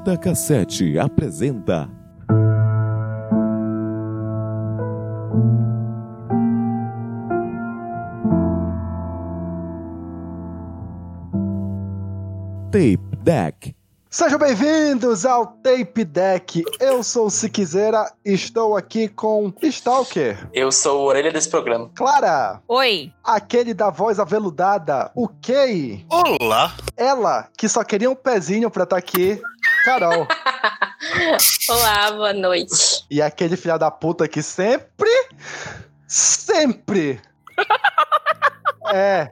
[0.00, 1.86] Vida Cassete apresenta.
[12.72, 13.74] Tape Deck.
[14.12, 16.64] Sejam bem-vindos ao Tape Deck.
[16.80, 21.88] Eu sou o Siquizera e estou aqui com Stalker, Eu sou a orelha desse programa.
[21.94, 23.12] Clara, Oi.
[23.22, 26.74] aquele da voz aveludada, o Kay, Olá!
[26.96, 29.40] ela, que só queria um pezinho pra estar aqui,
[29.84, 30.26] Carol,
[31.68, 33.04] Olá, boa noite.
[33.10, 35.08] e aquele filha da puta que sempre,
[36.06, 37.20] sempre
[38.92, 39.28] é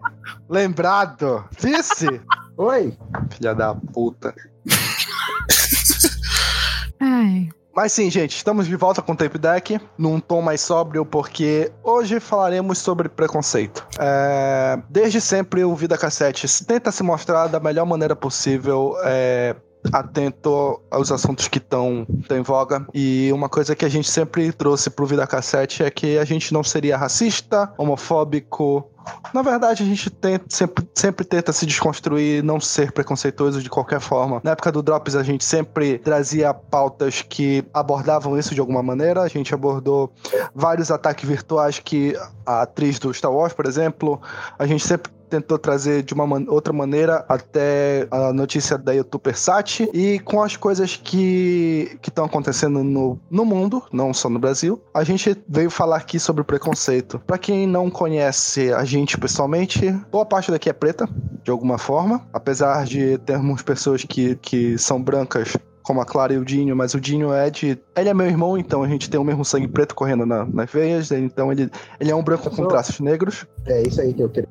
[0.48, 2.20] lembrado, vice.
[2.56, 2.96] Oi,
[3.30, 4.34] filha da puta.
[7.00, 7.48] Ai.
[7.74, 11.70] Mas sim, gente, estamos de volta com o Tape Deck, num tom mais sóbrio, porque
[11.84, 13.86] hoje falaremos sobre preconceito.
[14.00, 18.96] É, Desde sempre, o Vida Cassete tenta se mostrar da melhor maneira possível.
[19.04, 19.54] é,
[19.92, 22.86] Atento aos assuntos que estão em voga.
[22.92, 26.52] E uma coisa que a gente sempre trouxe pro Vida Cassete é que a gente
[26.52, 28.90] não seria racista, homofóbico,
[29.32, 34.00] na verdade, a gente tenta, sempre, sempre tenta se desconstruir, não ser preconceituoso de qualquer
[34.00, 34.40] forma.
[34.42, 39.22] Na época do Drops, a gente sempre trazia pautas que abordavam isso de alguma maneira.
[39.22, 40.12] A gente abordou
[40.54, 44.20] vários ataques virtuais que a atriz do Star Wars, por exemplo,
[44.58, 49.38] a gente sempre tentou trazer de uma man- outra maneira até a notícia da youtuber
[49.38, 54.80] Sati e com as coisas que estão acontecendo no, no mundo, não só no Brasil,
[54.94, 57.18] a gente veio falar aqui sobre preconceito.
[57.26, 61.08] Pra quem não conhece a gente pessoalmente, boa parte daqui é preta,
[61.44, 66.36] de alguma forma, apesar de termos pessoas que, que são brancas como a Clara e
[66.36, 67.78] o Dinho, mas o Dinho é de.
[67.96, 70.70] Ele é meu irmão, então a gente tem o mesmo sangue preto correndo na- nas
[70.70, 73.46] veias, então ele, ele é um branco com traços negros.
[73.64, 74.48] É isso aí que eu queria.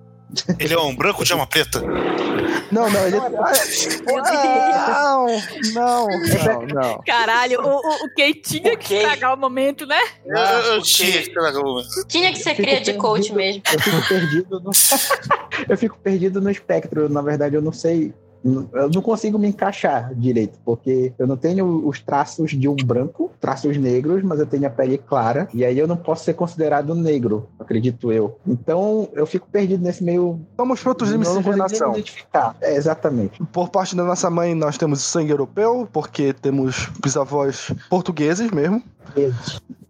[0.59, 1.81] Ele é um branco de alma preta?
[2.72, 3.17] Não, não, ele.
[3.17, 3.31] Ah,
[4.83, 5.27] não,
[5.73, 7.02] não, não, não.
[7.05, 9.99] Caralho, o, o, o Kay tinha que estragar o momento, né?
[10.26, 10.37] Eu,
[10.73, 11.83] eu tinha que pegar uma.
[12.08, 13.61] Tinha que ser cria de coach mesmo.
[13.71, 14.71] Eu fico perdido no.
[15.70, 17.08] eu fico perdido no espectro.
[17.08, 18.14] Na verdade, eu não sei.
[18.73, 23.31] Eu não consigo me encaixar direito, porque eu não tenho os traços de um branco,
[23.39, 26.95] traços negros, mas eu tenho a pele clara, e aí eu não posso ser considerado
[26.95, 28.37] negro, acredito eu.
[28.47, 30.39] Então eu fico perdido nesse meio.
[30.55, 31.91] Somos frutos de miscigenação.
[31.91, 32.55] identificar.
[32.61, 33.43] É, exatamente.
[33.52, 38.81] Por parte da nossa mãe, nós temos sangue europeu, porque temos bisavós portugueses mesmo.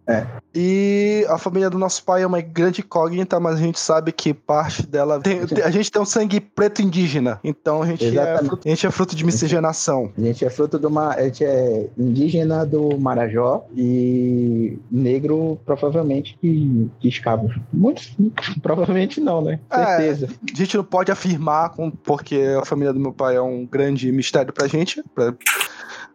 [0.08, 0.26] Vezes.
[0.54, 4.32] E a família do nosso pai é uma grande incógnita, mas a gente sabe que
[4.32, 5.20] parte dela.
[5.20, 7.38] tem- a gente tem um sangue preto indígena.
[7.44, 10.10] Então a gente, é fruto, a gente é fruto de miscigenação.
[10.16, 11.14] A gente é fruto de uma.
[11.14, 17.54] A gente é indígena do Marajó e negro, provavelmente, que, que escravos.
[17.72, 18.16] Muitos,
[18.62, 19.60] provavelmente não, né?
[19.70, 19.84] É.
[19.84, 20.28] Certeza.
[20.52, 24.10] A gente não pode afirmar, com- porque a família do meu pai é um grande
[24.10, 25.02] mistério pra gente.
[25.14, 25.34] pra-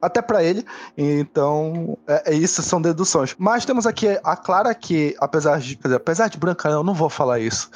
[0.04, 0.66] até pra ele.
[0.98, 3.36] Então, é, é isso, são deduções.
[3.38, 5.76] Mas temos aqui a Clara, que, apesar de.
[5.76, 7.70] dizer, apesar de branca, eu não vou falar isso.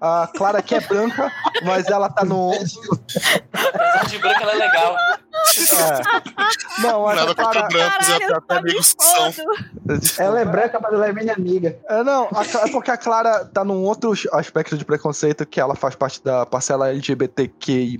[0.00, 1.30] A Clara que é branca,
[1.64, 2.52] mas ela tá no.
[3.52, 4.96] Apesar de branca, ela é legal.
[5.72, 6.82] É.
[6.82, 7.68] Não, a Nada contra Clara.
[7.68, 10.24] brancos, Caralho, até tá me amigos que são.
[10.24, 11.78] Ela é branca, mas ela é minha amiga.
[11.88, 15.94] É, não, é porque a Clara tá num outro aspecto de preconceito que ela faz
[15.94, 17.98] parte da parcela LGBTQI.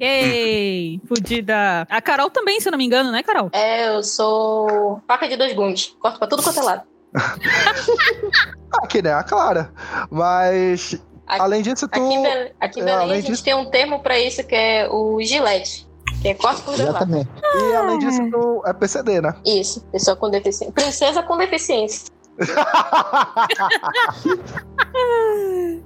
[0.00, 1.86] Ei, fudida.
[1.88, 3.50] A Carol também, se eu não me engano, né, Carol?
[3.52, 5.96] É, eu sou faca de dois gumes.
[6.00, 6.82] Corto pra tudo quanto é lado.
[8.74, 9.70] Ah, que nem a Clara.
[10.10, 10.94] Mas,
[11.26, 12.02] Aqui- além disso, tu.
[12.02, 14.18] Aqui em Belém, aqui em é, Belém além a gente disso- tem um termo pra
[14.18, 15.86] isso que é o gilete.
[16.24, 16.74] É corte por.
[16.74, 17.28] Exatamente.
[17.42, 19.34] E além disso, tu é PCD, né?
[19.44, 20.72] Isso, pessoa com deficiência.
[20.72, 22.10] Princesa com deficiência.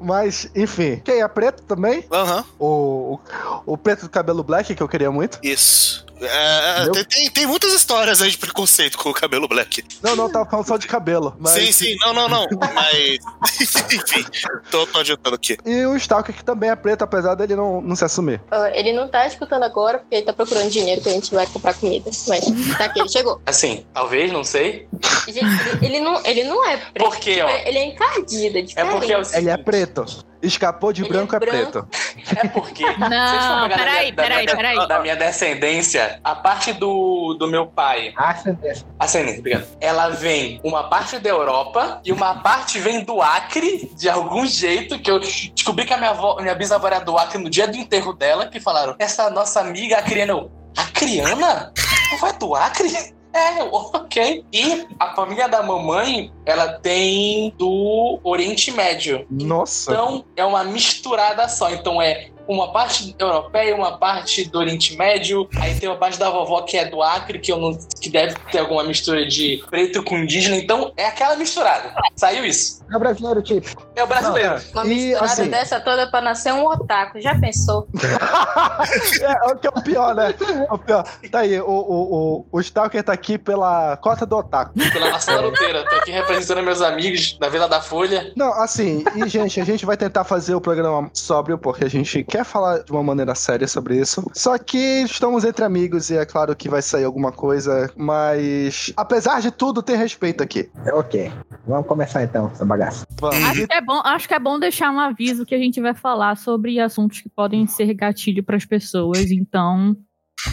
[0.00, 1.00] Mas, enfim.
[1.04, 2.04] Quem é preto também?
[2.12, 3.18] Aham, O,
[3.66, 5.38] o, o preto do cabelo black, que eu queria muito.
[5.42, 6.04] isso.
[6.20, 9.84] É, tem, tem, tem muitas histórias aí de preconceito com o cabelo black.
[10.02, 11.36] Não, não, tava falando só de cabelo.
[11.38, 11.52] Mas...
[11.52, 12.46] Sim, sim, não, não, não.
[12.74, 13.18] Mas.
[13.92, 14.24] Enfim,
[14.70, 15.56] tô, tô adiantando aqui.
[15.64, 18.40] E o Stalker, que também é preto, apesar dele não, não se assumir.
[18.50, 21.46] Ah, ele não tá escutando agora porque ele tá procurando dinheiro que a gente vai
[21.46, 22.10] comprar comida.
[22.28, 22.44] Mas
[22.78, 23.40] tá aqui, ele chegou.
[23.44, 24.88] Assim, talvez, não sei.
[25.26, 25.40] Gente,
[25.82, 27.04] ele, ele não, ele não é preto.
[27.04, 27.48] Por quê, ó?
[27.48, 28.92] Ele é encardido, é É diferente.
[28.92, 30.04] porque é o Ele seguinte, é preto.
[30.46, 31.72] Escapou de Ele branco, é é, branco.
[31.72, 31.88] preto.
[32.36, 32.84] É porque.
[32.84, 34.88] Não, peraí, peraí, peraí.
[34.88, 38.86] Da minha descendência, a parte do, do meu pai, Ascendência.
[38.98, 44.08] ascendência, obrigado, ela vem uma parte da Europa e uma parte vem do Acre, de
[44.08, 47.48] algum jeito, que eu descobri que a minha, avó, minha bisavó era do Acre no
[47.50, 51.72] dia do enterro dela, que falaram, essa nossa amiga acriana, eu, acriana?
[52.10, 53.15] Não vai do Acre?
[53.36, 54.46] É, ok.
[54.50, 59.26] E a família da mamãe, ela tem do Oriente Médio.
[59.30, 59.92] Nossa.
[59.92, 61.70] Então, é uma misturada só.
[61.70, 66.30] Então, é uma parte europeia, uma parte do Oriente Médio, aí tem uma parte da
[66.30, 70.02] vovó que é do Acre, que, eu não, que deve ter alguma mistura de preto
[70.02, 71.94] com indígena, então é aquela misturada.
[72.14, 72.84] Saiu isso.
[72.92, 73.86] É o brasileiro típico.
[73.96, 74.60] É o brasileiro.
[74.72, 77.20] Uma E, misturada assim- dessa toda pra nascer um otaku.
[77.20, 77.88] Já pensou?
[79.20, 80.34] é, é o que é o pior, né?
[80.68, 81.02] É o pior.
[81.30, 84.74] Tá aí, o, o, o, o Stalker tá aqui pela cota do Otaku.
[84.92, 85.84] Pela nação laroteira.
[85.88, 88.32] Tô aqui representando meus amigos da Vila da Folha.
[88.36, 92.22] Não, assim, e gente, a gente vai tentar fazer o programa sóbrio, porque a gente
[92.24, 94.28] quer falar de uma maneira séria sobre isso.
[94.34, 99.40] Só que estamos entre amigos e é claro que vai sair alguma coisa, mas apesar
[99.40, 100.70] de tudo, tem respeito aqui.
[100.84, 101.32] É ok.
[101.66, 103.06] Vamos começar então essa bagaça.
[103.20, 103.36] Vamos.
[103.36, 105.94] Acho que, é bom, acho que é bom deixar um aviso que a gente vai
[105.94, 109.30] falar sobre assuntos que podem ser gatilho para as pessoas.
[109.30, 109.96] Então,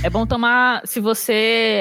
[0.04, 0.82] é bom tomar.
[0.86, 1.34] Se você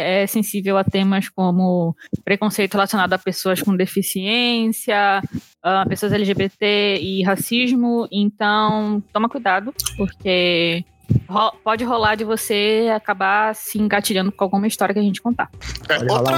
[0.04, 1.94] é sensível a temas como
[2.24, 5.22] preconceito relacionado a pessoas com deficiência,
[5.62, 10.84] a pessoas LGBT e racismo, então toma cuidado, porque
[11.28, 15.50] ro- pode rolar de você acabar se engatilhando com alguma história que a gente contar.
[15.88, 16.36] É, outra,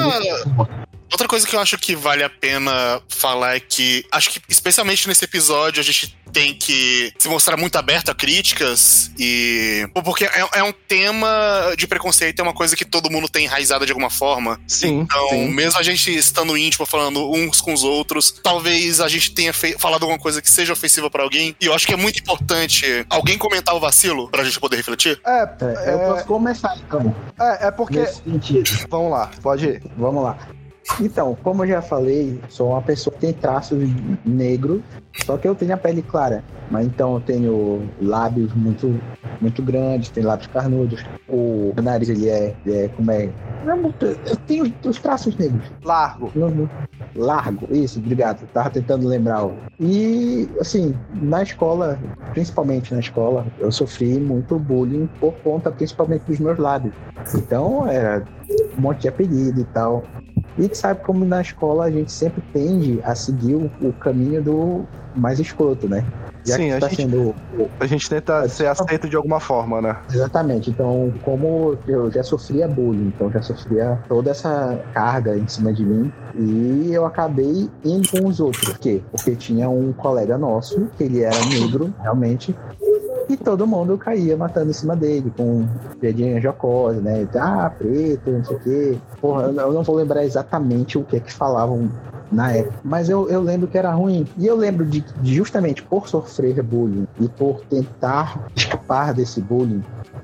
[1.15, 5.07] outra coisa que eu acho que vale a pena falar é que acho que especialmente
[5.07, 10.45] nesse episódio a gente tem que se mostrar muito aberto a críticas e porque é,
[10.55, 11.29] é um tema
[11.79, 15.29] de preconceito é uma coisa que todo mundo tem enraizada de alguma forma Sim, então
[15.29, 15.49] sim.
[15.49, 20.03] mesmo a gente estando íntimo falando uns com os outros talvez a gente tenha falado
[20.03, 23.39] alguma coisa que seja ofensiva pra alguém e eu acho que é muito importante alguém
[23.39, 26.09] comentar o vacilo pra gente poder refletir É, É, eu É.
[26.09, 27.99] posso começar então, é, é porque.
[28.01, 28.87] nesse sentido.
[28.89, 29.83] Vamos lá, pode ir.
[29.97, 30.37] Vamos lá.
[31.01, 33.83] Então, como eu já falei, sou uma pessoa que tem traços
[34.25, 34.81] negros,
[35.25, 36.45] só que eu tenho a pele clara.
[36.71, 39.01] Mas então eu tenho lábios muito,
[39.41, 41.05] muito grandes, tenho lábios carnudos.
[41.29, 43.31] O nariz ele é, ele é como é?
[43.65, 43.93] não é
[44.27, 45.71] Eu tenho os traços negros.
[45.83, 46.31] Largo.
[47.17, 48.47] Largo, isso, obrigado.
[48.53, 49.49] Tava tentando lembrar.
[49.81, 51.99] E, assim, na escola,
[52.33, 56.95] principalmente na escola, eu sofri muito bullying por conta principalmente dos meus lábios.
[57.35, 58.25] Então, era
[58.77, 60.05] um monte de apelido e tal.
[60.59, 64.85] E sabe como na escola a gente sempre tende a seguir o, o caminho do
[65.17, 66.05] mais escroto, né?
[66.45, 67.35] Já Sim, a tá gente- sendo
[67.81, 69.97] A gente tenta ser aceito de alguma forma, né?
[70.13, 70.71] Exatamente.
[70.71, 75.85] Então, como eu já sofria bullying, então já sofria toda essa carga em cima de
[75.85, 78.65] mim, e eu acabei indo com os outros.
[78.69, 79.03] Por quê?
[79.11, 82.55] Porque tinha um colega nosso, que ele era negro, realmente,
[83.29, 85.65] e todo mundo caía matando em cima dele, com
[86.01, 87.27] piadinha jocosa, né?
[87.37, 88.99] Ah, preto, não sei o quê.
[89.21, 91.89] Porra, eu não vou lembrar exatamente o que é que falavam
[92.31, 92.75] na época.
[92.85, 94.27] Mas eu, eu lembro que era ruim.
[94.37, 99.83] E eu lembro de, de justamente por sofrer bullying e por tentar escapar desse bullying,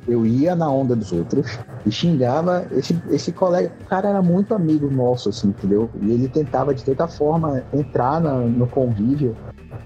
[0.08, 3.72] eu ia na onda dos outros e xingava esse, esse colega.
[3.84, 5.88] O cara era muito amigo nosso, assim, entendeu?
[6.02, 9.36] E ele tentava de toda forma entrar na- no convívio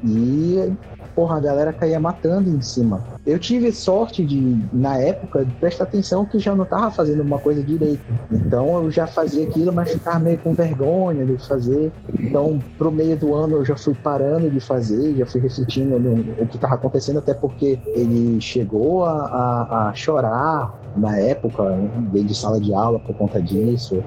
[0.03, 0.73] e,
[1.15, 3.03] porra, a galera caía matando em cima.
[3.25, 7.39] Eu tive sorte de, na época, de prestar atenção que já não tava fazendo uma
[7.39, 8.03] coisa direito.
[8.31, 11.93] Então eu já fazia aquilo, mas ficava meio com vergonha de fazer.
[12.19, 16.43] Então, pro meio do ano eu já fui parando de fazer, já fui refletindo no,
[16.43, 21.65] o que tava acontecendo, até porque ele chegou a, a, a chorar na época,
[22.13, 24.03] dentro de sala de aula por conta disso.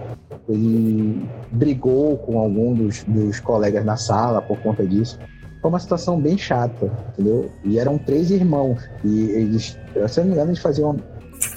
[0.47, 5.19] Ele brigou com algum dos, dos colegas na sala por conta disso.
[5.61, 7.49] Foi uma situação bem chata, entendeu?
[7.63, 8.79] E eram três irmãos.
[9.03, 9.77] E eles,
[10.07, 10.95] se eu não me engano, eles faziam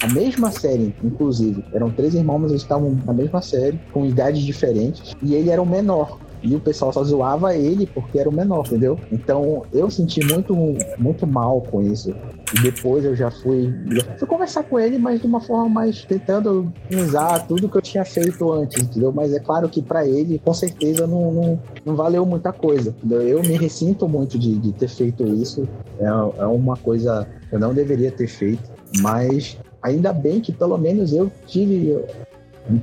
[0.01, 1.63] a mesma série, inclusive.
[1.73, 5.13] Eram três irmãos, mas eles estavam na mesma série, com idades diferentes.
[5.21, 6.19] E ele era o menor.
[6.43, 8.97] E o pessoal só zoava ele porque era o menor, entendeu?
[9.11, 10.55] Então eu senti muito,
[10.97, 12.13] muito mal com isso.
[12.53, 13.73] E depois eu já fui,
[14.17, 18.03] fui conversar com ele, mas de uma forma mais tentando usar tudo que eu tinha
[18.03, 19.11] feito antes, entendeu?
[19.13, 22.93] Mas é claro que para ele, com certeza, não, não, não valeu muita coisa.
[22.97, 23.21] entendeu?
[23.21, 25.67] Eu me ressinto muito de, de ter feito isso.
[25.99, 28.69] É, é uma coisa que eu não deveria ter feito,
[28.99, 31.97] mas ainda bem que pelo menos eu tive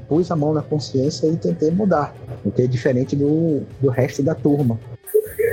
[0.08, 4.22] pus a mão na consciência e tentei mudar, o que é diferente do, do resto
[4.22, 4.78] da turma,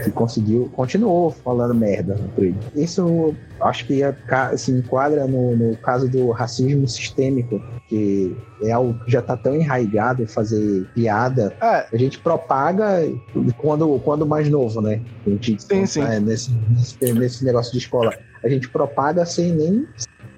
[0.03, 2.57] que conseguiu, continuou falando merda por ele.
[2.75, 4.15] Isso acho que é,
[4.57, 9.55] se enquadra no, no caso do racismo sistêmico, que é algo que já está tão
[9.55, 11.55] enraigado fazer piada.
[11.61, 12.99] É, A gente propaga
[13.57, 15.01] quando, quando mais novo, né?
[15.25, 16.01] A gente, Sim, sim.
[16.01, 18.13] é, nesse, nesse, nesse negócio de escola.
[18.43, 19.87] A gente propaga sem nem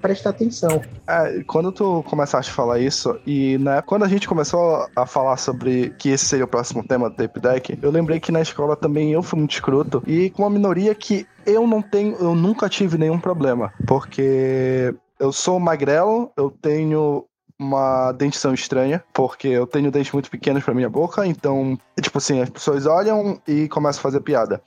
[0.00, 0.80] prestar atenção.
[1.06, 5.06] É, quando tu começaste a falar isso, e na época, quando a gente começou a
[5.06, 8.40] falar sobre que esse seria o próximo tema do Tape Deck, eu lembrei que na
[8.40, 12.34] escola também eu fui muito escroto, e com uma minoria que eu não tenho, eu
[12.34, 17.24] nunca tive nenhum problema, porque eu sou magrelo, eu tenho
[17.58, 22.40] uma dentição estranha, porque eu tenho dentes muito pequenos pra minha boca, então, tipo assim,
[22.40, 24.62] as pessoas olham e começam a fazer piada.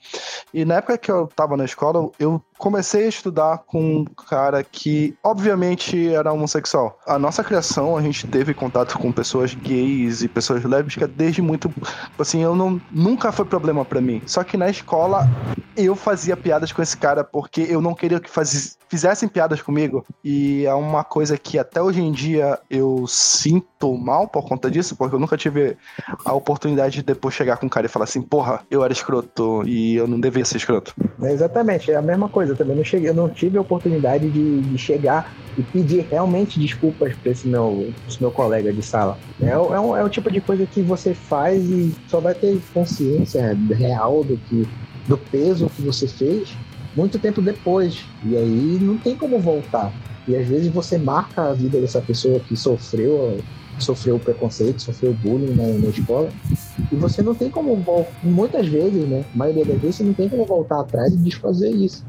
[0.52, 4.62] E na época que eu tava na escola, eu comecei a estudar com um cara
[4.62, 6.96] que, obviamente, era homossexual.
[7.04, 11.68] A nossa criação, a gente teve contato com pessoas gays e pessoas lésbicas desde muito.
[12.16, 12.80] Assim, eu não.
[12.92, 14.22] Nunca foi problema pra mim.
[14.26, 15.28] Só que na escola,
[15.76, 20.04] eu fazia piadas com esse cara porque eu não queria que faz, fizessem piadas comigo.
[20.22, 24.94] E é uma coisa que até hoje em dia eu sinto mal por conta disso,
[24.94, 25.76] porque eu nunca tive
[26.24, 29.62] a oportunidade de depois chegar com um cara e falar assim, porra, eu era escroto
[29.66, 30.94] e eu não devia ser escroto.
[31.22, 32.51] É exatamente, é a mesma coisa.
[32.52, 36.58] Eu também não cheguei, eu não tive a oportunidade de, de chegar e pedir realmente
[36.58, 39.18] desculpas para esse meu, esse meu colega de sala.
[39.40, 42.60] É, é, um- é o tipo de coisa que você faz e só vai ter
[42.72, 44.66] consciência real do que
[45.08, 46.54] do peso que você fez
[46.94, 48.04] muito tempo depois.
[48.24, 49.92] E aí não tem como voltar.
[50.28, 53.38] E às vezes você marca a vida dessa pessoa que sofreu
[53.78, 56.30] sofreu preconceito, sofreu bullying na, na escola.
[56.90, 59.24] E você não tem como muitas vezes, né?
[59.34, 62.04] A maioria das vezes você não tem como voltar atrás e desfazer isso.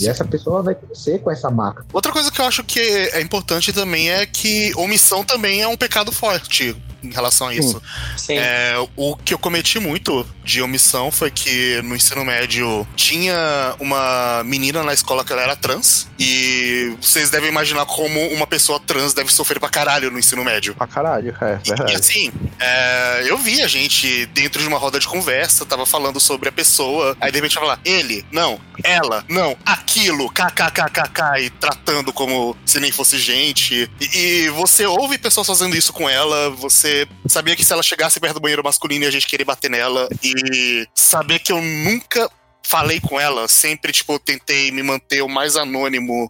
[0.00, 1.84] E essa pessoa vai crescer com essa marca.
[1.92, 5.76] Outra coisa que eu acho que é importante também é que omissão também é um
[5.76, 7.80] pecado forte em relação a isso.
[8.16, 8.38] Sim.
[8.38, 14.42] É, o que eu cometi muito de omissão foi que no ensino médio tinha uma
[14.44, 16.08] menina na escola que ela era trans.
[16.18, 20.74] E vocês devem imaginar como uma pessoa trans deve sofrer pra caralho no ensino médio.
[20.74, 21.92] Pra caralho, é E, verdade.
[21.92, 26.18] e assim, é, eu vi a gente dentro de uma roda de conversa, tava falando
[26.18, 31.50] sobre a pessoa, aí de repente vai falar, ele, não, ela, não, aquilo, kkkk, e
[31.50, 33.90] tratando como se nem fosse gente.
[34.00, 36.87] E, e você ouve pessoas fazendo isso com ela, você
[37.26, 40.86] sabia que se ela chegasse perto do banheiro masculino a gente querer bater nela, e
[40.94, 42.30] saber que eu nunca
[42.62, 46.28] falei com ela, sempre, tipo, tentei me manter o mais anônimo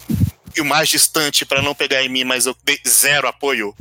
[0.57, 3.75] e o mais distante pra não pegar em mim, mas eu dei zero apoio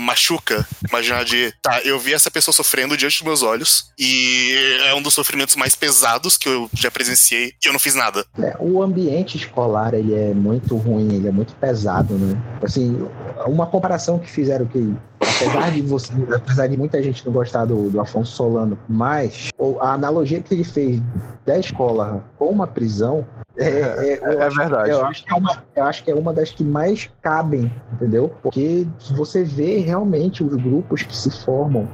[0.00, 0.66] machuca.
[0.88, 5.02] Imaginar de, tá, eu vi essa pessoa sofrendo diante dos meus olhos e é um
[5.02, 8.24] dos sofrimentos mais pesados que eu já presenciei e eu não fiz nada.
[8.38, 12.40] É, o ambiente escolar ele é muito ruim, ele é muito pesado, né?
[12.62, 13.06] Assim,
[13.46, 17.90] uma comparação que fizeram que, apesar de você, apesar de muita gente não gostar do,
[17.90, 19.50] do Afonso Solano, mas
[19.80, 21.00] a analogia que ele fez
[21.44, 24.90] da escola com uma prisão é, é, eu É acho- verdade.
[24.90, 28.30] Eu acho, que é uma, eu acho que é uma das que mais cabem, entendeu?
[28.42, 31.86] Porque você vê realmente os grupos que se formam,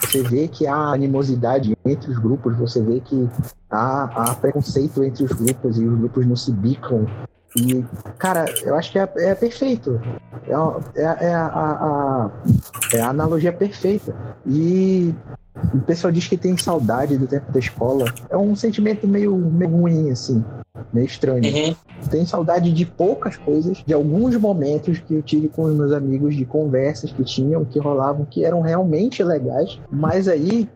[0.00, 3.28] você vê que há animosidade entre os grupos, você vê que
[3.70, 7.06] há, há preconceito entre os grupos e os grupos não se bicam.
[7.56, 7.84] E,
[8.18, 10.00] cara, eu acho que é, é perfeito.
[10.46, 12.30] É, a- é, é a, a- a-
[12.94, 14.14] é a analogia perfeita.
[14.46, 15.14] E
[15.74, 18.04] o pessoal diz que tem saudade do tempo da escola.
[18.28, 20.44] É um sentimento meio, meio ruim, assim,
[20.92, 21.42] meio estranho.
[21.44, 21.74] Uhum.
[22.08, 26.34] Tenho saudade de poucas coisas, de alguns momentos que eu tive com os meus amigos,
[26.34, 29.78] de conversas que tinham, que rolavam, que eram realmente legais.
[29.90, 30.68] Mas aí,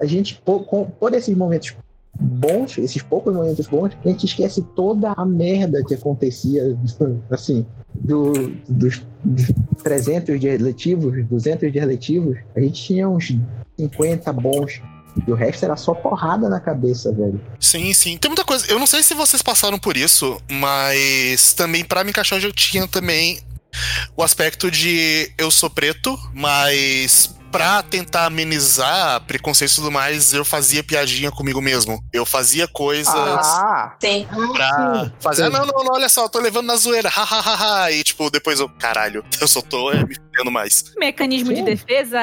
[0.00, 1.76] a gente, por, por esses momentos
[2.18, 6.76] bons, esses poucos momentos bons, a gente esquece toda a merda que acontecia,
[7.30, 7.64] assim,
[7.94, 8.32] do,
[8.68, 9.52] dos, dos
[9.82, 13.32] 300 dias letivos, 200 dias letivos, a gente tinha uns
[13.78, 14.80] 50 bons.
[15.26, 17.40] E o resto era só porrada na cabeça, velho.
[17.58, 18.16] Sim, sim.
[18.16, 18.64] Tem muita coisa.
[18.70, 22.86] Eu não sei se vocês passaram por isso, mas também pra me encaixar eu tinha
[22.86, 23.40] também
[24.16, 30.44] o aspecto de eu sou preto, mas pra tentar amenizar preconceito e tudo mais, eu
[30.44, 32.02] fazia piadinha comigo mesmo.
[32.12, 34.26] Eu fazia coisas Ah, Sim.
[34.54, 38.02] pra fazer, ah, não, não, não, olha só, eu tô levando na zoeira, hahaha, e
[38.02, 40.84] tipo, depois eu, caralho, eu só tô é, me fudendo mais.
[40.98, 41.64] Mecanismo de Sim.
[41.64, 42.18] defesa.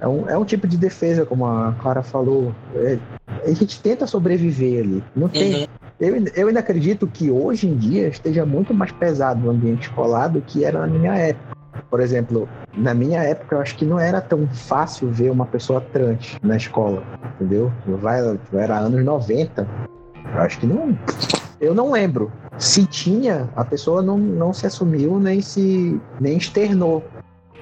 [0.00, 2.54] É um, é um tipo de defesa, como a Clara falou.
[2.74, 2.98] É-
[3.44, 5.04] a gente tenta sobreviver ali.
[5.14, 5.54] Não tem.
[5.62, 5.66] Uhum.
[6.00, 9.82] Eu, ainda- eu ainda acredito que hoje em dia esteja muito mais pesado o ambiente
[9.88, 11.56] escolar do que era na minha época.
[11.96, 15.80] Por exemplo, na minha época eu acho que não era tão fácil ver uma pessoa
[15.80, 17.02] trans na escola,
[17.34, 17.72] entendeu?
[17.86, 18.20] Vai,
[18.52, 19.66] era anos 90.
[20.34, 20.94] Eu acho que não.
[21.58, 22.30] Eu não lembro.
[22.58, 27.02] Se tinha, a pessoa não, não se assumiu nem se nem externou.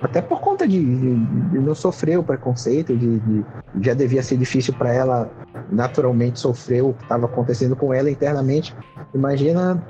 [0.05, 1.17] Até por conta de, de-
[1.51, 3.45] de não sofrer o preconceito, de, de-
[3.81, 5.31] já devia ser difícil para ela
[5.71, 8.75] naturalmente sofrer o que estava acontecendo com ela internamente.
[9.15, 9.83] Imagina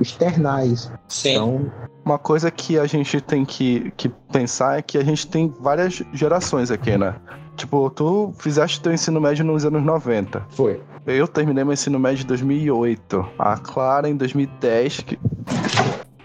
[0.00, 0.92] externar isso.
[1.08, 1.30] Sim.
[1.32, 1.72] Então,
[2.04, 6.02] uma coisa que a gente tem que, que pensar é que a gente tem várias
[6.12, 7.14] gerações aqui, né?
[7.56, 10.42] Tipo, tu fizeste teu ensino médio nos anos 90.
[10.50, 10.80] foi.
[11.06, 13.26] Eu terminei meu ensino médio em 2008.
[13.38, 15.00] A Clara em 2010.
[15.00, 15.18] Que...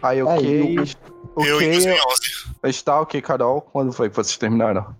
[0.01, 0.77] Aí, ok.
[0.79, 0.83] eu-
[1.45, 1.99] Eu em Ok, 2011.
[2.65, 3.61] está ok, Carol.
[3.61, 4.95] Quando foi que vocês terminaram?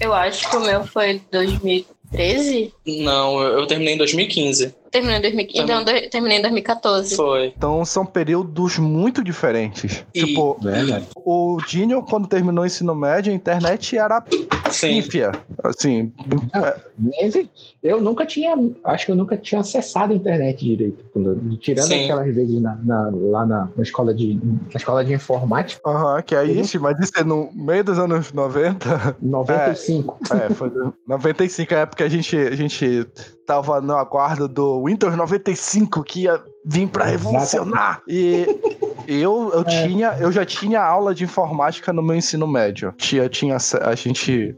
[0.00, 2.72] Eu acho que o meu foi 2013.
[2.86, 4.74] Não, eu eu terminei em 2015.
[4.90, 5.64] Terminou em 2015.
[5.64, 7.14] Então, do- terminei em 2014.
[7.16, 7.52] Foi.
[7.56, 10.04] Então são períodos muito diferentes.
[10.14, 10.58] E- Tipo,
[11.16, 14.22] o Dinho, quando terminou o ensino médio, a internet era
[14.70, 15.00] Sim.
[15.02, 15.32] pífia.
[15.62, 16.12] Assim,
[16.98, 17.34] Mas
[17.82, 18.54] eu nunca tinha,
[18.84, 21.04] acho que eu nunca tinha acessado a internet direito.
[21.60, 22.04] Tirando Sim.
[22.04, 26.34] aquelas vezes na- na- lá na, na escola de, na escola de informática, aham, que
[26.34, 29.16] aí, ixi, mas isso é no meio dos anos 90.
[29.20, 30.18] 95.
[30.34, 33.06] É, foi do 95, a época que a gente, a gente
[33.50, 38.00] tava no aguardo do Windows 95 que ia vir pra revolucionar.
[38.06, 38.46] E
[39.08, 42.94] eu, eu tinha, eu já tinha aula de informática no meu ensino médio.
[42.96, 44.54] Tinha, tinha a gente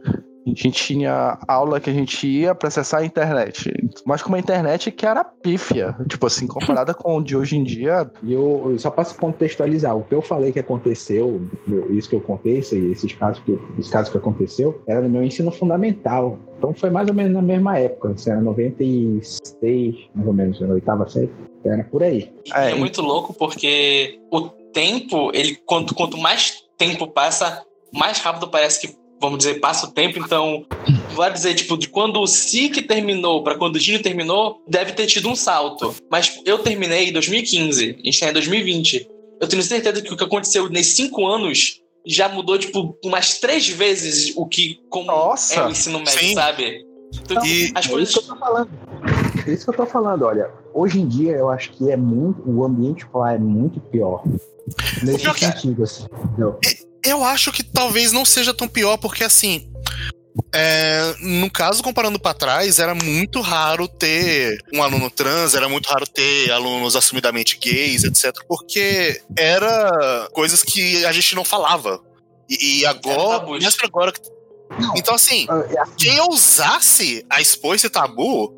[0.46, 3.72] a gente tinha aula que a gente ia pra acessar a internet.
[4.04, 5.96] Mas com uma internet que era pífia.
[6.08, 8.10] Tipo assim, comparada com o de hoje em dia.
[8.22, 12.20] E eu, só para contextualizar, o que eu falei que aconteceu, eu- isso que eu
[12.20, 16.38] contei, esse- esses casos que, esses casos que aconteceu, era no meu ensino fundamental.
[16.58, 20.68] Então foi mais ou menos na mesma época, assim, era 96, mais ou menos, na
[20.74, 21.30] oitava série.
[21.64, 22.32] Era por aí.
[22.54, 28.48] É, É, muito louco porque o tempo, ele quanto, quanto mais tempo passa, mais rápido
[28.48, 30.18] parece que, vamos dizer, passa o tempo.
[30.18, 30.66] Então,
[31.14, 35.06] vai dizer, tipo, de quando o SIC terminou para quando o Gino terminou, deve ter
[35.06, 35.94] tido um salto.
[36.10, 39.08] Mas eu terminei em 2015, a gente tá em 2020.
[39.40, 43.68] Eu tenho certeza que o que aconteceu nesses cinco anos já mudou, tipo, umas três
[43.68, 45.54] vezes o que como Nossa!
[45.54, 46.34] é o ensino médio, Sim.
[46.34, 46.84] sabe?
[47.14, 48.08] Então, E- as É coisas.
[48.10, 48.70] isso que eu tô falando.
[49.46, 50.50] É isso que eu tô falando, olha.
[50.74, 52.42] Hoje em dia eu acho que é muito.
[52.48, 54.22] O ambiente lá é muito pior.
[55.02, 56.06] Nesse é- sentido, assim.
[56.24, 56.58] Entendeu?
[57.04, 59.68] Eu acho que talvez não seja tão pior, porque assim.
[60.54, 65.86] é, no caso, comparando pra trás, era muito raro ter um aluno trans, era muito
[65.88, 68.32] raro ter alunos assumidamente gays, etc.
[68.48, 72.00] Porque era coisas que a gente não falava.
[72.48, 73.46] E, e agora.
[73.60, 74.12] Mas pra agora.
[74.96, 78.54] Então, assim, Ah, é assim, quem ousasse a expor esse tabu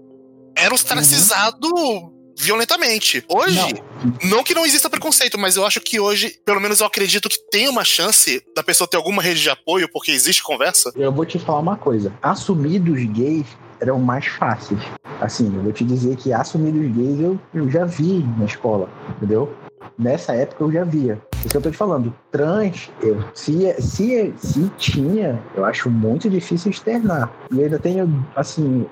[0.57, 3.25] era ostracizado violentamente.
[3.29, 3.83] Hoje,
[4.25, 4.43] não.
[4.43, 7.69] que não exista preconceito, mas eu acho que hoje, pelo menos eu acredito que tem
[7.69, 10.93] uma chance da pessoa ter alguma rede de apoio, porque existe conversa.
[10.97, 12.13] Eu vou te falar uma coisa.
[12.23, 13.47] Assumidos gays
[13.81, 14.81] eram mais fáceis.
[15.21, 19.55] Assim, eu vou te dizer que assumidos gays eu, eu já vi na escola, entendeu?
[19.99, 21.21] Nessa época eu já via.
[21.39, 22.15] Isso que eu tô te falando.
[22.33, 27.33] Trans, eu, se, se, se tinha, eu acho muito difícil externar.
[27.53, 28.87] E eu ainda tenho, assim,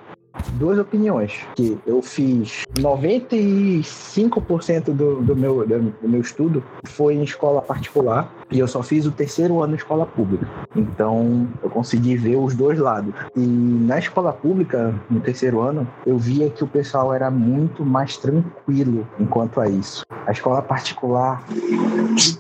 [0.55, 1.40] duas opiniões.
[1.55, 8.59] Que eu fiz 95% do, do, meu, do meu estudo foi em escola particular e
[8.59, 10.47] eu só fiz o terceiro ano em escola pública.
[10.75, 13.14] Então eu consegui ver os dois lados.
[13.37, 18.16] E na escola pública, no terceiro ano, eu via que o pessoal era muito mais
[18.16, 20.05] tranquilo enquanto a isso.
[20.27, 21.45] A escola particular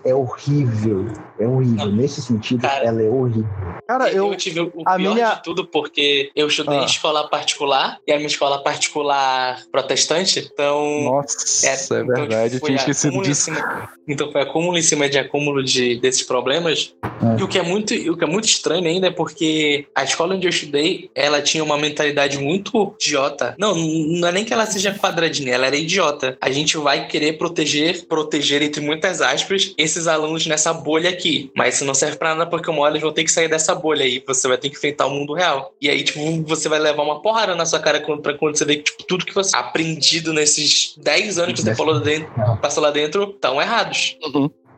[0.04, 1.06] é horrível.
[1.38, 1.86] É horrível.
[1.92, 3.46] Nesse sentido, Cara, ela é horrível.
[3.86, 4.36] Cara, eu, eu.
[4.36, 6.82] tive o a pior minha- de tudo porque eu estudei Ah.
[6.82, 12.60] em escola particular e a minha escola particular protestante, então Nossa, é, então, verdade, eu
[12.60, 13.44] tipo, tinha foi esquecido disso.
[13.44, 16.94] cima- então foi acúmulo em cima de acúmulo de, desses problemas.
[17.04, 17.40] É.
[17.40, 20.34] E o que é muito, o que é muito estranho ainda é porque a escola
[20.34, 23.54] onde eu estudei, ela tinha uma mentalidade muito idiota.
[23.58, 26.36] Não, não é nem que ela seja quadradinha, ela era idiota.
[26.40, 31.50] A gente vai querer proteger, proteger entre muitas aspas, esses alunos nessa bolha aqui.
[31.56, 33.74] Mas isso não serve pra nada porque uma hora eles vão ter que sair dessa
[33.74, 34.22] bolha aí.
[34.26, 35.72] Você vai ter que enfrentar o mundo real.
[35.80, 38.64] E aí, tipo, você vai levar uma porrada na sua cara quando, pra quando você
[38.64, 42.82] vê que tipo, tudo que você aprendido nesses 10 anos que você falou dentro, passou
[42.82, 44.16] lá dentro, estão errados.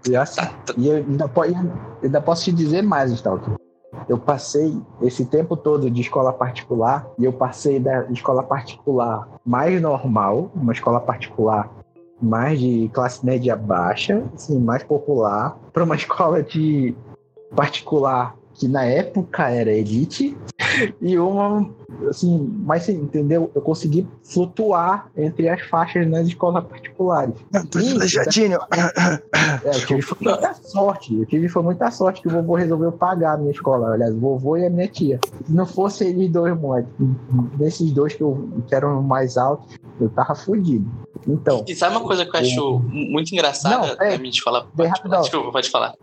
[0.08, 1.30] E, assim, Tá, tá- e eu ainda,
[2.02, 3.54] ainda posso te dizer mais, Stalker.
[4.08, 9.80] Eu passei esse tempo todo de escola particular e eu passei da escola particular mais
[9.80, 11.70] normal, uma escola particular
[12.24, 16.94] mais de classe média baixa, assim, mais popular, para uma escola de
[17.54, 20.36] particular que na época era elite
[21.00, 21.68] e uma
[22.08, 23.50] assim, mas entendeu?
[23.54, 27.34] Eu consegui flutuar entre as faixas nas escolas particulares.
[27.76, 28.58] E- Jadinho.
[29.64, 31.14] é, eu tive foi muita sorte.
[31.18, 33.94] Eu tive foi muita sorte que o vovô resolveu pagar a minha escola.
[33.94, 35.18] Aliás, o vovô e a minha tia.
[35.46, 36.88] Se não fosse eles dois, moleque,
[37.56, 40.88] desses dois que, eu, que eram mais altos, eu tava fudido.
[41.26, 44.10] Então, E sabe uma coisa que eu acho muito engraçada Não, é.
[44.12, 45.16] da minha escola Bem particular?
[45.16, 45.20] rapidão.
[45.22, 45.94] Desculpa, pode falar.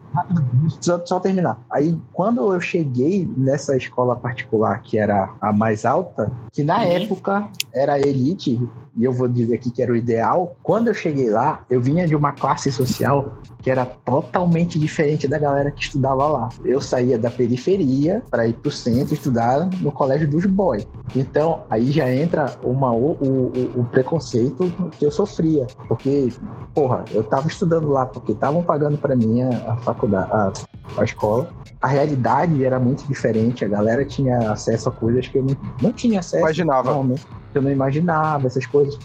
[0.80, 1.60] só, só terminar.
[1.72, 6.92] Aí, quando eu cheguei nessa escola particular, que era a mais alta, que na Uhum.
[6.92, 8.60] época era elite,
[8.98, 12.06] e eu vou dizer aqui que era o ideal, quando eu cheguei lá, eu vinha
[12.08, 16.50] de uma classe social que era totalmente diferente da galera que estudava lá.
[16.66, 20.86] Eu saía da periferia para ir pro centro estudar no colégio dos boys.
[21.16, 26.34] Então, aí já entra uma, o, o, o- o preconceito que eu sofria, porque
[26.74, 30.52] porra, eu tava estudando lá porque estavam pagando para mim a, a faculdade, a,
[30.98, 31.50] a escola.
[31.82, 35.92] A realidade era muito diferente, a galera tinha acesso a coisas que eu não, não
[35.94, 36.44] tinha acesso.
[36.44, 36.84] Imaginava.
[36.90, 38.98] Normalmente, que eu não imaginava, essas coisas.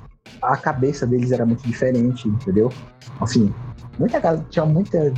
[0.42, 2.70] a cabeça deles era muito diferente, entendeu?
[3.20, 3.52] Assim,
[3.98, 5.12] muita tinha muita,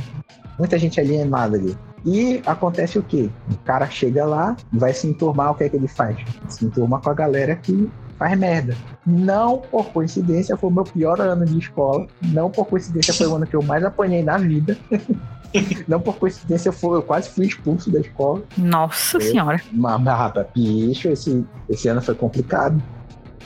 [0.57, 1.77] muita gente alienada ali.
[2.05, 3.29] E acontece o quê?
[3.51, 6.17] O cara chega lá, vai se enturmar, o que é que ele faz?
[6.47, 8.75] Se enturma com a galera que faz merda.
[9.05, 12.07] Não por coincidência foi o meu pior ano de escola.
[12.21, 14.77] Não por coincidência foi o ano que eu mais apanhei na vida.
[15.87, 18.43] Não por coincidência foi, eu quase fui expulso da escola.
[18.55, 19.59] Nossa Eu- senhora.
[19.71, 19.99] Mas,
[20.53, 22.79] bicho, esse, esse ano foi complicado.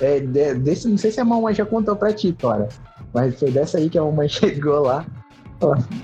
[0.04, 2.68] É, de- desse, não sei se a mamãe já contou pra ti, Tora.
[3.13, 5.06] Mas foi dessa aí que a mamãe chegou lá.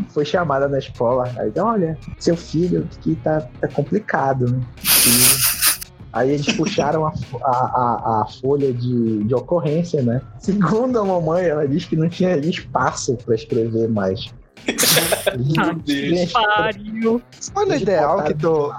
[0.09, 1.29] Foi chamada na escola.
[1.37, 4.61] Aí, olha, seu filho aqui tá, tá complicado, né?
[4.85, 5.79] E
[6.13, 7.11] aí eles puxaram a,
[7.43, 10.21] a, a, a folha de, de ocorrência, né?
[10.39, 14.33] Segundo a mamãe, ela disse que não tinha espaço pra escrever mais.
[15.37, 16.31] Meu Deus.
[16.31, 17.21] Pariu.
[17.55, 18.71] Olha, Eles ideal que tu.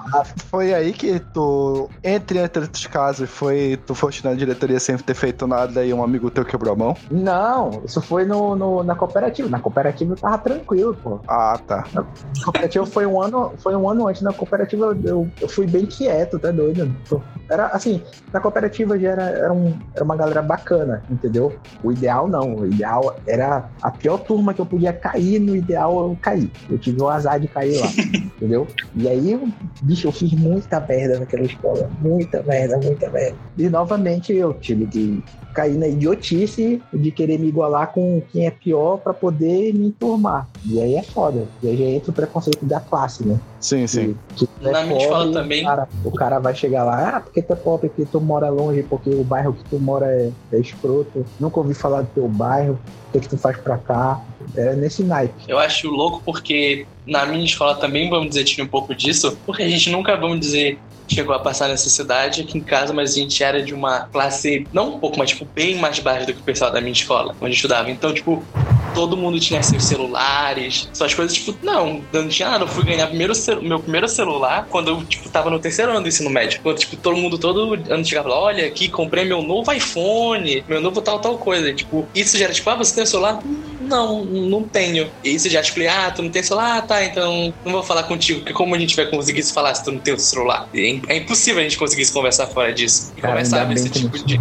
[0.50, 3.78] Foi aí que tu, entre entre os casos, foi.
[3.86, 6.96] Tu foste na diretoria sem ter feito nada e um amigo teu quebrou a mão?
[7.10, 9.48] Não, isso foi no, no- na cooperativa.
[9.48, 11.20] Na cooperativa eu tava tranquilo, pô.
[11.28, 11.84] Ah, tá.
[11.92, 12.04] Na
[12.44, 14.22] cooperativa foi um ano, foi um ano antes.
[14.22, 16.94] Na cooperativa eu, eu fui bem quieto, tá doido?
[17.08, 21.54] Pô, Era assim, na cooperativa já era, era, um- era uma galera bacana, entendeu?
[21.82, 22.54] O ideal não.
[22.56, 26.50] O ideal era a pior turma que eu podia cair, no ideal eu caí.
[26.68, 27.86] Eu tive o azar de cair lá,
[28.36, 28.66] entendeu?
[28.94, 29.48] E aí, eu-
[29.82, 31.88] bicho, eu fiz muita merda naquela escola.
[32.00, 33.36] Muita merda, muita merda.
[33.56, 35.22] E novamente eu tive que
[35.54, 40.48] cair na idiotice de querer me igualar com quem é pior pra poder me enturmar.
[40.64, 41.44] E aí é foda.
[41.62, 43.38] E aí já entra o preconceito da classe, né?
[43.58, 44.16] Sim, sim.
[44.36, 45.62] Que, que é Na pobre, também.
[45.62, 48.48] O cara, o cara vai chegar lá, ah, porque tu é pobre, porque tu mora
[48.48, 51.24] longe, porque o bairro que tu mora é, é escroto.
[51.38, 52.78] Nunca ouvi falar do teu bairro,
[53.08, 54.20] o que, que tu faz pra cá.
[54.56, 55.34] É nesse naipe.
[55.46, 59.62] Eu acho louco porque na minha escola também, vamos dizer, tinha um pouco disso, porque
[59.62, 60.78] a gente nunca, vamos dizer,
[61.12, 64.96] chegou a passar necessidade aqui em casa, mas a gente era de uma classe, não
[64.96, 67.52] um pouco, mas tipo, bem mais baixa do que o pessoal da minha escola, onde
[67.52, 67.90] eu estudava.
[67.90, 68.48] Então, tipo,
[68.92, 72.64] todo mundo tinha seus celulares, suas coisas, tipo, não, não tinha nada.
[72.64, 76.08] Eu fui ganhar primeiro meu primeiro celular quando eu, tipo, tava no terceiro ano do
[76.08, 76.60] ensino médio.
[76.62, 80.80] Quando, tipo, todo mundo, todo ano chegava lá, olha, aqui, comprei meu novo iPhone, meu
[80.80, 81.68] novo tal, tal coisa.
[81.70, 83.38] E, tipo, isso já era, tipo, ah, você tem um celular?
[83.80, 85.10] Não, não tenho.
[85.24, 86.78] E isso já, tipo, ah, tu não tem celular?
[86.78, 89.74] Ah, tá, então não vou falar contigo, porque como a gente vai conseguir se falar
[89.74, 90.68] se tu não tem o celular?
[90.74, 93.12] Im- é impossível a gente conseguir se conversar fora disso.
[93.16, 94.40] E Cara, começar ainda esse bem que tipo de.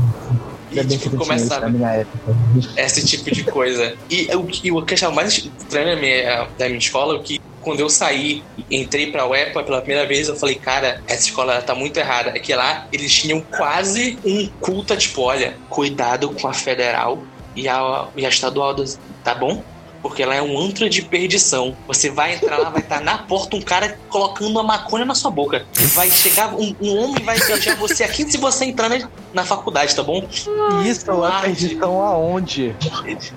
[0.71, 1.63] E, tipo, começar
[2.77, 3.97] esse tipo de coisa.
[4.09, 7.79] E o que eu achava mais estranho da minha, da minha escola é que quando
[7.81, 11.97] eu saí, entrei pra UEPA pela primeira vez, eu falei, cara, essa escola tá muito
[11.97, 12.29] errada.
[12.29, 17.23] É que lá eles tinham quase um culto, tipo, olha, cuidado com a federal
[17.55, 18.75] e a, e a estadual,
[19.23, 19.63] tá bom?
[20.01, 21.75] Porque ela é um antro de perdição.
[21.85, 25.29] Você vai entrar lá, vai estar na porta um cara colocando uma maconha na sua
[25.29, 25.65] boca.
[25.93, 29.93] Vai chegar, um, um homem vai beijar você aqui se você entrar na, na faculdade,
[29.93, 30.25] tá bom?
[30.85, 31.41] Isso é guarde.
[31.67, 32.73] perdição aonde?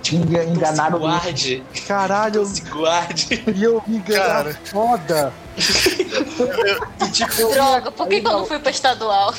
[0.02, 1.62] Tipo, Enga- enganaram se guarde.
[1.88, 3.42] Caralho, Se guarde.
[3.56, 4.60] e eu me enganar Cara.
[4.64, 5.32] foda.
[5.58, 9.34] E, tipo, Droga, por que, que eu não fui pra estadual?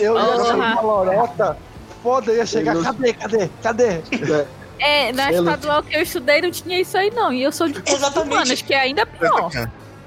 [0.00, 1.56] Eu ia uma lorota.
[2.02, 2.74] Foda, ia chegar.
[2.74, 4.02] Eu- Cadê, cadê, cadê?
[4.80, 7.32] É, na estadual que eu estudei não tinha isso aí, não.
[7.32, 8.32] E eu sou de Exatamente.
[8.32, 9.50] humanas, que é ainda pior.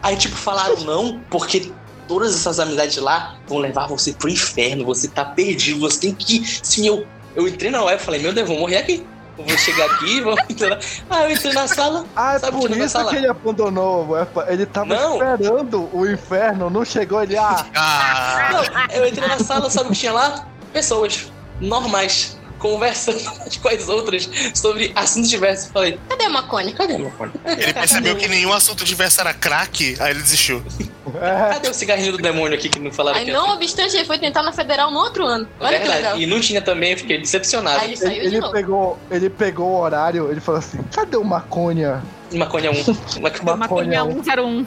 [0.01, 1.71] Aí, tipo, falaram não, porque
[2.07, 4.83] todas essas amizades lá vão levar você pro inferno.
[4.85, 6.43] Você tá perdido, você tem que.
[6.63, 7.05] Sim, eu,
[7.35, 9.05] eu entrei na web e falei, meu Deus, vou morrer aqui.
[9.37, 10.79] Eu vou chegar aqui, vou entrar.
[11.09, 12.05] Ah, eu entrei na sala.
[12.15, 13.09] Ah, é Sabe por isso falar?
[13.09, 14.07] que ele abandonou.
[14.47, 15.13] Ele tava Não.
[15.15, 17.35] esperando o inferno, não chegou ele.
[17.37, 20.45] Ah, Ah, Não, eu entrei na sala, sabe o que tinha lá?
[20.71, 22.37] Pessoas normais.
[22.63, 25.69] Conversando umas com as outras sobre assuntos diversos.
[25.69, 26.73] Falei, Cadê a maconha?
[26.73, 27.31] cadê meu fone?
[27.45, 30.63] ele percebeu que nenhum assunto diverso era crack, aí ele desistiu.
[31.21, 31.53] é.
[31.53, 34.17] Cadê o cigarrinho do demônio aqui que não falaram Aí que não obstante, ele foi
[34.17, 35.45] tentar na federal no outro ano.
[35.59, 35.93] é Olha que legal.
[36.01, 36.23] verdade.
[36.23, 37.79] E não tinha também, eu fiquei decepcionado.
[37.81, 38.53] Aí ele saiu Ele, de ele novo.
[38.53, 42.01] pegou, ele pegou o horário, ele falou assim: cadê o maconha?
[42.37, 42.75] Maconha 1.
[43.21, 44.65] Maconha Maconha Maconha 101.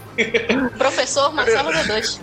[0.79, 2.21] Professor Marcelo D2.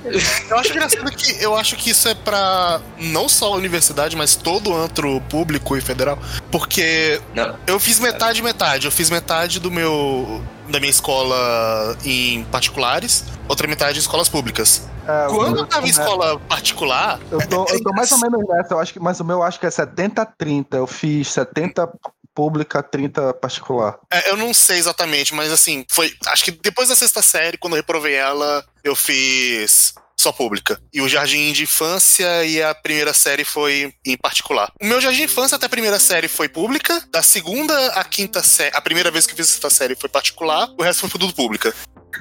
[0.49, 4.35] Eu acho engraçado que eu acho que isso é pra não só a universidade, mas
[4.35, 6.17] todo antro público e federal.
[6.51, 7.55] Porque Não.
[7.67, 8.85] eu fiz metade metade.
[8.85, 10.41] Eu fiz metade do meu.
[10.69, 14.87] da minha escola em particulares, outra metade em escolas públicas.
[15.05, 18.73] É, Quando eu- tava em escola particular, Eu tô, eu tô mais ou menos nessa,
[18.73, 20.77] eu acho que, mas o meu eu acho que é 70-30.
[20.77, 21.89] Eu fiz 70
[22.33, 23.97] pública, 30 particular.
[24.11, 26.13] É, eu não sei exatamente, mas assim, foi.
[26.27, 30.79] Acho que depois da sexta série, quando eu reprovei ela, eu fiz só pública.
[30.93, 34.71] E o jardim de infância e a primeira série foi em particular.
[34.81, 38.41] O meu jardim de infância até a primeira série foi pública, da segunda à quinta
[38.41, 41.19] série, a primeira vez que eu fiz a sexta série foi particular, o resto foi
[41.19, 41.73] tudo pública.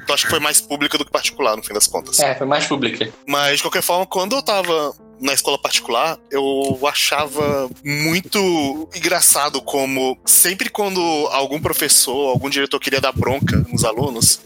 [0.02, 2.18] Então acho que foi mais pública do que particular, no fim das contas.
[2.18, 3.12] É, foi mais pública.
[3.26, 10.18] Mas, de qualquer forma, quando eu tava na escola particular, eu achava muito engraçado como
[10.26, 14.40] sempre quando algum professor, algum diretor queria dar bronca nos alunos,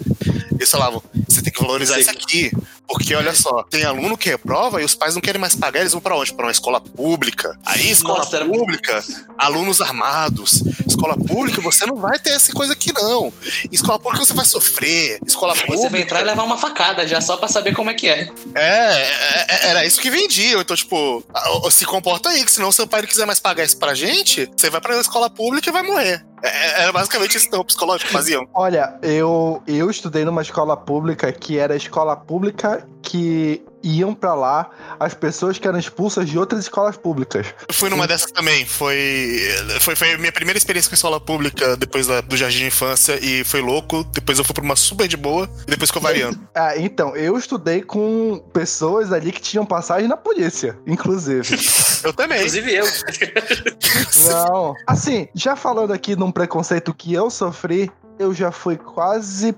[0.52, 2.50] eles falavam: você tem que valorizar isso aqui.
[2.88, 5.92] Porque olha só, tem aluno que reprova e os pais não querem mais pagar, eles
[5.92, 6.33] vão pra onde?
[6.33, 7.59] Pra uma escola pública.
[7.64, 9.05] Aí, escola Nossa, pública,
[9.37, 10.62] alunos armados.
[10.87, 13.33] Escola pública, você não vai ter essa coisa aqui, não.
[13.72, 15.18] Escola pública você vai sofrer.
[15.27, 15.77] Escola pública.
[15.77, 18.31] Você vai entrar e levar uma facada já só pra saber como é que é.
[18.55, 20.61] É, é, é, era isso que vendiam.
[20.61, 21.25] Então, tipo,
[21.70, 24.70] se comporta aí, que senão seu pai não quiser mais pagar isso pra gente, você
[24.70, 26.25] vai pra escola pública e vai morrer.
[26.42, 28.46] É, Era basicamente que o psicológico faziam.
[28.53, 34.35] Olha, eu, eu estudei numa escola pública que era a escola pública que iam pra
[34.35, 37.46] lá as pessoas que eram expulsas de outras escolas públicas.
[37.68, 38.64] Eu fui numa dessas também.
[38.66, 39.40] Foi,
[39.81, 43.18] foi, foi a minha primeira experiência com escola pública depois da- do jardim de infância
[43.25, 44.03] e foi louco.
[44.05, 46.38] Depois eu fui pra uma super de boa e depois ficou variando.
[46.59, 51.57] Ah, então, eu estudei com pessoas ali que tinham passagem na polícia, inclusive.
[52.03, 52.38] Eu também.
[52.38, 52.85] Inclusive eu.
[54.29, 54.75] Não.
[54.87, 59.55] Assim, já falando aqui num preconceito que eu sofri, eu já fui quase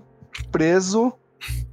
[0.50, 1.12] preso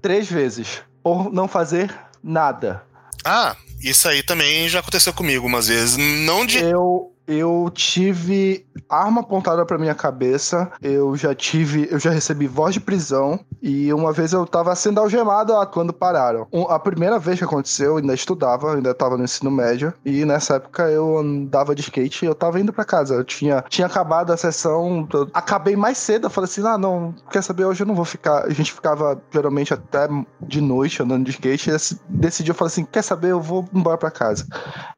[0.02, 1.94] três vezes por não fazer
[2.26, 2.84] nada.
[3.24, 5.96] Ah, isso aí também já aconteceu comigo umas vezes.
[5.98, 6.60] Não de.
[6.60, 12.74] Eu eu tive arma apontada pra minha cabeça, eu já tive, eu já recebi voz
[12.74, 16.48] de prisão e uma vez eu tava sendo algemado quando pararam.
[16.70, 20.56] A primeira vez que aconteceu, eu ainda estudava, ainda tava no ensino médio e nessa
[20.56, 23.16] época eu andava de skate e eu tava indo pra casa.
[23.16, 27.42] Eu tinha, tinha acabado a sessão, acabei mais cedo, eu falei assim: "Ah, não, quer
[27.42, 28.46] saber, hoje eu não vou ficar".
[28.46, 30.08] A gente ficava geralmente até
[30.42, 31.76] de noite andando de skate, e
[32.10, 34.46] decidi eu falei assim: "Quer saber, eu vou embora pra casa".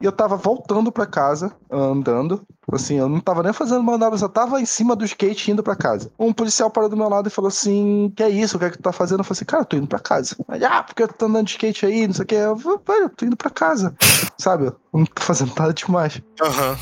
[0.02, 2.57] E eu tava voltando pra casa, andando voltando.
[2.72, 5.64] Assim, eu não tava nem fazendo manobra, eu só tava em cima do skate indo
[5.64, 6.12] pra casa.
[6.20, 8.58] Um policial parou do meu lado e falou assim: Que é isso?
[8.58, 9.20] O que é que tu tá fazendo?
[9.20, 10.36] Eu falei assim: Cara, eu tô indo pra casa.
[10.52, 12.36] Ele, ah, porque eu tô andando de skate aí, não sei o que.
[12.36, 13.96] Eu falei, velho, eu tô indo pra casa.
[14.38, 14.66] Sabe?
[14.66, 16.22] Eu não tô fazendo nada demais.
[16.42, 16.78] Aham.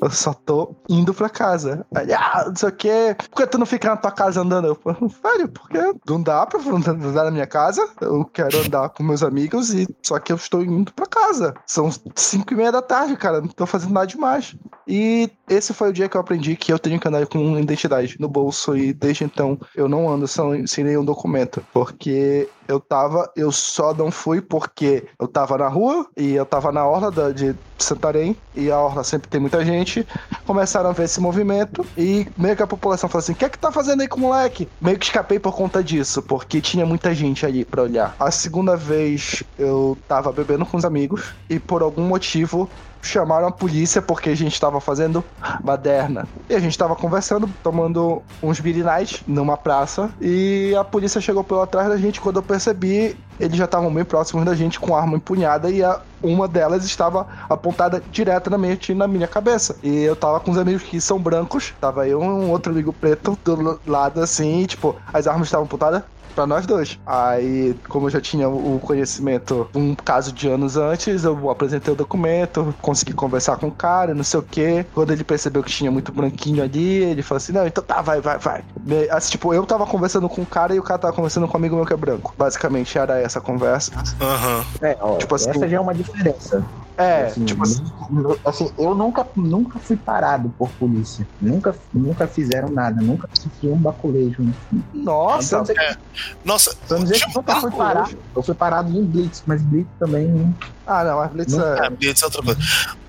[0.00, 1.86] Eu só tô indo pra casa.
[1.94, 3.16] Aí, ah, não sei o que.
[3.30, 4.68] Por que tu não fica na tua casa andando?
[4.68, 7.88] Eu falei, velho, porque não dá pra andar na minha casa.
[8.00, 11.54] Eu quero andar com meus amigos e só que eu estou indo pra casa.
[11.66, 13.40] São cinco e meia da tarde, cara.
[13.40, 14.56] Não tô fazendo nada demais.
[15.04, 18.16] E esse foi o dia que eu aprendi que eu tenho que andar com identidade
[18.18, 18.74] no bolso.
[18.74, 21.62] E desde então eu não ando sem, sem nenhum documento.
[21.74, 26.72] Porque eu tava, eu só não fui porque eu tava na rua e eu tava
[26.72, 30.06] na orla da, de Santarém e a orla sempre tem muita gente.
[30.46, 33.48] Começaram a ver esse movimento e meio que a população falou assim: o que é
[33.50, 34.66] que tá fazendo aí com o moleque?
[34.80, 38.16] Meio que escapei por conta disso, porque tinha muita gente ali pra olhar.
[38.18, 42.70] A segunda vez eu tava bebendo com os amigos e por algum motivo
[43.06, 45.24] chamaram a polícia porque a gente tava fazendo
[45.62, 46.26] baderna.
[46.48, 50.10] E a gente tava conversando, tomando uns beer night numa praça.
[50.20, 52.20] E a polícia chegou pela trás da gente.
[52.20, 55.70] Quando eu percebi, eles já estavam bem próximos da gente com arma empunhada.
[55.70, 59.76] E a, uma delas estava apontada diretamente na minha cabeça.
[59.82, 63.38] E eu tava com os amigos que são brancos, tava eu um outro amigo preto
[63.44, 66.02] do lado assim, e, tipo, as armas estavam apontadas
[66.34, 66.98] Pra nós dois.
[67.06, 71.92] Aí, como eu já tinha o conhecimento de um caso de anos antes, eu apresentei
[71.92, 74.84] o documento, consegui conversar com o cara, não sei o quê.
[74.92, 78.20] Quando ele percebeu que tinha muito branquinho ali, ele falou assim: não, então tá, vai,
[78.20, 78.64] vai, vai.
[79.10, 81.60] Assim, tipo, eu tava conversando com o cara e o cara tava conversando com um
[81.60, 82.34] amigo meu que é branco.
[82.36, 83.92] Basicamente era essa a conversa.
[84.20, 84.64] Aham.
[84.82, 86.64] É, ó, Tipo assim- essa já é uma diferença.
[86.96, 87.82] É, assim, tipo assim.
[88.08, 91.26] nu- assim, eu nunca, nunca fui parado por polícia.
[91.40, 93.02] Nunca, nunca fizeram nada.
[93.02, 94.46] Nunca sofri um baculejo.
[94.92, 95.98] Nossa, Então, dizer,
[96.44, 98.16] Nossa, então dizer que nunca fui parado.
[98.36, 100.54] Eu fui parado em Blitz, mas Blitz também.
[100.86, 101.86] ah, não, a Blitz Não- é.
[101.86, 102.60] É, Blitz é outra coisa.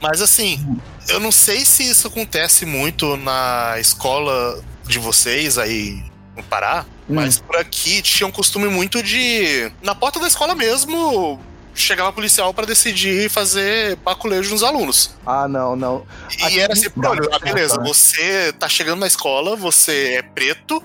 [0.01, 6.03] Mas assim, eu não sei se isso acontece muito na escola de vocês aí
[6.35, 9.71] no Pará, mas por aqui tinha um costume muito de.
[9.83, 11.39] Na porta da escola mesmo.
[11.75, 15.13] Chegava policial pra decidir fazer baculejo nos alunos.
[15.25, 16.05] Ah, não, não.
[16.49, 20.81] E era assim, olha, ah, beleza, você tá chegando na escola, você é preto,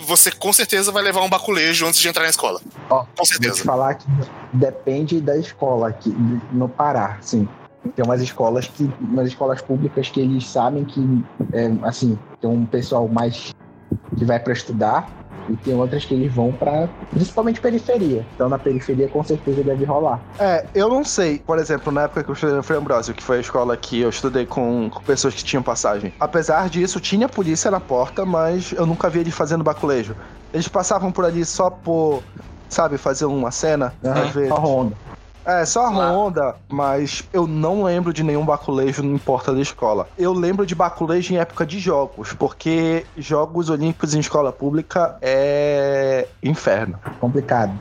[0.00, 2.60] você com certeza vai levar um baculejo antes de entrar na escola.
[2.90, 3.62] Ó, Com Vou te certeza.
[3.64, 4.04] falar que
[4.52, 6.10] depende da escola aqui
[6.50, 7.48] no Pará, sim.
[7.94, 11.00] Tem umas escolas que, umas escolas públicas que eles sabem que,
[11.52, 13.54] é, assim, tem um pessoal mais
[14.18, 15.08] que vai para estudar
[15.48, 18.24] e tem outras que eles vão para, principalmente periferia.
[18.34, 20.20] Então na periferia com certeza deve rolar.
[20.38, 21.38] É, eu não sei.
[21.38, 24.00] Por exemplo, na época que eu estudei no Frei Ambrosio, que foi a escola que
[24.00, 26.12] eu estudei com, com pessoas que tinham passagem.
[26.18, 30.14] Apesar disso, tinha polícia na porta, mas eu nunca vi eles fazendo baculejo.
[30.52, 32.22] Eles passavam por ali só por,
[32.68, 34.48] sabe, fazer uma cena, às vezes.
[34.48, 34.96] Só ronda.
[35.44, 40.08] É, só a ronda, mas eu não lembro de nenhum baculejo em porta da escola.
[40.16, 46.28] Eu lembro de baculejo em época de jogos, porque jogos olímpicos em escola pública é
[46.42, 46.98] inferno.
[47.20, 47.72] Complicado.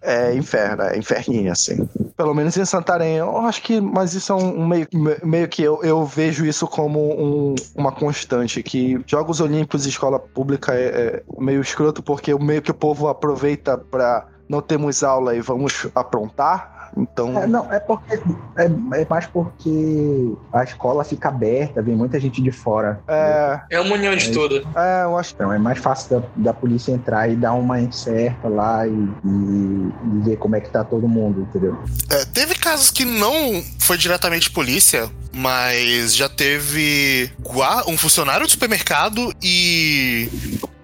[0.00, 1.88] É inferno, é inferninho, assim.
[2.16, 3.16] Pelo menos em Santarém.
[3.16, 6.66] Eu acho que, mas isso é um, meio, me- meio que eu, eu vejo isso
[6.66, 12.32] como um- uma constante, que Jogos Olímpicos e escola pública é, é meio escroto, porque
[12.34, 16.81] o meio que o povo aproveita pra não termos aula e vamos aprontar.
[16.96, 17.42] Então.
[17.42, 18.14] É, não, é porque.
[18.56, 18.64] É,
[19.00, 23.00] é mais porque a escola fica aberta, vem muita gente de fora.
[23.08, 24.56] É, É uma união de tudo.
[24.76, 28.48] é, eu acho Então é mais fácil da, da polícia entrar e dar uma incerta
[28.48, 31.78] lá e, e- e ver como é que tá todo mundo, entendeu?
[32.10, 37.30] É, teve casos que não foi diretamente polícia, mas já teve
[37.88, 40.28] um funcionário do supermercado e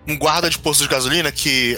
[0.07, 1.77] um guarda de posto de gasolina que.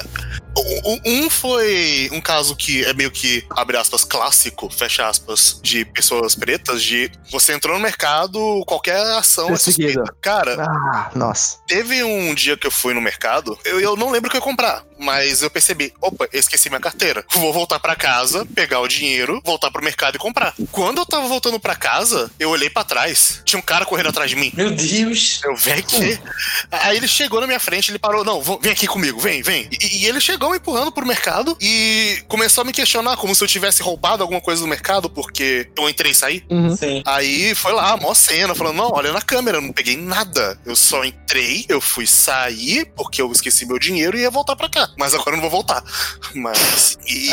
[1.05, 6.35] Um foi um caso que é meio que, abre aspas, clássico, fecha aspas, de pessoas
[6.35, 10.03] pretas, de você entrou no mercado, qualquer ação é suspeita.
[10.21, 11.59] Cara, Ah, nossa.
[11.67, 14.41] Teve um dia que eu fui no mercado, eu, eu não lembro o que eu
[14.41, 17.25] ia comprar, mas eu percebi, opa, eu esqueci minha carteira.
[17.33, 20.55] Vou voltar pra casa, pegar o dinheiro, voltar pro mercado e comprar.
[20.71, 24.31] Quando eu tava voltando pra casa, eu olhei pra trás, tinha um cara correndo atrás
[24.31, 24.53] de mim.
[24.55, 25.41] Meu Deus.
[25.45, 26.19] Eu, vem aqui.
[26.71, 29.69] Aí ele chegou na minha frente, ele parou, não, vem aqui comigo, vem, vem.
[29.71, 33.43] E, e ele chegou me empurrando pro mercado e começou a me questionar como se
[33.43, 36.45] eu tivesse roubado alguma coisa no mercado, porque eu entrei e saí.
[36.51, 36.77] Uhum.
[36.77, 37.03] Sim.
[37.07, 40.59] Aí foi lá, mó cena, falando, não, olha na câmera, eu não peguei nada.
[40.65, 44.69] Eu só entrei, eu fui sair, porque eu esqueci meu dinheiro e ia voltar pra
[44.69, 44.90] cá.
[44.97, 45.83] Mas agora eu não vou voltar.
[46.35, 46.99] Mas.
[47.07, 47.31] E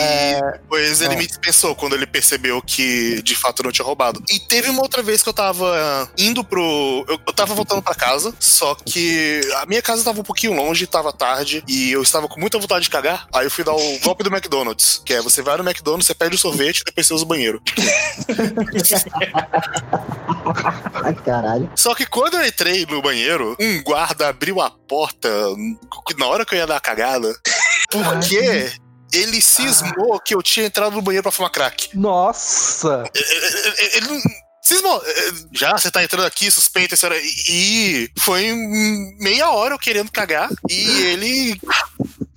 [0.53, 1.17] depois ele é.
[1.17, 4.23] me dispensou quando ele percebeu que de fato eu não tinha roubado.
[4.29, 7.05] E teve uma outra vez que eu tava indo pro.
[7.07, 10.87] Eu, eu tava voltando pra casa, só que a minha casa tava um pouquinho longe,
[10.87, 13.27] tava tarde, e eu estava com muita vontade de cagar.
[13.33, 16.15] Aí eu fui dar o golpe do McDonald's, que é você vai no McDonald's, você
[16.15, 17.61] pede o sorvete, depois você usa o banheiro.
[21.03, 21.69] Ai, caralho.
[21.75, 25.29] Só que quando eu entrei no banheiro, um guarda abriu a porta
[26.17, 27.33] na hora que eu ia dar a cagada.
[27.89, 28.71] Porque
[29.13, 31.89] ele cismou que eu tinha entrado no banheiro pra fumar crack.
[31.97, 33.03] Nossa!
[33.13, 34.21] Ele, ele não.
[34.61, 35.01] Cismou.
[35.53, 36.95] Já, você tá entrando aqui, suspeita.
[37.49, 38.51] E foi
[39.17, 41.61] meia hora eu querendo cagar e ele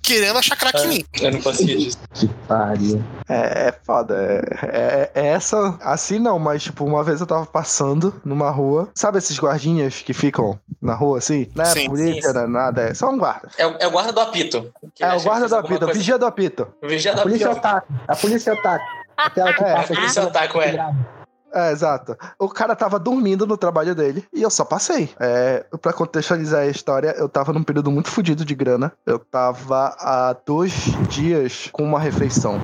[0.01, 1.05] querendo achar crack em mim.
[1.21, 1.97] Eu não conseguia disso.
[2.13, 3.01] Que pariu.
[3.29, 4.15] É, é foda.
[4.63, 5.77] É, é- é essa.
[5.81, 8.89] Assim não, mas tipo, uma vez eu tava passando numa rua.
[8.95, 11.47] Sabe esses guardinhas que ficam na rua assim?
[11.55, 12.81] Não é Sim, polícia, sim, não é nada.
[12.83, 13.49] É só um guarda.
[13.57, 14.71] É, o- é o guarda do apito.
[14.99, 16.67] É o guarda do apito, o coisa- vigia do apito.
[16.81, 17.67] O vigia A do polícia é apito.
[17.67, 17.93] otaku.
[18.07, 18.85] A polícia é otaku.
[19.17, 20.93] Aquela que É, passa a polícia otaku, é.
[21.53, 22.15] É, exato.
[22.39, 25.09] O cara tava dormindo no trabalho dele e eu só passei.
[25.19, 28.91] É, pra contextualizar a história, eu tava num período muito fodido de grana.
[29.05, 30.71] Eu tava há dois
[31.09, 32.61] dias com uma refeição.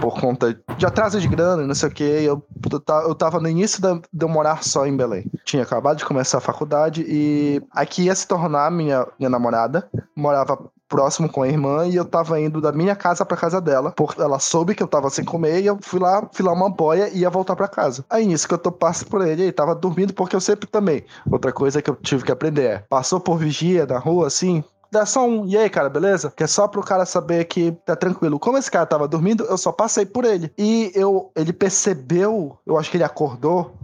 [0.00, 2.02] Por conta de atraso de grana e não sei o que.
[2.04, 5.24] Eu, eu ta- eu tava no início de eu morar só em Belém.
[5.44, 9.88] Tinha acabado de começar a faculdade e aqui ia se tornar minha, minha namorada.
[10.14, 13.92] Morava próximo com a irmã e eu tava indo da minha casa pra casa dela.
[13.92, 17.08] Porque ela soube que eu tava sem comer e eu fui lá filar uma boia
[17.08, 18.04] e ia voltar pra casa.
[18.08, 21.04] Aí nisso que eu tô passando por ele, ele tava dormindo porque eu sempre também.
[21.30, 24.64] Outra coisa que eu tive que aprender é: passou por vigia na rua assim.
[24.96, 26.32] Dá só um, e aí, cara, beleza?
[26.34, 28.38] Que é só pro cara saber que tá tranquilo.
[28.38, 30.50] Como esse cara tava dormindo, eu só passei por ele.
[30.56, 33.76] E eu, ele percebeu, eu acho que ele acordou,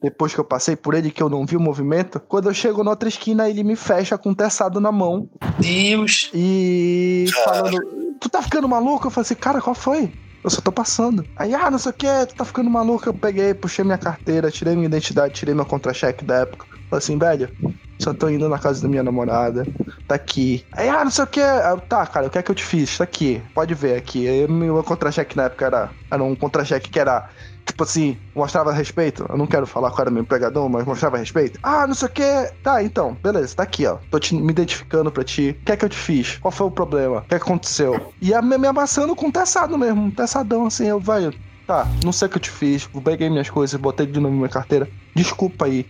[0.00, 2.20] depois que eu passei por ele, que eu não vi o movimento.
[2.20, 5.28] Quando eu chego na outra esquina, ele me fecha com um teçado na mão.
[5.58, 6.30] Deus.
[6.32, 7.80] E falando,
[8.20, 9.08] tu tá ficando maluco?
[9.08, 10.12] Eu falei assim, cara, qual foi?
[10.44, 11.26] Eu só tô passando.
[11.34, 13.08] Aí, ah, não sei o que, tu tá ficando maluco.
[13.08, 16.66] Eu peguei, puxei minha carteira, tirei minha identidade, tirei meu contra-cheque da época.
[16.88, 17.50] Falei assim, velho,
[17.98, 19.66] só tô indo na casa da minha namorada.
[20.06, 20.64] Tá aqui.
[20.72, 21.40] Aí, ah, não sei o que.
[21.88, 22.98] Tá, cara, o que é que eu te fiz?
[22.98, 23.42] Tá aqui.
[23.54, 24.28] Pode ver aqui.
[24.28, 27.28] Aí, meu contra-cheque na época era, era um contra-cheque que era
[27.66, 29.26] tipo assim, mostrava respeito.
[29.28, 31.58] Eu não quero falar qual era meu empregador, mas mostrava respeito.
[31.62, 32.52] Ah, não sei o que.
[32.62, 33.98] Tá, então, beleza, tá aqui, ó.
[34.10, 35.56] Tô te, me identificando pra ti.
[35.60, 36.38] O que é que eu te fiz?
[36.38, 37.18] Qual foi o problema?
[37.18, 38.12] O que, é que aconteceu?
[38.22, 41.34] E a, me, amassando com um teçado mesmo, um teçadão assim, eu, velho.
[41.66, 42.88] Tá, não sei o que eu te fiz.
[43.04, 44.88] Peguei minhas coisas, botei de novo na minha carteira.
[45.14, 45.84] Desculpa aí.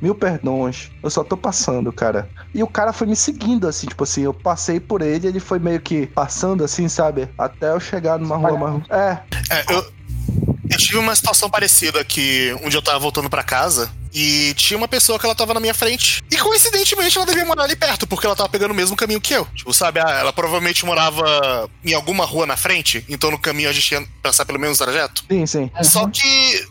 [0.00, 2.28] Mil perdões, eu só tô passando, cara.
[2.54, 5.58] E o cara foi me seguindo, assim, tipo assim, eu passei por ele, ele foi
[5.58, 7.28] meio que passando, assim, sabe?
[7.36, 8.82] Até eu chegar numa rua mais.
[8.90, 9.84] É, É, eu,
[10.70, 14.76] eu tive uma situação parecida que um dia eu tava voltando pra casa e tinha
[14.76, 16.22] uma pessoa que ela tava na minha frente.
[16.30, 19.34] E coincidentemente ela devia morar ali perto, porque ela tava pegando o mesmo caminho que
[19.34, 19.46] eu.
[19.54, 23.72] Tipo, sabe, ah, ela provavelmente morava em alguma rua na frente, então no caminho a
[23.72, 25.24] gente ia passar pelo mesmo trajeto.
[25.28, 25.70] sim, sim.
[25.82, 26.66] Só que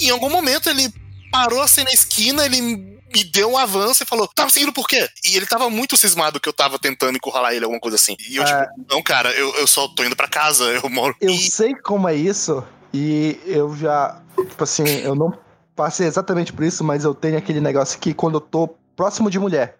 [0.00, 0.92] em algum momento ele
[1.32, 5.08] parou assim na esquina, ele me deu um avanço e falou: Tava seguindo por quê?
[5.24, 8.16] E ele tava muito cismado que eu tava tentando encurralar ele, alguma coisa assim.
[8.28, 8.46] E eu, É.
[8.66, 11.16] tipo, não, cara, eu, eu só tô indo pra casa, eu moro.
[11.20, 12.62] Eu E- sei como é isso
[12.94, 15.32] e eu já, tipo assim, eu não
[15.74, 19.38] passei exatamente por isso, mas eu tenho aquele negócio que quando eu tô próximo de
[19.38, 19.78] mulher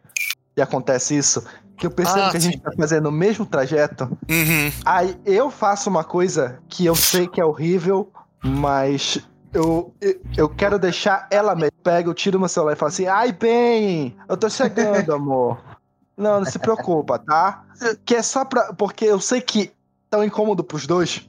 [0.56, 1.44] e acontece isso,
[1.76, 4.72] que eu percebo Ah, que a gente tá fazendo o mesmo trajeto, Uhum.
[4.84, 8.10] aí eu faço uma coisa que eu sei que é horrível,
[8.44, 9.18] Mas
[9.52, 9.94] eu,
[10.36, 11.72] eu, quero deixar ela mesmo.
[11.82, 15.62] Pega, eu tiro meu celular e falo assim: ai, bem, eu tô chegando, amor.
[16.16, 17.64] Não, não se preocupa, tá?
[18.04, 18.72] Que é só pra.
[18.74, 19.72] Porque eu sei que
[20.08, 21.28] tão incômodo pros dois.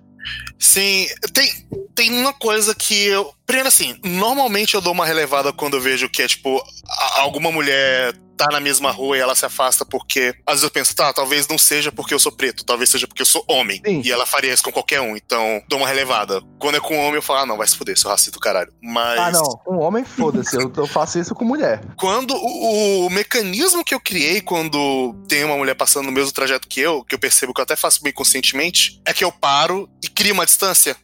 [0.59, 3.33] Sim, tem, tem uma coisa que eu.
[3.45, 7.51] Primeiro, assim, normalmente eu dou uma relevada quando eu vejo que é, tipo, a- alguma
[7.51, 10.33] mulher tá na mesma rua e ela se afasta porque.
[10.45, 13.21] Às vezes eu penso, tá, talvez não seja porque eu sou preto, talvez seja porque
[13.21, 13.79] eu sou homem.
[13.85, 14.01] Sim.
[14.03, 16.41] E ela faria isso com qualquer um, então dou uma relevada.
[16.57, 18.73] Quando é com homem, eu falo, ah, não, vai se fuder, seu racista do caralho.
[18.81, 19.19] Mas.
[19.19, 19.59] Ah, não.
[19.67, 20.55] Um homem, foda-se.
[20.55, 21.81] Eu, eu faço isso com mulher.
[21.97, 26.67] Quando o, o mecanismo que eu criei quando tem uma mulher passando no mesmo trajeto
[26.67, 29.87] que eu, que eu percebo que eu até faço bem conscientemente, é que eu paro
[30.03, 30.95] e crio uma distância.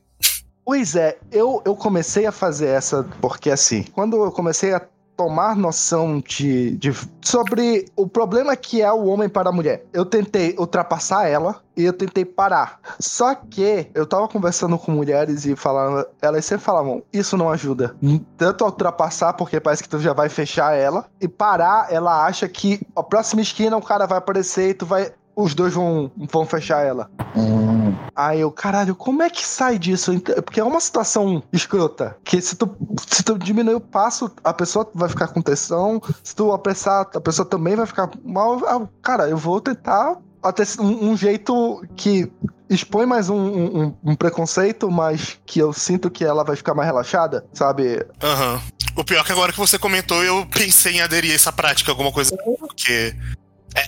[0.69, 4.79] Pois é, eu, eu comecei a fazer essa porque assim, quando eu comecei a
[5.17, 10.05] tomar noção de, de sobre o problema que é o homem para a mulher, eu
[10.05, 12.79] tentei ultrapassar ela e eu tentei parar.
[12.99, 17.95] Só que eu tava conversando com mulheres e falando, elas sempre falavam, isso não ajuda.
[18.37, 22.47] Tanto a ultrapassar, porque parece que tu já vai fechar ela, e parar, ela acha
[22.47, 25.11] que a próxima esquina o cara vai aparecer e tu vai.
[25.41, 27.09] Os dois vão, vão fechar ela.
[27.35, 30.11] Hum, Aí eu, caralho, como é que sai disso?
[30.43, 32.17] Porque é uma situação escrota.
[32.23, 32.69] Que se tu,
[33.07, 36.01] se tu diminuir o passo, a pessoa vai ficar com tensão.
[36.23, 38.59] Se tu apressar, a pessoa também vai ficar mal.
[38.67, 42.31] Ah, Cara, eu vou tentar até um, um jeito que
[42.69, 46.87] expõe mais um, um- um preconceito, mas que eu sinto que ela vai ficar mais
[46.87, 48.05] relaxada, sabe?
[48.21, 48.61] Aham.
[48.95, 51.91] O pior é que agora que você comentou, eu pensei em aderir a essa prática,
[51.91, 52.35] alguma coisa.
[52.59, 53.15] Porque.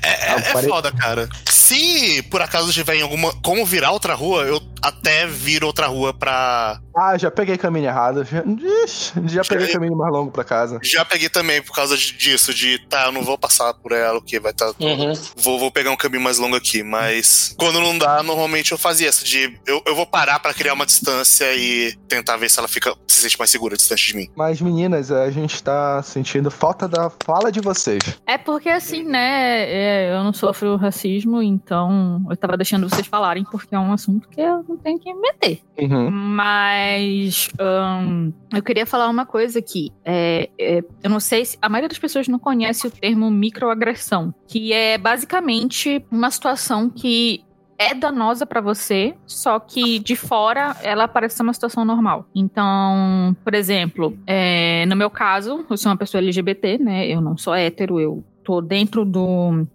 [0.02, 1.28] É, é, é- foda, cara.
[1.50, 3.34] Se por acaso tiver em alguma.
[3.42, 6.80] Como virar outra rua, eu até viro outra rua pra.
[6.96, 8.24] Ah, já peguei caminho errado.
[8.26, 8.44] Já,
[8.84, 10.80] Ixi, já peguei Já- caminho mais longo pra casa.
[10.84, 14.18] Já peguei também por causa de- disso, de tá, eu não vou passar por ela,
[14.18, 14.74] o que vai estar.
[14.74, 15.14] Tá, Uhum.
[15.38, 19.08] vou, vou pegar um caminho mais longo aqui, mas quando não dá, normalmente eu fazia
[19.10, 22.68] essa de eu, eu vou parar pra criar uma distância e tentar ver se ela
[22.68, 24.28] fica se sente mais segura distante de mim.
[24.36, 28.02] Mas, meninas, a gente tá sentindo falta da fala de vocês.
[28.28, 29.64] É porque assim, né?
[29.70, 34.28] é, eu não sofro racismo, então eu tava deixando vocês falarem, porque é um assunto
[34.30, 35.61] que eu não tenho que me meter.
[35.80, 36.09] Uhum.
[36.09, 39.91] Mas ahn, eu queria falar uma coisa aqui.
[40.03, 44.34] É, é, eu não sei se a maioria das pessoas não conhece o termo microagressão,
[44.47, 47.43] que é basicamente uma situação que
[47.78, 52.28] é danosa pra você, só que de fora ela parece ser uma situação normal.
[52.36, 57.07] Então, por exemplo, é, no meu caso, eu sou uma pessoa LGBT, né?
[57.07, 59.65] Eu não sou hétero, eu tô dentro do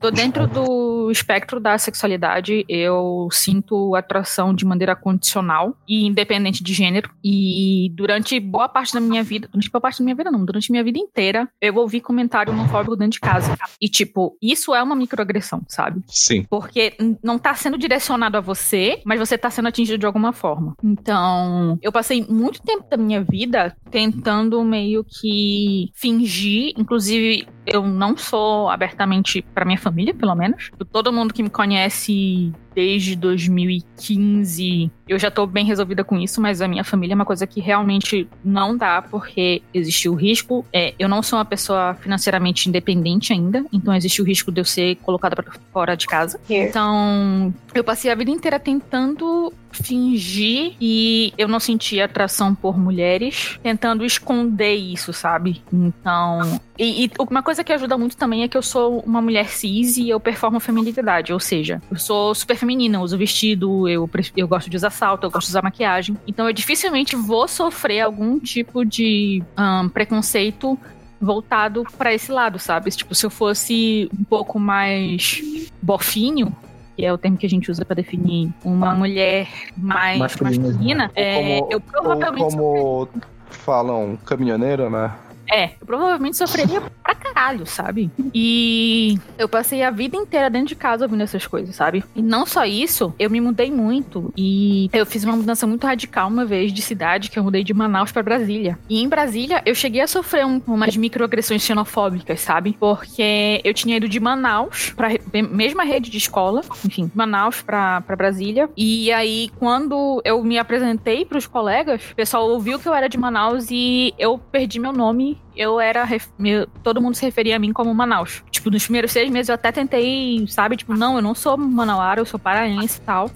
[0.00, 6.72] Tô dentro do espectro da sexualidade, eu sinto atração de maneira condicional e independente de
[6.72, 7.10] gênero.
[7.24, 10.70] E durante boa parte da minha vida, durante boa parte da minha vida não, durante
[10.70, 13.56] minha vida inteira, eu ouvi comentário homofóbico dentro de casa.
[13.80, 16.02] E tipo, isso é uma microagressão, sabe?
[16.06, 16.44] Sim.
[16.48, 20.76] Porque não tá sendo direcionado a você, mas você tá sendo atingido de alguma forma.
[20.82, 28.16] Então, eu passei muito tempo da minha vida tentando meio que fingir, inclusive eu não
[28.16, 30.70] sou abertamente pra minha família, pelo menos.
[30.92, 36.60] Todo mundo que me conhece desde 2015, eu já tô bem resolvida com isso, mas
[36.60, 40.64] a minha família é uma coisa que realmente não dá, porque existe o risco.
[40.70, 44.64] É, eu não sou uma pessoa financeiramente independente ainda, então existe o risco de eu
[44.64, 46.38] ser colocada pra fora de casa.
[46.50, 49.50] Então, eu passei a vida inteira tentando
[49.82, 55.62] fingir e eu não sentia atração por mulheres, tentando esconder isso, sabe?
[55.72, 59.48] Então, e, e uma coisa que ajuda muito também é que eu sou uma mulher
[59.48, 64.48] cis e eu performo feminilidade, ou seja, eu sou super feminina, uso vestido, eu, eu
[64.48, 66.16] gosto de usar salto, eu gosto de usar maquiagem.
[66.26, 70.78] Então eu dificilmente vou sofrer algum tipo de ahn, preconceito
[71.20, 72.90] voltado pra esse lado, sabe?
[72.90, 76.54] Tipo, se eu fosse um pouco mais bofinho,
[76.96, 80.66] que é o termo que a gente usa pra definir uma mulher mais Masculina.
[80.68, 83.08] masculina, é, como- eu Ou provavelmente como
[83.50, 85.12] falam, caminhoneiro, né?
[85.50, 88.10] É, eu provavelmente sofreria pra caralho, sabe?
[88.34, 92.04] E eu passei a vida inteira dentro de casa ouvindo essas coisas, sabe?
[92.14, 96.28] E não só isso, eu me mudei muito e eu fiz uma mudança muito radical
[96.28, 98.78] uma vez de cidade, que eu mudei de Manaus pra Brasília.
[98.88, 102.76] E em Brasília eu cheguei a sofrer um- umas microagressões xenofóbicas, sabe?
[102.78, 105.08] Porque eu tinha ido de Manaus pra
[105.52, 108.68] mesma rede de escola, enfim, Manaus pra, pra Brasília.
[108.76, 113.18] E aí, quando eu me apresentei pros colegas, o pessoal ouviu que eu era de
[113.18, 115.35] Manaus e eu perdi meu nome.
[115.56, 116.06] Eu era.
[116.38, 118.42] meu- todo mundo se referia a mim como Manaus.
[118.50, 120.76] Tipo, nos primeiros seis meses eu até tentei, sabe?
[120.76, 123.30] Tipo, não, eu não sou manauara, eu sou paraense e tal.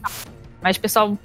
[0.63, 1.19] Mas o pessoal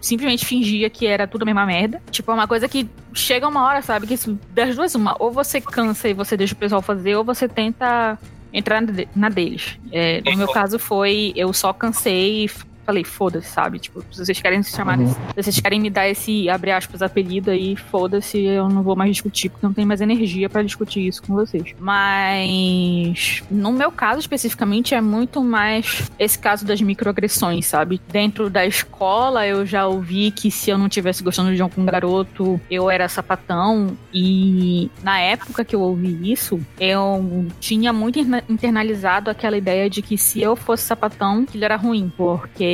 [0.00, 2.00] simplesmente fingia que era tudo a mesma merda.
[2.10, 4.06] Tipo, é uma coisa que chega uma hora, sabe?
[4.06, 4.16] Que
[4.54, 5.14] das duas, uma.
[5.18, 8.18] Ou você cansa e você deixa o pessoal fazer, ou você tenta
[8.52, 9.78] entrar na de- na deles.
[9.92, 12.50] É, no meu caso foi, eu só cansei,
[12.84, 13.78] falei, foda-se, sabe?
[13.78, 15.08] Tipo, se vocês querem se chamar, Uhum.
[15.08, 19.12] se vocês querem me dar esse, abre aspas, apelido aí, foda-se, eu não vou mais
[19.12, 21.74] discutir, porque não tenho mais energia pra discutir isso com vocês.
[21.78, 28.00] Mas, no meu caso especificamente, é muito mais esse caso das microagressões, sabe?
[28.10, 32.60] Dentro da escola, eu já ouvi que se eu não tivesse gostando de algum garoto,
[32.70, 39.30] eu era sapatão, e na época que eu ouvi isso, eu tinha muito interna- internalizado
[39.30, 42.64] aquela ideia de que se eu fosse sapatão, aquilo era ruim, porque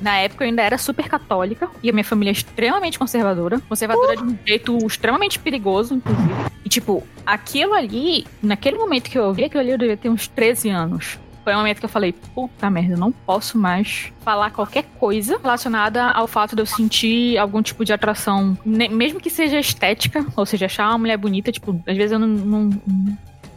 [0.00, 4.16] na época eu ainda era super católica e a minha família é extremamente conservadora, conservadora
[4.16, 6.34] de um jeito extremamente perigoso, inclusive.
[6.64, 10.28] E tipo, aquilo ali, naquele momento que eu ouvi aquilo ali, eu devia ter uns
[10.28, 11.18] 13 anos.
[11.42, 15.38] Foi o momento que eu falei, puta merda, eu não posso mais falar qualquer coisa
[15.38, 20.44] relacionada ao fato de eu sentir algum tipo de atração, mesmo que seja estética, ou
[20.44, 22.70] seja, achar uma mulher bonita, tipo, às vezes eu não, não,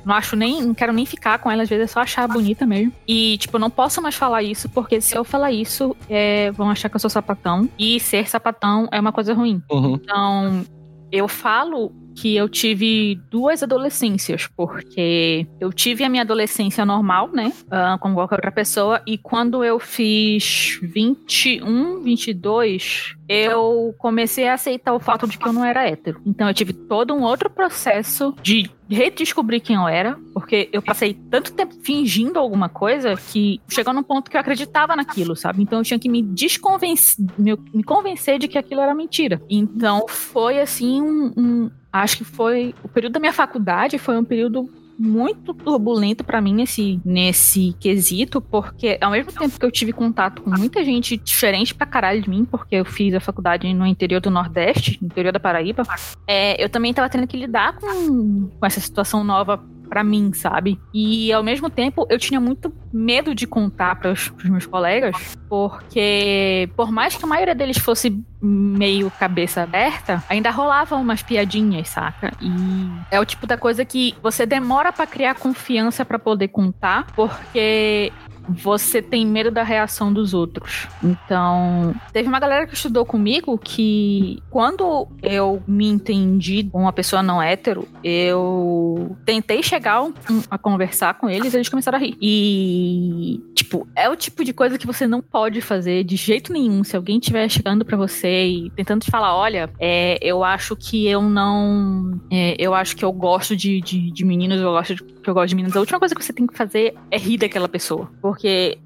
[0.05, 2.65] não acho nem, não quero nem ficar com ela, às vezes é só achar bonita
[2.65, 2.91] mesmo.
[3.07, 6.89] E, tipo, não posso mais falar isso, porque se eu falar isso, é, vão achar
[6.89, 9.61] que eu sou sapatão, e ser sapatão é uma coisa ruim.
[9.71, 9.95] Uhum.
[9.95, 10.65] Então,
[11.11, 17.51] eu falo que eu tive duas adolescências, porque eu tive a minha adolescência normal, né?
[17.71, 24.93] ah, como qualquer outra pessoa, e quando eu fiz 21, 22, eu comecei a aceitar
[24.93, 26.21] o fato de que eu não era hétero.
[26.25, 31.13] Então, eu tive todo um outro processo de redescobrir quem eu era, porque eu passei
[31.31, 35.63] tanto tempo fingindo alguma coisa que chegou num ponto que eu acreditava naquilo, sabe?
[35.63, 39.41] Então eu tinha que me desconvencer, me, me convencer de que aquilo era mentira.
[39.49, 44.23] Então foi assim um, um- acho que foi o período da minha faculdade foi um
[44.23, 44.67] período
[44.97, 50.41] muito turbulento pra mim nesse, nesse quesito, porque ao mesmo tempo que eu tive contato
[50.41, 54.21] com muita gente diferente pra caralho de mim, porque eu fiz a faculdade no interior
[54.21, 55.83] do Nordeste, no interior da Paraíba,
[56.27, 59.57] é, eu também tava tendo que lidar com, com essa situação nova
[59.93, 60.79] pra mim, sabe?
[60.91, 65.15] E ao mesmo tempo eu tinha muito medo de contar para os meus colegas,
[65.47, 71.89] porque por mais que a maioria deles fosse meio cabeça aberta, ainda rolavam umas piadinhas,
[71.89, 72.31] saca?
[72.41, 77.05] E é o tipo da coisa que você demora pra criar confiança pra poder contar,
[77.15, 78.11] porque
[78.47, 80.87] você tem medo da reação dos outros.
[81.03, 87.23] Então, teve uma galera que estudou comigo que quando eu me entendi com uma pessoa
[87.23, 90.03] não hétero, eu tentei chegar
[90.49, 92.17] a conversar com eles, eles começaram a rir.
[92.21, 96.83] E, tipo, é o tipo de coisa que você não pode fazer de jeito nenhum.
[96.83, 101.07] Se alguém estiver chegando pra você e tentando te falar, olha, é, eu acho que
[101.07, 102.19] eu não.
[102.31, 105.33] é, eu acho que eu gosto de, de, de meninos, eu gosto de, que eu
[105.33, 105.75] gosto de meninas.
[105.75, 108.09] A última coisa que você tem que fazer é rir daquela pessoa.
[108.21, 108.32] Porque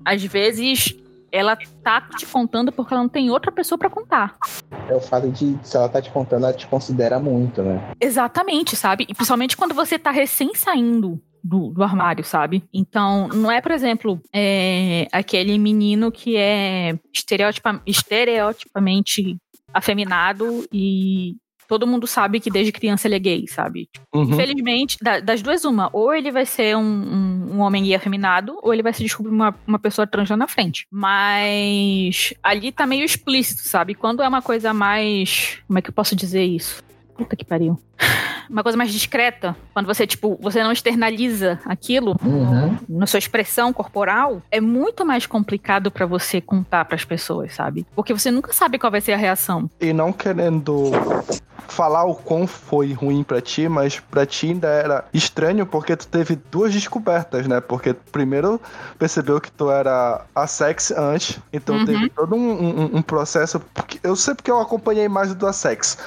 [0.06, 0.96] às vezes
[1.32, 4.36] ela tá te contando porque ela não tem outra pessoa pra contar.
[4.90, 7.94] É o fato de, se ela tá te contando, ela te considera muito, né?
[8.00, 9.06] Exatamente, sabe?
[9.08, 12.64] E principalmente quando você tá recém saindo do, do armário, sabe?
[12.74, 19.38] Então, não é, por exemplo, é, aquele menino que é estereotipa, estereotipamente
[19.74, 21.36] afeminado e
[21.68, 23.90] todo mundo sabe que desde criança ele é gay, sabe?
[24.14, 24.24] Uhum.
[24.24, 25.90] Infelizmente, da- das duas, uma.
[25.94, 29.32] Ou ele vai ser um, um- um homem gay afeminado, ou ele vai se descobrir
[29.34, 30.86] uma, uma pessoa trans lá na frente.
[30.92, 33.94] Mas ali tá meio explícito, sabe?
[33.96, 35.60] Quando é uma coisa mais.
[35.68, 36.82] Como é que eu posso dizer isso?
[37.18, 37.80] Puta que pariu.
[38.50, 39.56] Uma coisa mais discreta.
[39.74, 42.78] Quando você, tipo, você não externaliza aquilo Uhum.
[42.88, 47.86] na sua expressão corporal, é muito mais complicado pra você contar pras pessoas, sabe?
[47.96, 49.70] Porque você nunca sabe qual vai ser a reação.
[49.82, 50.92] E não querendo
[51.68, 56.08] falar o quão foi ruim pra ti, mas pra ti ainda era estranho porque tu
[56.08, 57.60] teve duas descobertas, né?
[57.60, 58.62] Porque primeiro
[58.98, 61.86] percebeu que tu era assex antes, então Uhum.
[61.86, 62.52] teve todo um,
[62.84, 63.60] um- um processo.
[63.74, 65.98] porque Eu sei porque eu acompanhei mais do assex,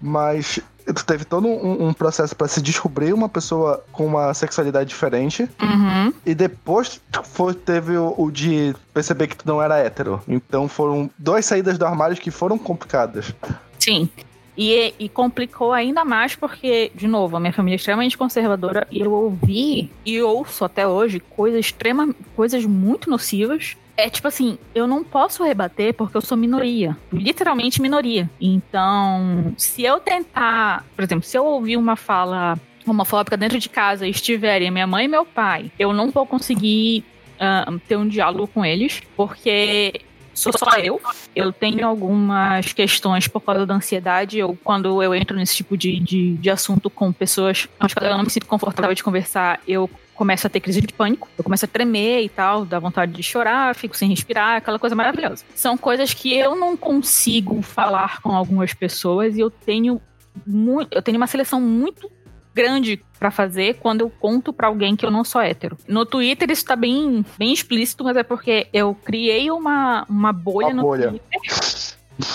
[0.00, 0.60] mas
[0.94, 5.48] tu teve todo um, um processo pra se descobrir uma pessoa com uma sexualidade diferente.
[5.60, 6.12] Uhum.
[6.24, 10.22] E depois tu foi, teve o, o de perceber que tu não era hétero.
[10.26, 13.34] Então foram duas saídas do armário que foram complicadas.
[13.78, 14.08] Sim.
[14.56, 19.00] E, e complicou ainda mais porque, de novo, a minha família é extremamente conservadora e
[19.00, 23.76] eu ouvi e ouço até hoje coisas extrema, coisas muito nocivas.
[23.98, 26.96] É tipo assim, eu não posso rebater porque eu sou minoria.
[27.12, 28.30] Literalmente minoria.
[28.40, 34.06] Então, se eu tentar, por exemplo, se eu ouvir uma fala homofóbica dentro de casa
[34.06, 37.04] e estiverem minha mãe e meu pai, eu não vou conseguir
[37.40, 40.00] ah, ter um diálogo com eles, porque
[40.32, 41.00] sou só eu.
[41.34, 44.38] Eu tenho algumas questões por causa da ansiedade.
[44.38, 48.16] Eu, quando eu entro nesse tipo de, de, de assunto com pessoas as quais eu
[48.16, 51.64] não me sinto confortável de conversar, eu começo a ter crise de pânico, eu começo
[51.64, 55.44] a tremer e tal, dá vontade de chorar, fico sem respirar, aquela coisa maravilhosa.
[55.54, 60.02] São coisas que eu não consigo falar com algumas pessoas e eu tenho
[60.44, 62.10] muito, eu tenho uma seleção muito
[62.52, 65.76] grande pra fazer quando eu conto pra alguém que eu não sou hétero.
[65.86, 70.68] No Twitter isso tá bem, bem explícito, mas é porque eu criei uma, uma bolha
[70.68, 71.08] Uma no bolha.
[71.10, 71.40] Twitter.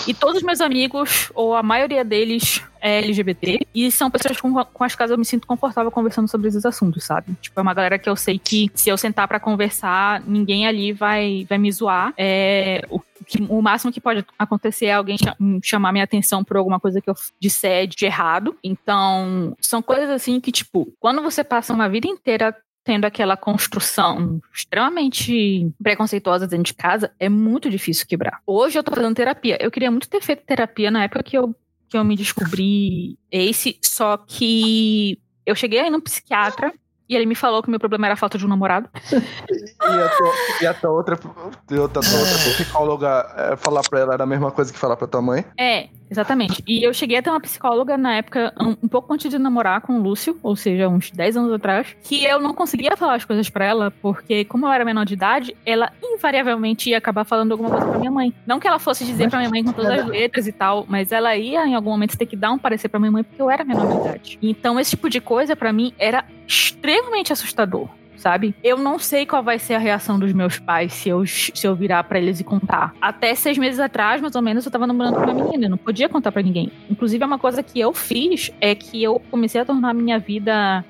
[0.06, 3.66] E todos os meus amigos, ou a maioria deles, é LGBT.
[3.74, 7.04] E são pessoas com, com as quais eu me sinto confortável conversando sobre esses assuntos,
[7.04, 7.34] sabe?
[7.40, 10.92] Tipo, é uma galera que eu sei que se eu sentar pra conversar, ninguém ali
[10.92, 12.12] vai, vai me zoar.
[12.16, 16.56] É, o, que- o máximo que pode acontecer é alguém cha- chamar minha atenção por
[16.56, 18.56] alguma coisa que eu disser de errado.
[18.62, 22.54] Então, são coisas assim que, tipo, quando você passa uma vida inteira
[22.84, 28.40] tendo aquela construção extremamente preconceituosa dentro de casa, é muito difícil quebrar.
[28.46, 29.56] Hoje eu tô fazendo terapia.
[29.60, 31.54] Eu queria muito ter feito terapia na época que eu,
[31.88, 36.72] que eu me descobri esse, só que eu cheguei aí no psiquiatra
[37.08, 38.88] e ele me falou que meu problema era a falta de um namorado.
[39.84, 40.32] E a tua,
[40.62, 44.50] e a tua outra, outra, tua outra psicóloga é, falar pra ela era a mesma
[44.50, 45.44] coisa que falar pra tua mãe?
[45.60, 46.62] É, exatamente.
[46.66, 49.80] E eu cheguei a ter uma psicóloga na época, um, um pouco antes de namorar
[49.80, 53.24] com o Lúcio, ou seja, uns 10 anos atrás, que eu não conseguia falar as
[53.24, 57.52] coisas pra ela, porque como eu era menor de idade, ela invariavelmente ia acabar falando
[57.52, 58.32] alguma coisa pra minha mãe.
[58.46, 61.12] Não que ela fosse dizer pra minha mãe com todas as letras e tal, mas
[61.12, 63.50] ela ia em algum momento ter que dar um parecer pra minha mãe porque eu
[63.50, 64.38] era menor de idade.
[64.42, 67.88] Então esse tipo de coisa pra mim era extremamente assustador.
[68.16, 68.54] Sabe?
[68.62, 71.74] Eu não sei qual vai ser a reação dos meus pais se eu, se eu
[71.74, 72.94] virar pra eles e contar.
[73.00, 75.68] Até seis meses atrás, mais ou menos, eu tava namorando com uma menina.
[75.68, 76.70] Não podia contar pra ninguém.
[76.90, 80.84] Inclusive, é uma coisa que eu fiz é que eu comecei a tornar minha vida,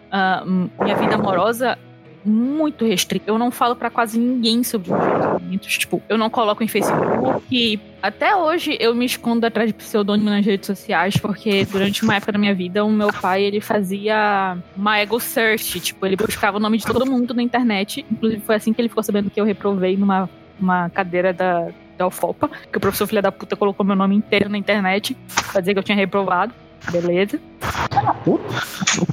[0.47, 1.79] hum, minha vida amorosa
[2.25, 3.31] muito restrita.
[3.31, 5.79] Eu não falo pra quase ninguém sobre os meus relacionamentos.
[5.79, 7.81] Tipo, eu não coloco em Facebook.
[8.03, 12.33] Até hoje eu me escondo atrás de pseudônimo nas redes sociais, porque durante uma época
[12.33, 15.81] da minha vida, o meu pai ele fazia uma ego search.
[15.81, 18.05] Tipo, ele buscava o nome de todo mundo na internet.
[18.11, 20.29] Inclusive, foi assim que ele ficou sabendo que eu reprovei numa
[20.61, 21.68] uma cadeira da,
[21.99, 25.16] da UFOPA, que o professor filha da puta colocou meu nome inteiro na internet
[25.51, 26.55] pra dizer que eu tinha reprovado.
[26.91, 27.41] Beleza.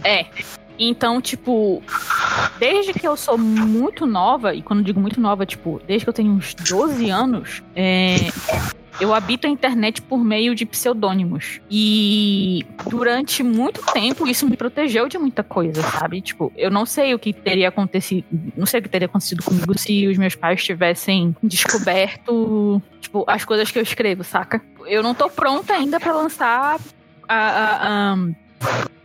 [0.03, 0.25] É.
[0.83, 1.81] Então, tipo,
[2.57, 6.13] desde que eu sou muito nova, e quando digo muito nova, tipo, desde que eu
[6.13, 8.15] tenho uns 12 anos, é,
[8.99, 11.59] eu habito a internet por meio de pseudônimos.
[11.69, 16.19] E durante muito tempo isso me protegeu de muita coisa, sabe?
[16.21, 18.25] Tipo, eu não sei o que teria acontecido,
[18.57, 23.45] não sei o que teria acontecido comigo se os meus pais tivessem descoberto, tipo, as
[23.45, 24.61] coisas que eu escrevo, saca?
[24.87, 26.79] Eu não tô pronta ainda pra lançar
[27.27, 28.17] a- a- a-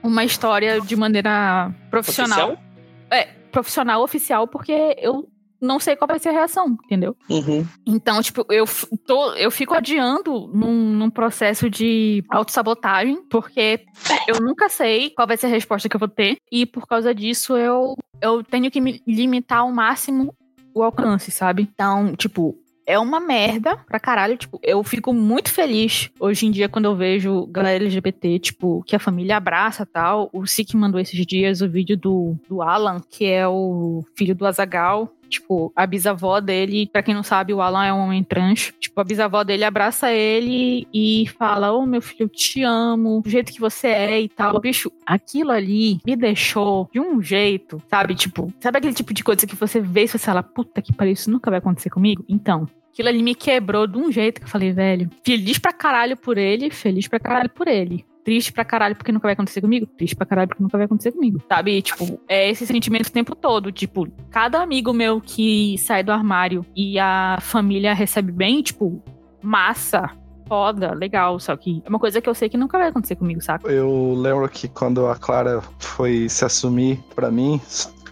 [0.02, 2.52] uma história de maneira profissional.
[2.52, 2.64] Oficial?
[3.10, 5.28] É, profissional oficial, porque eu
[5.60, 7.16] não sei qual vai ser a reação, entendeu?
[7.28, 7.66] Uhum.
[7.86, 8.64] Então, tipo, eu,
[9.06, 13.84] tô, eu fico adiando num, num processo de autossabotagem, porque
[14.28, 17.14] eu nunca sei qual vai ser a resposta que eu vou ter, e por causa
[17.14, 20.34] disso eu, eu tenho que me limitar ao máximo
[20.74, 21.62] o alcance, sabe?
[21.62, 22.54] Então, tipo,
[22.86, 24.36] é uma merda pra caralho.
[24.36, 28.94] Tipo, eu fico muito feliz hoje em dia quando eu vejo galera LGBT, tipo, que
[28.94, 30.30] a família abraça tal.
[30.32, 34.46] O Sik mandou esses dias o vídeo do, do Alan, que é o filho do
[34.46, 35.12] Azagal.
[35.28, 38.72] Tipo, a bisavó dele, pra quem não sabe, o Alan é um homem trans.
[38.80, 43.30] Tipo, a bisavó dele abraça ele e fala: Ô meu filho, eu te amo, do
[43.30, 44.60] jeito que você é e tal.
[44.60, 48.14] Bicho, aquilo ali me deixou de um jeito, sabe?
[48.14, 51.12] Tipo, sabe aquele tipo de coisa que você vê e você fala: puta que pariu,
[51.12, 52.24] isso nunca vai acontecer comigo?
[52.28, 52.68] Então.
[52.92, 56.38] Aquilo ali me quebrou de um jeito que eu falei, velho, feliz pra caralho por
[56.38, 58.06] ele, feliz pra caralho por ele.
[58.26, 61.12] Triste pra caralho porque nunca vai acontecer comigo, triste pra caralho porque nunca vai acontecer
[61.12, 61.40] comigo.
[61.48, 61.80] Sabe?
[61.80, 63.70] Tipo, é esse sentimento o tempo todo.
[63.70, 69.00] Tipo, cada amigo meu que sai do armário e a família recebe bem, tipo,
[69.40, 70.10] massa,
[70.48, 71.38] foda, legal.
[71.38, 73.70] Só que é uma coisa que eu sei que nunca vai acontecer comigo, saca?
[73.70, 77.60] Eu lembro que quando a Clara foi se assumir pra mim,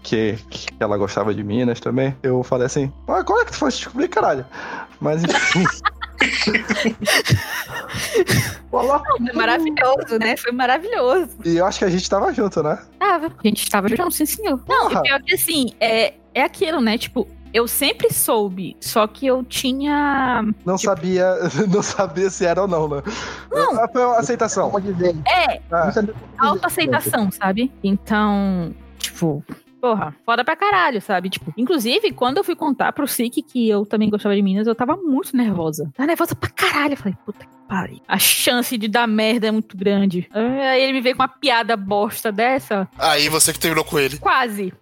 [0.00, 3.58] que, que ela gostava de Minas também, eu falei assim, ah, como é que tu
[3.58, 4.46] foi descobrir, caralho?
[5.00, 5.64] Mas enfim,
[8.70, 10.36] Foi maravilhoso, né?
[10.36, 11.30] Foi maravilhoso.
[11.44, 12.78] e eu acho que a gente tava junto, né?
[12.98, 13.26] Tava.
[13.26, 14.60] A gente tava junto, sim, senhor.
[14.68, 15.00] Não, Porra.
[15.00, 16.98] e pior que assim, é, é aquilo, né?
[16.98, 20.42] Tipo, eu sempre soube, só que eu tinha.
[20.64, 21.34] Não sabia,
[21.72, 23.02] não sabia se era ou não, né?
[23.50, 23.80] Não.
[23.82, 24.72] Ah, Foi uma aceitação.
[25.26, 26.38] É, Ah, Não sabia como dizer.
[26.38, 27.70] autoaceitação, sabe?
[27.82, 29.44] Então, tipo.
[29.84, 31.28] Porra, foda pra caralho, sabe?
[31.28, 34.74] Tipo, inclusive, quando eu fui contar pro Sik que eu também gostava de Minas, eu
[34.74, 35.90] tava muito nervosa.
[35.94, 36.94] Tava nervosa pra caralho.
[36.94, 38.00] Eu falei, puta que pariu.
[38.08, 40.26] A chance de dar merda é muito grande.
[40.32, 42.88] Aí ele me veio com uma piada bosta dessa.
[42.98, 44.16] Aí você que terminou com ele.
[44.16, 44.72] Quase.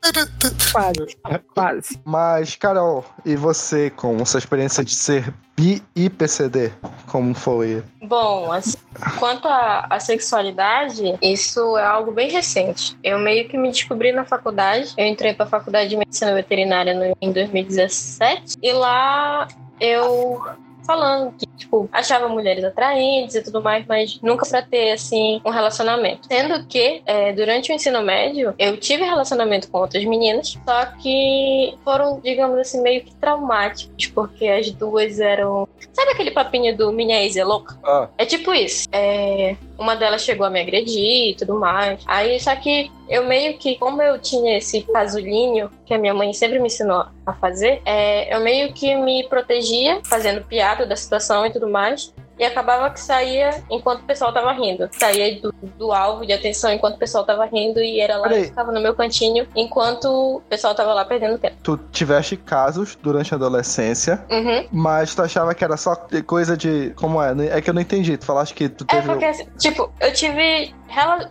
[0.70, 1.18] Quase.
[1.53, 2.00] Quase.
[2.05, 6.72] Mas, Carol, e você, com sua experiência de ser bi e PCD,
[7.07, 7.82] como foi?
[8.03, 8.76] Bom, assim,
[9.18, 12.96] quanto à, à sexualidade, isso é algo bem recente.
[13.03, 14.92] Eu meio que me descobri na faculdade.
[14.96, 19.46] Eu entrei para a faculdade de medicina veterinária no- em 2017 e lá
[19.80, 20.42] eu
[20.85, 25.51] falando que, tipo, achava mulheres atraentes e tudo mais, mas nunca pra ter, assim, um
[25.51, 26.26] relacionamento.
[26.26, 31.74] Sendo que, é, durante o ensino médio, eu tive relacionamento com outras meninas, só que
[31.85, 35.68] foram, digamos assim, meio que traumáticos, porque as duas eram.
[35.93, 37.78] Sabe aquele papinho do minha ex é louca?
[37.85, 38.09] Ah.
[38.18, 38.89] É tipo isso.
[38.93, 42.03] É, uma delas chegou a me agredir e tudo mais.
[42.07, 46.33] Aí, só que eu meio que, como eu tinha esse casulinho que a minha mãe
[46.33, 51.45] sempre me ensinou a fazer, é, eu meio que me protegia, fazendo piada da situação
[51.47, 52.14] e tudo mais.
[52.43, 54.88] E acabava que saía enquanto o pessoal tava rindo.
[54.99, 58.47] Saía do, do alvo de atenção enquanto o pessoal tava rindo e era lá e
[58.47, 61.55] ficava no meu cantinho enquanto o pessoal tava lá perdendo tempo.
[61.62, 64.66] Tu tiveste casos durante a adolescência, Uhum.
[64.72, 65.95] mas tu achava que era só
[66.26, 66.90] coisa de.
[66.97, 67.32] Como é?
[67.57, 68.16] É que eu não entendi.
[68.16, 69.07] Tu falaste que tu É teve.
[69.07, 70.74] porque, assim, tipo, eu tive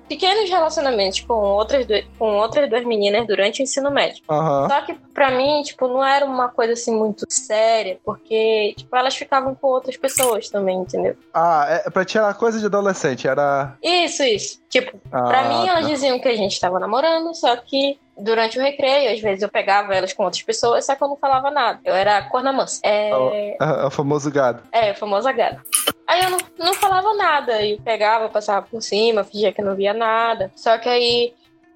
[0.07, 1.85] pequenos relacionamentos com outras,
[2.17, 4.23] com outras duas meninas durante o ensino médio.
[4.29, 4.67] Aham.
[4.69, 9.15] Só que pra mim, tipo, não era uma coisa assim muito séria, porque, tipo, elas
[9.15, 11.15] ficavam com outras pessoas também, entendeu?
[11.33, 13.77] Ah, é, pra ti era coisa de adolescente, era.
[13.83, 14.61] Isso, isso.
[14.71, 18.61] Tipo, Ah, pra mim elas diziam que a gente tava namorando, só que durante o
[18.61, 21.79] recreio, às vezes eu pegava elas com outras pessoas, só que eu não falava nada.
[21.83, 22.79] Eu era corna mansa.
[22.83, 24.63] É, É, é o famoso gado.
[24.71, 25.61] é, a famosa gata.
[26.07, 29.93] Aí eu não, não falava nada, e pegava, passava por cima, fingia que não via
[29.93, 30.49] nada.
[30.55, 31.33] Só que aí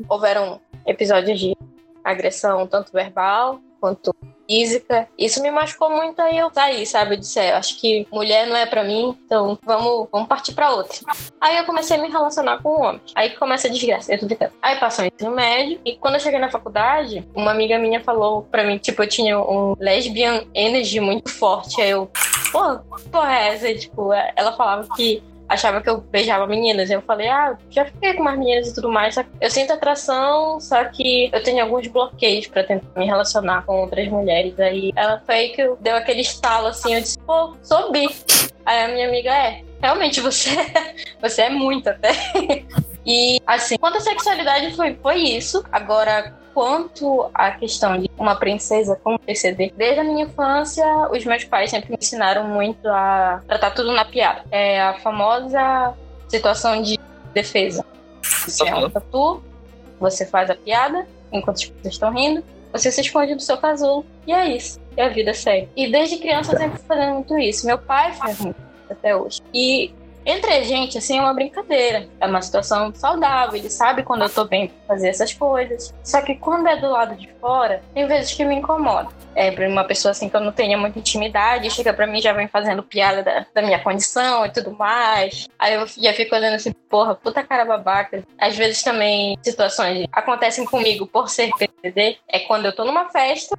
[0.08, 1.54] houveram episódios de
[2.04, 4.16] agressão, tanto verbal quanto
[4.48, 5.08] física.
[5.18, 7.16] Isso me machucou muito, aí eu saí, sabe?
[7.16, 10.72] Eu disse, é, acho que mulher não é pra mim, então vamos, vamos partir pra
[10.72, 10.98] outra.
[11.40, 13.02] Aí eu comecei a me relacionar com homem.
[13.16, 14.28] Aí começa a desgraça, eu tô.
[14.62, 18.44] Aí passou o ensino médio, e quando eu cheguei na faculdade, uma amiga minha falou
[18.44, 21.82] pra mim, tipo, eu tinha um lesbian energy muito forte.
[21.82, 22.10] Aí eu,
[22.52, 22.80] pô,
[23.12, 23.74] porra é essa?
[23.76, 26.90] Tipo, ela falava que achava que eu beijava meninas.
[26.90, 29.16] Eu falei, ah, já fiquei com umas meninas e tudo mais.
[29.40, 34.08] Eu sinto atração, só que eu tenho alguns bloqueios pra tentar me relacionar com outras
[34.08, 34.60] mulheres.
[34.60, 38.08] Aí ela foi que eu deu aquele estalo assim, eu disse, pô, sou bi.
[38.66, 40.50] Aí a minha amiga é, realmente você,
[41.22, 42.12] você é muito até.
[43.06, 45.64] E assim, quanto à sexualidade foi, foi isso.
[45.72, 51.44] Agora, quanto à questão de uma princesa como PCD, desde a minha infância, os meus
[51.44, 54.46] pais sempre me ensinaram muito a tratar tudo na piada.
[54.50, 55.94] É a famosa
[56.30, 56.98] situação de
[57.34, 57.86] defesa.
[58.24, 59.44] Você é um tatu,
[60.00, 62.42] você faz a piada enquanto as pessoas estão rindo,
[62.72, 64.80] você se esconde do seu casulo e é isso.
[64.96, 65.68] E a vida segue.
[65.76, 67.68] E desde criança eu sempre fui fazendo muito isso.
[67.68, 68.56] Meu pai faz muito
[68.90, 69.42] até hoje.
[69.54, 69.94] E
[70.26, 72.08] entre a gente, assim, é uma brincadeira.
[72.20, 73.56] É uma situação saudável.
[73.56, 75.94] Ele sabe quando eu tô bem fazer essas coisas.
[76.04, 79.10] Só que quando é do lado de fora, tem vezes que me incomoda.
[79.36, 82.22] É, pra uma pessoa assim que eu não tenha muita intimidade, chega pra mim e
[82.22, 85.48] já vem fazendo piada da, da minha condição e tudo mais.
[85.60, 88.24] Aí eu já fico olhando assim, porra, puta cara babaca.
[88.40, 92.18] Às vezes também situações acontecem comigo por ser PCD.
[92.28, 93.56] É quando eu tô numa festa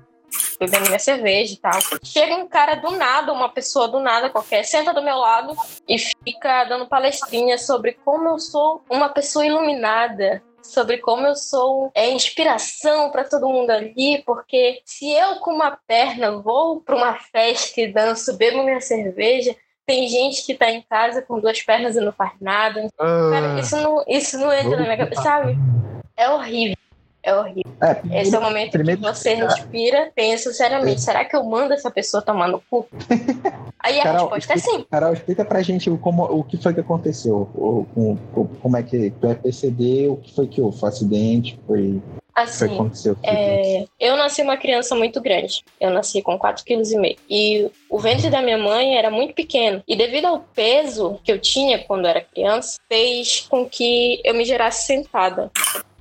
[0.58, 1.78] bebendo minha cerveja e tal.
[2.02, 5.54] Chega um cara do nada, uma pessoa do nada qualquer, senta do meu lado
[5.88, 10.42] e fica dando palestrinha sobre como eu sou uma pessoa iluminada.
[10.62, 15.78] Sobre como eu sou é, inspiração para todo mundo ali, porque se eu com uma
[15.86, 19.54] perna vou para uma festa e danço, bebo minha cerveja,
[19.86, 22.90] tem gente que tá em casa com duas pernas e não faz nada.
[22.98, 25.56] Cara, Ah, isso não, isso não entra na minha cabeça, sabe?
[26.16, 26.76] É horrível.
[27.26, 27.62] É horrível.
[27.82, 31.74] É, Esse é o momento primeiro- que você respira, pensa seriamente, será que eu mando
[31.74, 32.86] essa pessoa tomar no cu?
[33.82, 34.86] Aí a Carol, resposta é sim.
[34.90, 37.50] Carol, explica pra gente o, como, o que foi que aconteceu.
[37.54, 40.78] O, com- com- como é que tu é PCD, o que foi que houve?
[40.78, 41.58] Foi acidente?
[41.66, 42.02] Foi, o
[42.34, 43.16] Assim, aconteceu?
[43.24, 45.64] é, eu nasci uma criança muito grande.
[45.80, 47.16] Eu nasci com 4,5 kg.
[47.28, 49.82] E o ventre da minha mãe era muito pequeno.
[49.88, 54.44] E devido ao peso que eu tinha quando era criança, fez com que eu me
[54.44, 55.50] gerasse sentada.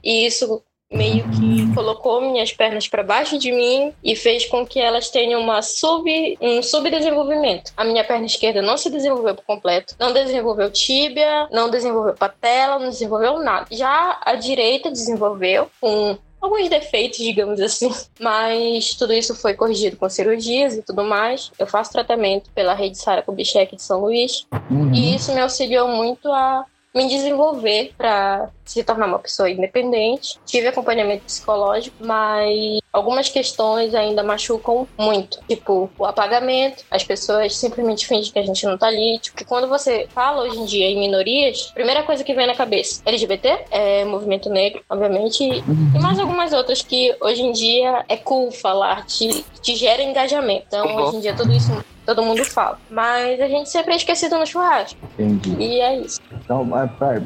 [0.03, 0.61] E isso
[0.91, 5.41] meio que colocou minhas pernas para baixo de mim e fez com que elas tenham
[5.41, 7.71] uma sub, um subdesenvolvimento.
[7.75, 12.79] A minha perna esquerda não se desenvolveu por completo, não desenvolveu tíbia, não desenvolveu patela,
[12.79, 13.67] não desenvolveu nada.
[13.71, 20.07] Já a direita desenvolveu com alguns defeitos, digamos assim, mas tudo isso foi corrigido com
[20.07, 21.51] cirurgias e tudo mais.
[21.57, 24.93] Eu faço tratamento pela rede Sara Kubitschek de São Luís Uhum.
[24.93, 30.39] e isso me auxiliou muito a me desenvolver para se tornar uma pessoa independente.
[30.45, 35.39] Tive acompanhamento psicológico, mas algumas questões ainda machucam muito.
[35.47, 39.19] Tipo, o apagamento, as pessoas simplesmente fingem que a gente não tá ali.
[39.19, 42.47] Tipo, que quando você fala hoje em dia em minorias, a primeira coisa que vem
[42.47, 48.05] na cabeça, LGBT, é movimento negro, obviamente, e mais algumas outras que hoje em dia
[48.07, 50.65] é cool falar, te, te gera engajamento.
[50.67, 51.71] Então, hoje em dia tudo isso
[52.05, 52.77] todo mundo fala.
[52.89, 54.97] Mas a gente sempre é esquecido no churrasco.
[55.17, 55.55] Entendi.
[55.59, 56.21] E é isso.
[56.31, 56.69] Então,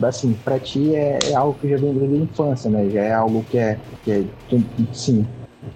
[0.08, 2.90] assim, pra ti é, é algo que já vem desde a infância, né?
[2.90, 3.80] Já é algo que é.
[4.04, 4.24] Que é
[4.94, 5.26] sim.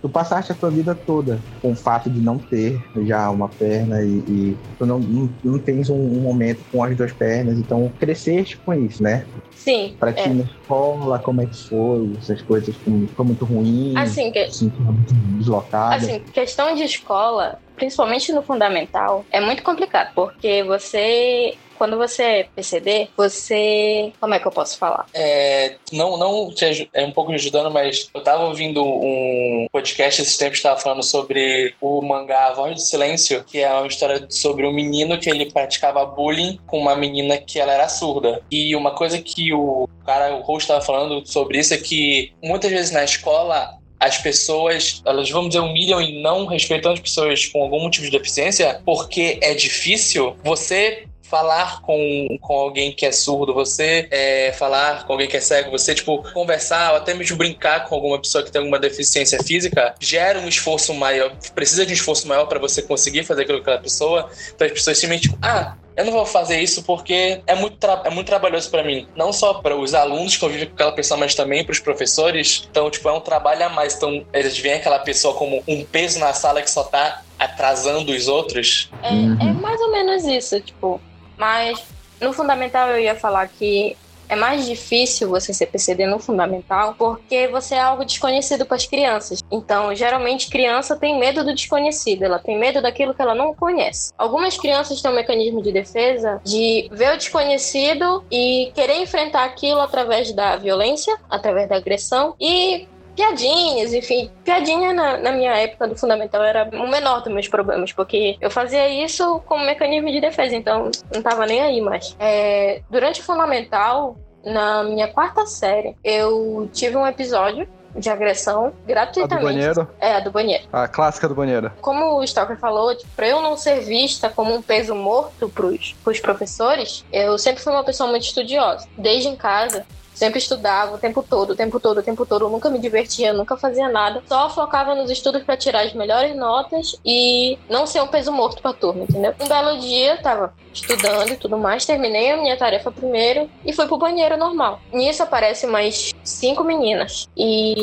[0.01, 4.01] tu passaste a tua vida toda com o fato de não ter já uma perna
[4.01, 7.91] e, e tu não, não, não tens um, um momento com as duas pernas, então
[7.99, 9.25] cresceste com isso, né?
[9.55, 9.95] Sim.
[9.99, 10.33] Pra ti é.
[10.33, 12.11] na escola, como é que foi?
[12.17, 13.93] Essas coisas foi, foi muito ruim?
[13.97, 15.95] Assim, que, sentia muito deslocada?
[15.95, 21.55] Assim, questão de escola, principalmente no fundamental, é muito complicado, porque você.
[21.75, 24.13] Quando você é PCD, você.
[24.19, 25.05] Como é que eu posso falar?
[25.13, 30.21] É, não, não te é um pouco me ajudando, mas eu tava ouvindo um podcast
[30.21, 34.25] esses tempos que tava falando sobre o mangá Voz do Silêncio, que é uma história
[34.29, 38.41] sobre um menino que ele praticava bullying com uma menina que ela era surda.
[38.49, 42.71] E uma coisa que o cara, o host tava falando sobre isso é que muitas
[42.71, 47.61] vezes na escola as pessoas, elas vamos dizer, humilham e não respeitam as pessoas com
[47.61, 53.55] algum motivo de deficiência, porque é difícil você falar com, com alguém que é surdo,
[53.55, 57.87] você é, falar com alguém que é cego, você, tipo, conversar ou até mesmo brincar
[57.87, 61.95] com alguma pessoa que tem alguma deficiência física, gera um esforço maior, precisa de um
[61.95, 65.39] esforço maior para você conseguir fazer aquilo com aquela pessoa, então as pessoas simplesmente, tipo,
[65.41, 69.07] ah, eu não vou fazer isso porque é muito, é muito trabalhoso para mim.
[69.15, 72.67] Não só para os alunos que convivem com aquela pessoa, mas também para os professores.
[72.69, 73.95] Então, tipo, é um trabalho a mais.
[73.95, 78.27] Então, eles veem aquela pessoa como um peso na sala que só tá atrasando os
[78.27, 78.89] outros.
[79.01, 80.99] É, é mais ou menos isso, tipo.
[81.37, 81.83] Mas
[82.19, 83.97] no fundamental eu ia falar que
[84.29, 88.85] é mais difícil você ser PCD no fundamental porque você é algo desconhecido para as
[88.85, 89.43] crianças.
[89.51, 94.11] Então, geralmente, criança tem medo do desconhecido, ela tem medo daquilo que ela não conhece.
[94.17, 99.81] Algumas crianças têm um mecanismo de defesa de ver o desconhecido e querer enfrentar aquilo
[99.81, 104.29] através da violência, através da agressão e piadinhas, enfim.
[104.43, 108.49] Piadinha na, na minha época do fundamental era o menor dos meus problemas, porque eu
[108.49, 112.15] fazia isso como mecanismo de defesa, então não tava nem aí mais.
[112.19, 118.69] É, durante o fundamental, na minha quarta série, eu tive um episódio de agressão A
[118.69, 119.43] do gratuitamente.
[119.43, 119.87] banheiro.
[119.99, 120.63] É, a do banheiro.
[120.73, 121.71] A clássica do banheiro.
[121.79, 125.95] Como o Stalker falou, tipo, pra eu não ser vista como um peso morto pros,
[126.03, 128.87] pros professores, eu sempre fui uma pessoa muito estudiosa.
[128.97, 129.85] Desde em casa,
[130.23, 132.47] sempre estudava o tempo todo, o tempo todo, o tempo todo.
[132.47, 134.23] Nunca me divertia, nunca fazia nada.
[134.25, 138.61] Só focava nos estudos pra tirar as melhores notas e não ser um peso morto
[138.61, 139.33] pra turma, entendeu?
[139.41, 143.85] Um belo dia, tava estudando e tudo mais, terminei a minha tarefa primeiro e fui
[143.85, 144.79] pro banheiro normal.
[144.93, 147.75] Nisso aparecem mais cinco meninas e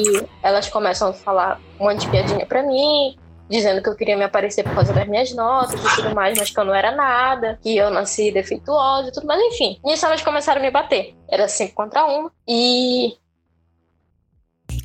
[0.42, 3.16] elas começam a falar um monte de piadinha pra mim,
[3.50, 6.50] dizendo que eu queria me aparecer por causa das minhas notas e tudo mais, mas
[6.50, 9.80] que eu não era nada, que eu nasci defeituosa e tudo mais, enfim.
[9.84, 11.16] Nisso elas começaram a me bater.
[11.28, 13.16] Era cinco contra uma e.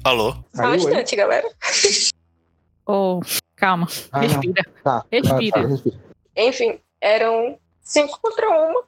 [0.03, 0.35] Alô?
[0.53, 1.47] Só um instante, galera.
[2.87, 3.19] Oh,
[3.55, 4.63] calma, Ah, respira.
[4.83, 5.05] Tá.
[5.11, 5.59] Respira.
[5.59, 5.99] Ah, tá, respira.
[6.35, 8.83] Enfim, eram cinco contra uma.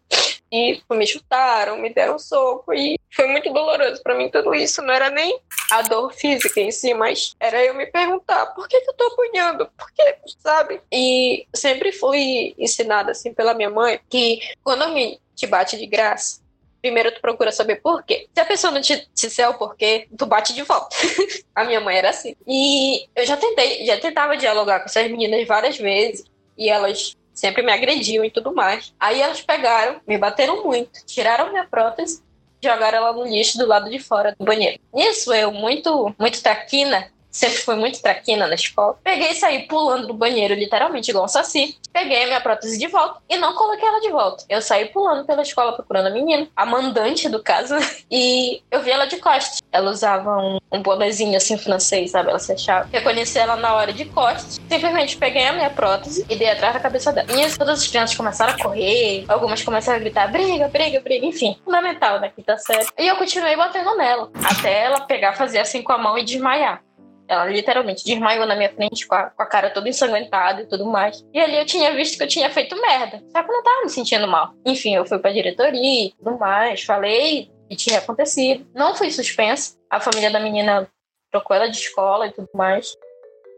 [0.52, 2.74] E me chutaram, me deram soco.
[2.74, 4.82] E foi muito doloroso pra mim tudo isso.
[4.82, 5.39] Não era nem
[5.72, 9.06] a dor física em si, mas era eu me perguntar por que, que eu tô
[9.06, 9.70] apanhando?
[9.78, 10.82] Por que, sabe?
[10.91, 16.41] E sempre fui ensinada assim pela minha mãe que quando alguém te bate de graça,
[16.82, 18.28] primeiro tu procura saber por quê.
[18.34, 20.95] Se a pessoa não te disser o porquê, tu bate de volta.
[21.54, 22.36] a minha mãe era assim.
[22.48, 26.26] E eu já tentei, já tentava dialogar com essas meninas várias vezes.
[26.58, 28.94] E elas sempre me agrediam e tudo mais.
[29.00, 32.24] Aí elas pegaram, me bateram muito, tiraram minha prótese,
[32.62, 34.80] jogaram ela no lixo do lado de fora do banheiro.
[34.92, 40.07] Nisso eu, muito, muito traquina, sempre fui muito traquina na escola, peguei e saí pulando
[40.07, 41.78] do banheiro, literalmente igual um saci.
[41.93, 44.43] Peguei a minha prótese de volta e não coloquei ela de volta.
[44.49, 47.75] Eu saí pulando pela escola procurando a menina, a mandante do caso,
[48.11, 49.59] e eu vi ela de costas.
[49.71, 52.30] Ela usava um, um bonezinho assim francês, sabe?
[52.30, 52.88] Ela se achava.
[52.91, 54.59] Reconheci ela na hora de costas.
[54.69, 57.28] Simplesmente peguei a minha prótese e dei atrás da cabeça dela.
[57.32, 61.57] E todas as crianças começaram a correr, algumas começaram a gritar: briga, briga, briga, enfim.
[61.63, 62.88] Fundamental na quinta série.
[62.97, 64.30] E eu continuei batendo nela.
[64.43, 66.82] Até ela pegar, fazer assim com a mão e desmaiar.
[67.28, 70.86] Ela literalmente desmaiou na minha frente com a, com a cara toda ensanguentada e tudo
[70.86, 71.25] mais.
[71.34, 73.21] E ali eu tinha visto que eu tinha feito merda.
[73.30, 74.53] Só que eu não tava me sentindo mal.
[74.65, 76.84] Enfim, eu fui pra diretoria e tudo mais.
[76.84, 78.65] Falei que tinha acontecido.
[78.73, 79.78] Não fui suspensa.
[79.89, 80.89] A família da menina
[81.32, 82.95] trocou ela de escola e tudo mais.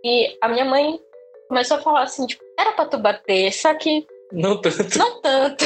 [0.04, 1.00] E a minha mãe
[1.48, 4.98] começou a falar assim, tipo, era pra tu bater, só que Não tanto.
[4.98, 5.66] não tanto.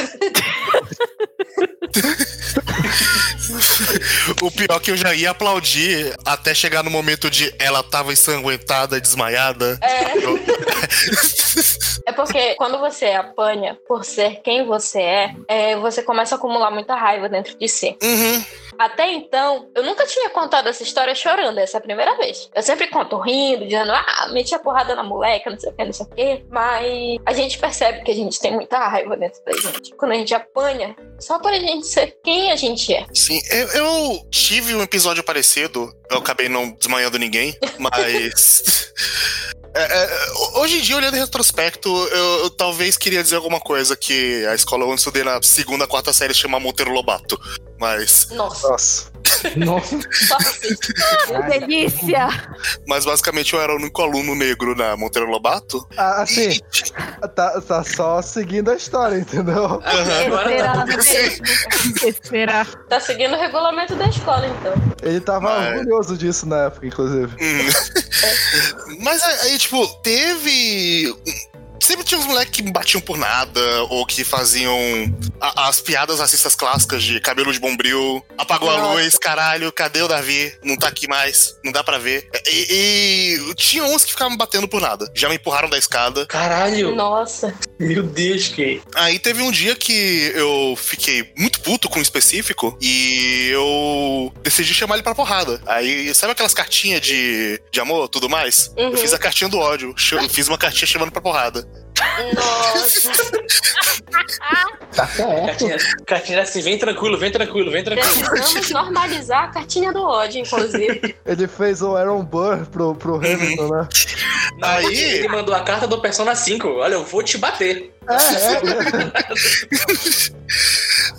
[4.42, 8.12] O pior é que eu já ia aplaudir até chegar no momento de ela tava
[8.12, 9.78] ensanguentada, desmaiada.
[9.82, 10.16] É.
[10.18, 10.38] Eu-
[12.06, 16.70] É porque quando você apanha por ser quem você é, é, você começa a acumular
[16.70, 17.96] muita raiva dentro de si.
[18.02, 18.44] Uhum.
[18.78, 22.50] Até então, eu nunca tinha contado essa história chorando, essa é a primeira vez.
[22.54, 25.84] Eu sempre conto rindo, dizendo, ah, meti a porrada na moleca, não sei o que,
[25.84, 26.44] não sei o que.
[26.50, 29.94] Mas a gente percebe que a gente tem muita raiva dentro da gente.
[29.94, 33.06] Quando a gente apanha, só para a gente ser quem a gente é.
[33.14, 35.94] Sim, eu, eu tive um episódio parecido.
[36.10, 38.92] Eu acabei não desmanhando ninguém, mas.
[39.76, 43.96] É, é, hoje em dia, olhando em retrospecto, eu, eu talvez queria dizer alguma coisa
[43.96, 47.38] que a escola onde eu estudei na segunda, quarta série chama Monteiro Lobato.
[47.78, 49.13] Mas, Nossa, Nossa.
[49.56, 49.98] Nossa.
[49.98, 52.28] Que delícia!
[52.86, 55.86] mas basicamente eu era o único aluno negro na Monteiro Lobato.
[55.96, 56.60] Ah, assim,
[57.34, 59.80] tá, tá só seguindo a história, entendeu?
[59.82, 60.86] Esperar?
[62.06, 62.66] Esperar.
[62.88, 64.72] Tá seguindo o regulamento da escola, então.
[65.02, 67.32] Ele tava Mas- orgulhoso disso na época, inclusive.
[67.40, 67.68] Hum.
[69.00, 71.14] Mas aí, tipo, teve.
[71.84, 73.60] Sempre tinha uns moleques que batiam por nada,
[73.90, 74.74] ou que faziam
[75.38, 78.94] a- as piadas racistas clássicas de cabelo de bombril, apagou a Nossa.
[79.02, 80.50] luz, caralho, cadê o Davi?
[80.64, 82.26] Não tá aqui mais, não dá pra ver.
[82.46, 85.10] E, e tinha uns que ficavam batendo por nada.
[85.14, 86.24] Já me empurraram da escada.
[86.24, 86.94] Caralho!
[86.94, 87.52] Nossa.
[87.78, 88.80] Meu Deus, que.
[88.94, 94.72] Aí teve um dia que eu fiquei muito puto com um específico e eu decidi
[94.72, 95.60] chamar ele pra porrada.
[95.66, 98.70] Aí, sabe aquelas cartinhas de, de amor tudo mais?
[98.74, 98.96] Eu Uhum.
[98.96, 99.94] fiz a cartinha do ódio.
[100.12, 101.68] Eu Fiz uma cartinha chamando pra porrada.
[102.34, 103.10] Nossa.
[104.94, 105.46] tá certo.
[105.46, 105.76] Cartinha,
[106.06, 108.30] cartinha assim, vem tranquilo, vem tranquilo, vem tranquilo.
[108.30, 111.14] Precisamos normalizar a cartinha do ódio, inclusive.
[111.24, 113.88] Ele fez o Aaron Burr pro, pro Hamilton, né?
[114.58, 116.68] Não, Aí- Ele mandou a carta do Persona 5.
[116.68, 117.92] Olha, eu vou te bater.
[118.08, 119.34] É, é.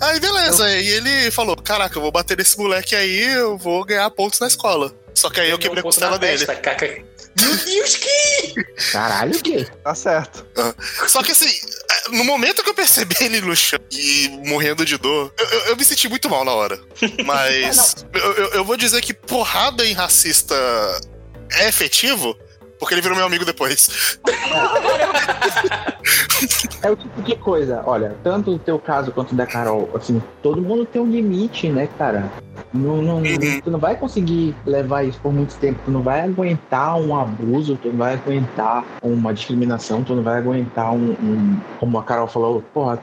[0.00, 4.08] Aí beleza, e ele falou: Caraca, eu vou bater nesse moleque aí, eu vou ganhar
[4.10, 4.92] pontos na escola.
[5.14, 6.44] Só que aí eu quebrei a costela dele.
[6.44, 7.02] caca.
[7.40, 8.64] Meu Deus, que.
[8.92, 9.66] Caralho, o quê?
[9.84, 10.46] Tá certo.
[11.06, 11.50] Só que assim,
[12.10, 15.76] no momento que eu percebi ele no chão e morrendo de dor, eu, eu- eu
[15.76, 16.80] me senti muito mal na hora.
[17.24, 20.54] Mas eu, eu- eu vou dizer que porrada em racista
[21.52, 22.36] é efetivo,
[22.78, 24.18] porque ele virou meu amigo depois.
[26.82, 30.22] É o tipo de coisa, olha, tanto o teu caso quanto o da Carol, assim,
[30.42, 32.30] todo mundo tem um limite, né, cara?
[32.72, 33.60] Não, não, Uhum.
[33.62, 37.76] Tu não vai conseguir levar isso por muito tempo, tu não vai aguentar um abuso,
[37.76, 42.28] tu não vai aguentar uma discriminação, tu não vai aguentar um, um- como a Carol
[42.28, 43.00] falou, porra,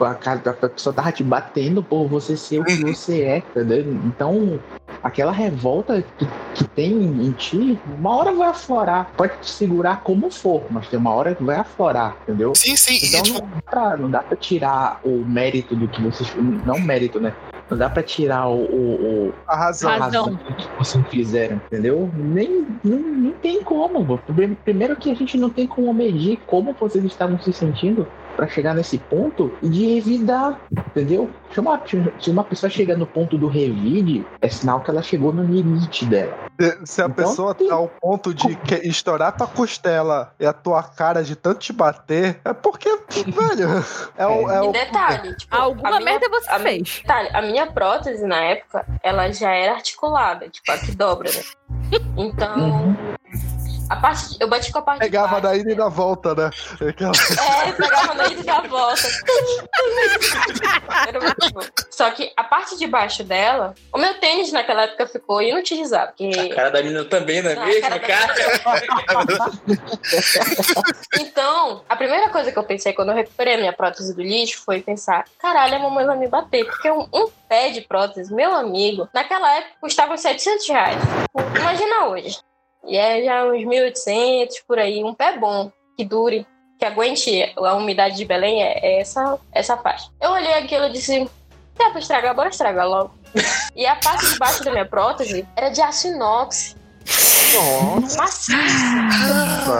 [0.00, 2.92] a, a pessoa tava te batendo por você ser o que Uhum.
[2.92, 3.80] você é, entendeu?
[4.04, 4.58] Então,
[5.04, 9.10] aquela revolta que, que tem em ti, uma hora vai aflorar.
[9.16, 12.52] Pode te segurar como for, mas tem uma hora que vai aflorar, entendeu?
[12.56, 12.94] Sim, sim.
[12.94, 16.34] E, Então tipo, não, dá pra, não dá pra tirar o mérito do que vocês.
[16.64, 17.34] Não mérito, né?
[17.70, 19.90] Não dá pra tirar o, o, o- A razão.
[19.90, 20.36] a Razão.
[20.36, 22.10] que vocês fizeram, entendeu?
[22.14, 24.18] Nem, não, não tem como.
[24.18, 28.06] Prime- Primeiro que a gente não tem como medir como vocês estavam se sentindo
[28.36, 31.30] pra chegar nesse ponto de revidar, entendeu?
[31.52, 31.80] Se uma,
[32.20, 36.04] se uma pessoa chega no ponto do revide, é sinal que ela chegou no limite
[36.04, 36.36] dela.
[36.60, 40.46] Se- Se a Então, pessoa tem- tá ao ponto de que estourar tua costela e
[40.46, 43.68] a tua cara de tanto te bater, é porque, velho,
[44.16, 44.50] é o.
[44.50, 47.00] É E o detalhe, tipo, Alguma a minha, merda você a fez.
[47.02, 51.42] detalhe, a minha prótese na época, ela já era articulada, tipo, a que dobra, né?
[52.16, 52.96] Então, Uhum.
[53.90, 56.50] A parte, eu bati com a parte de pegava da ida e da volta, né?
[56.88, 57.12] Aquela-
[57.68, 59.02] É, pegava na ida e da volta.
[61.08, 61.60] Era muito bom.
[61.90, 66.10] Só que a parte de baixo dela, o meu tênis naquela época ficou inutilizado.
[66.10, 66.48] A Porque...
[66.54, 68.34] cara da menina também, não é Ah, a mesmo, cara da cara?
[71.20, 74.62] Então, a primeira coisa que eu pensei quando eu recuperei a minha prótese do lixo
[74.64, 76.64] foi pensar: caralho, a mamãe vai me bater.
[76.64, 80.96] Porque um, um pé de prótese, meu amigo, naquela época custava uns 700 reais.
[81.58, 82.38] Imagina hoje.
[82.86, 85.02] E é já uns 1.800 por aí.
[85.02, 86.46] Um pé bom, que dure,
[86.78, 90.10] que aguente a umidade de Belém, é, é essa, essa faixa.
[90.20, 91.28] Eu olhei aquilo e disse:
[91.78, 93.10] dá pra estragar, bora estragar logo.
[93.74, 96.76] E a parte de baixo da minha prótese era de aço inox.
[98.16, 98.56] Maciço.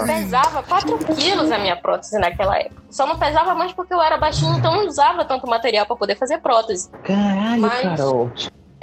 [0.06, 2.82] Pesava 4 quilos a minha prótese naquela época.
[2.90, 6.16] Só não pesava mais porque eu era baixinho, então não usava tanto material pra poder
[6.16, 6.90] fazer prótese.
[7.04, 8.30] Caralho, Mas- Carol.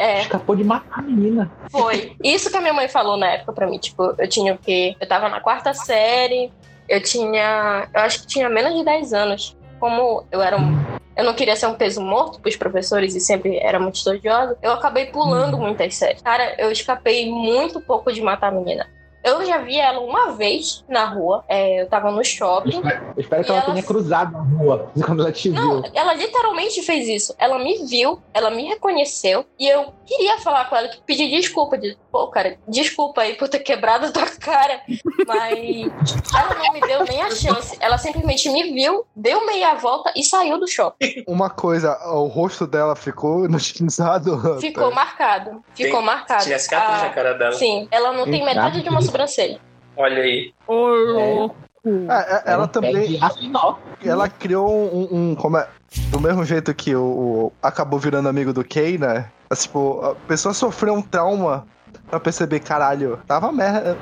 [0.01, 1.51] É, Escapou de matar a menina.
[1.71, 2.15] foi.
[2.23, 3.77] Isso que a minha mãe falou na época pra mim.
[3.77, 4.95] Tipo, eu tinha o quê?
[4.99, 6.51] Eu tava na quarta série,
[6.89, 7.87] eu tinha.
[7.93, 9.55] Eu acho que tinha menos de 10 anos.
[9.79, 10.75] Como eu era um.
[11.15, 14.71] Eu não queria ser um peso morto pros professores e sempre era muito estudiosa, eu
[14.71, 16.21] acabei pulando muitas séries.
[16.21, 18.87] Cara, eu escapei muito pouco de matar a menina.
[19.23, 21.43] Eu já vi ela uma vez na rua.
[21.47, 22.81] é, eu tava no shopping.
[23.15, 25.91] Eu espero que E ela ela- tenha cruzado na rua quando ela te Não, viu.
[25.93, 27.35] ela literalmente fez isso.
[27.37, 31.77] Ela me viu, ela me reconheceu e eu queria falar com ela, que pedir desculpa.
[31.77, 34.81] De, Pô, cara, desculpa aí por ter quebrado a tua cara.
[35.25, 35.89] Mas
[36.35, 37.77] ela não me deu nem a chance.
[37.79, 41.23] Ela simplesmente me viu, deu meia volta e saiu do shopping.
[41.27, 44.59] Uma coisa, o rosto dela ficou inutilizado.
[44.59, 45.63] Ficou marcado.
[45.73, 46.43] Ficou Tem- marcado.
[46.43, 47.53] Tinha cicatriz Ah, na cara dela.
[47.53, 49.59] Sim, ela não tem metade de uma sobrancelha.
[49.95, 50.53] Olha aí.
[50.67, 51.55] Louco.
[51.85, 53.19] É, é, ela um pé também.
[53.39, 53.79] inox.
[54.05, 55.07] Ela criou um.
[55.31, 55.67] um- como é?
[56.09, 59.29] Do mesmo jeito que o, o- acabou virando amigo do Kay, né?
[59.49, 61.65] É, tipo, a pessoa sofreu um trauma
[62.11, 63.97] pra perceber, caralho, tava merda.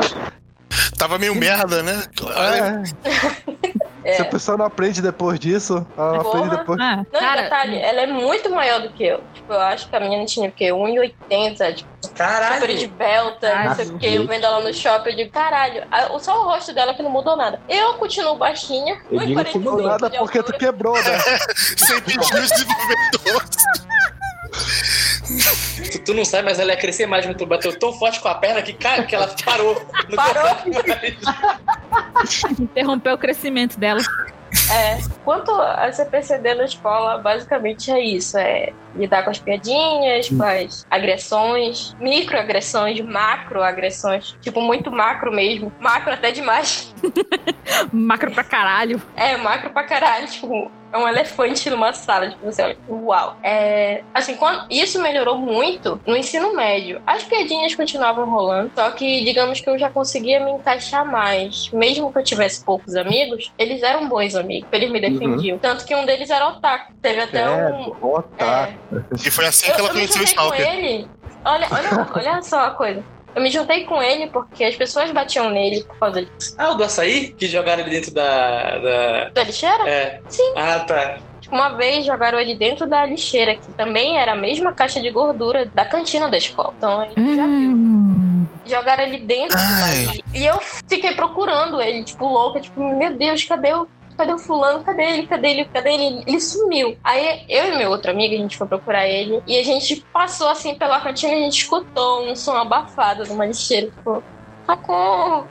[0.97, 2.03] Tava meio merda, né?
[4.03, 4.15] É.
[4.15, 6.37] Se a pessoa não aprende depois disso, ela não Porra.
[6.39, 6.79] aprende depois.
[6.81, 9.21] Ah, Não, cara, detalhe, ela é muito maior do que eu.
[9.33, 10.69] Tipo, eu acho que a menina tinha o quê?
[10.71, 12.89] 1,80, tipo, super de Caralho.
[12.89, 14.07] belta, não sei o quê.
[14.07, 15.83] Eu vendo ela no shopping, eu digo, caralho,
[16.19, 17.61] só o rosto dela que não mudou nada.
[17.69, 21.19] Eu continuo baixinha, Eu digo que 1,45 mudou Nada porque tu quebrou, né?
[21.77, 23.57] Sem pedir os desenvolvedores.
[25.91, 28.27] Tu, tu não sabe, mas ela ia crescer mais, mas tu bateu tão forte com
[28.27, 29.75] a perna que, cara, que ela parou.
[30.15, 30.49] Parou.
[32.59, 34.01] interrompeu o crescimento dela.
[34.71, 40.43] É, quanto a CPCD na escola, basicamente é isso: é lidar com as piadinhas, com
[40.43, 46.93] as agressões, microagressões, macroagressões, tipo, muito macro mesmo, macro até demais.
[47.93, 49.01] Macro pra caralho.
[49.15, 53.37] É, macro pra caralho, tipo, é um elefante numa sala, tipo, você olha, uau.
[53.43, 57.01] É, assim, quando, isso melhorou muito no ensino médio.
[57.05, 61.69] As piadinhas continuavam rolando, só que, digamos que eu já conseguia me encaixar mais.
[61.71, 65.57] Mesmo que eu tivesse poucos amigos, eles eram bons amigos, eles me defendiam.
[65.59, 66.93] Tanto que um deles era otaku.
[67.01, 67.95] Teve até É, um.
[68.01, 68.69] ó, tá.
[69.13, 70.67] E foi assim Eu, que ela eu me conheceu o Stalker.
[70.73, 71.07] ele.
[71.45, 73.03] Olha, olha, olha só a coisa.
[73.35, 76.55] Eu me juntei com ele porque as pessoas batiam nele por causa disso.
[76.57, 77.31] Ah, o do açaí?
[77.33, 78.77] Que jogaram ele dentro da.
[78.79, 79.29] da...
[79.29, 79.87] Da lixeira?
[79.87, 80.19] É.
[80.27, 80.53] Sim.
[80.55, 81.17] Ah, tá.
[81.51, 85.65] Uma vez jogaram ele dentro da lixeira, que também era a mesma caixa de gordura
[85.73, 86.73] da cantina da escola.
[86.77, 87.71] Então a gente já viu.
[87.71, 89.57] Hum, Jogaram ele dentro.
[90.33, 93.87] E eu fiquei procurando ele, tipo, louca, tipo, meu Deus, cadê o.
[94.19, 94.83] Cadê o fulano?
[94.83, 95.27] Cadê ele?
[95.27, 95.63] Cadê ele?
[95.63, 96.23] Cadê ele?
[96.27, 96.97] Ele sumiu.
[97.01, 99.41] Aí eu e meu outro amigo, a gente foi procurar ele.
[99.47, 103.45] E a gente passou assim pela cantina e a gente escutou um som abafado numa
[103.45, 103.89] lixeira.
[103.89, 104.21] Tipo,
[104.65, 105.47] socorro!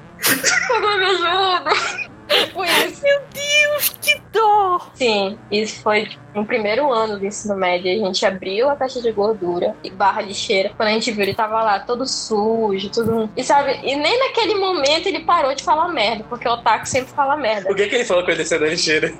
[0.98, 2.08] Me ajuda!
[2.28, 3.96] Tipo isso.
[4.00, 4.80] que dó!
[4.94, 7.90] Sim, isso foi tipo, no primeiro ano do ensino médio.
[7.90, 10.70] A gente abriu a caixa de gordura e barra lixeira.
[10.76, 13.30] Quando a gente viu, ele tava lá todo sujo, tudo.
[13.36, 17.12] E sabe, e nem naquele momento ele parou de falar merda, porque o otaku sempre
[17.12, 17.70] fala merda.
[17.70, 19.12] O que, que ele falou quando ele desceu da lixeira?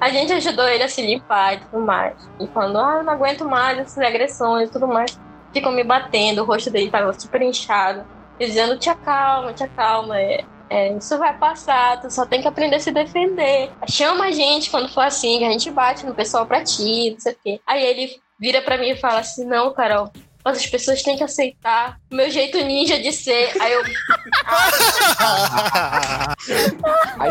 [0.00, 2.14] A gente ajudou ele a se limpar e tudo mais.
[2.40, 5.18] E falando, ah, eu não aguento mais essas agressões e tudo mais.
[5.52, 8.04] Ficam me batendo, o rosto dele tava super inchado.
[8.40, 10.18] E dizendo, te acalma, te acalma.
[10.18, 13.70] É, é, isso vai passar, tu só tem que aprender a se defender.
[13.86, 17.20] Chama a gente quando for assim, que a gente bate no pessoal pra ti, não
[17.20, 17.60] sei o quê.
[17.66, 20.10] Aí ele vira pra mim e fala assim, não, Carol,
[20.44, 23.52] mas as pessoas têm que aceitar o meu jeito ninja de ser.
[23.60, 23.82] Aí eu,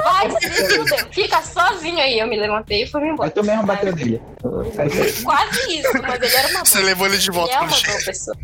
[0.01, 2.19] vai, se fuder, fica sozinho aí.
[2.19, 3.29] Eu me levantei e fui embora.
[3.29, 4.21] tu mesmo bateu nele.
[5.23, 6.85] Quase isso, mas ele era uma Você boa.
[6.85, 8.37] levou ele de Ele volta é pro pessoa.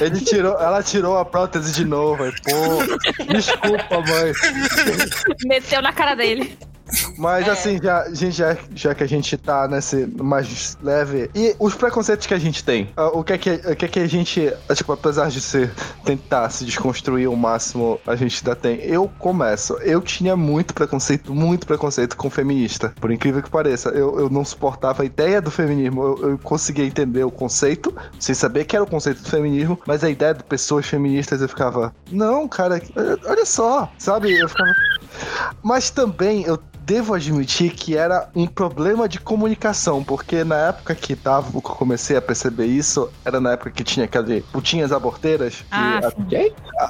[0.00, 2.22] Ele tirou, ela tirou a prótese de novo.
[2.24, 4.32] Aí, pô, desculpa, mãe.
[5.46, 6.56] Meteu na cara dele.
[7.18, 7.50] Mas É.
[7.50, 11.30] assim, já, gente, já, já que a gente tá nesse mais leve.
[11.34, 12.90] E os preconceitos que a gente tem?
[12.96, 15.72] Ah, o que é que, o que, é que a gente, tipo, apesar de ser
[16.04, 18.76] tentar se desconstruir o máximo, a gente ainda tem.
[18.80, 19.74] Eu começo.
[19.78, 22.92] Eu tinha muito preconceito, muito preconceito com feminista.
[23.00, 23.88] Por incrível que pareça.
[23.90, 26.02] Eu, eu não suportava a ideia do feminismo.
[26.02, 30.02] Eu, eu conseguia entender o conceito, sem saber que era o conceito do feminismo, mas
[30.04, 31.94] a ideia de pessoas feministas eu ficava.
[32.10, 32.80] Não, cara,
[33.26, 34.38] olha só, sabe?
[34.38, 34.70] Eu ficava.
[35.62, 41.16] Mas também eu devo admitir que era um problema de comunicação, porque na época que
[41.16, 45.56] tava, que eu comecei a perceber isso, era na época que tinha aquele putinhas aborteiras.
[45.56, 46.00] que Ah,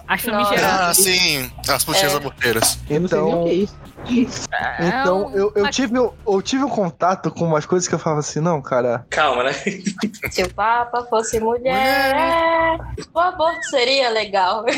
[0.09, 0.31] a- sim.
[0.31, 0.83] Famigerado.
[0.91, 1.51] Ah, sim.
[1.69, 2.17] As putinhas É.
[2.17, 2.79] aborteiras.
[2.91, 4.47] Eu então, que é isso.
[4.81, 8.41] então eu, eu, tive, eu tive um contato com umas coisas que eu falava assim,
[8.41, 9.53] não, cara, Calma, né?
[10.31, 12.79] Se o Papa fosse mulher,
[13.13, 14.65] o aborto seria legal.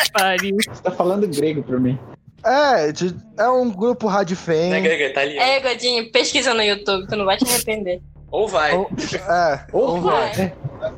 [0.00, 0.56] Que pariu.
[0.68, 1.98] Você tá falando grego pra mim.
[2.44, 4.82] É, de- é um grupo Não é radifem.
[4.82, 5.56] grego, é.
[5.56, 8.00] É, Godinho, pesquisa no YouTube, tu não vai te arrepender.
[8.30, 8.74] Ou vai.
[8.76, 8.88] Ou-
[9.28, 10.30] É, ou Opa, vai.
[10.40, 10.52] é.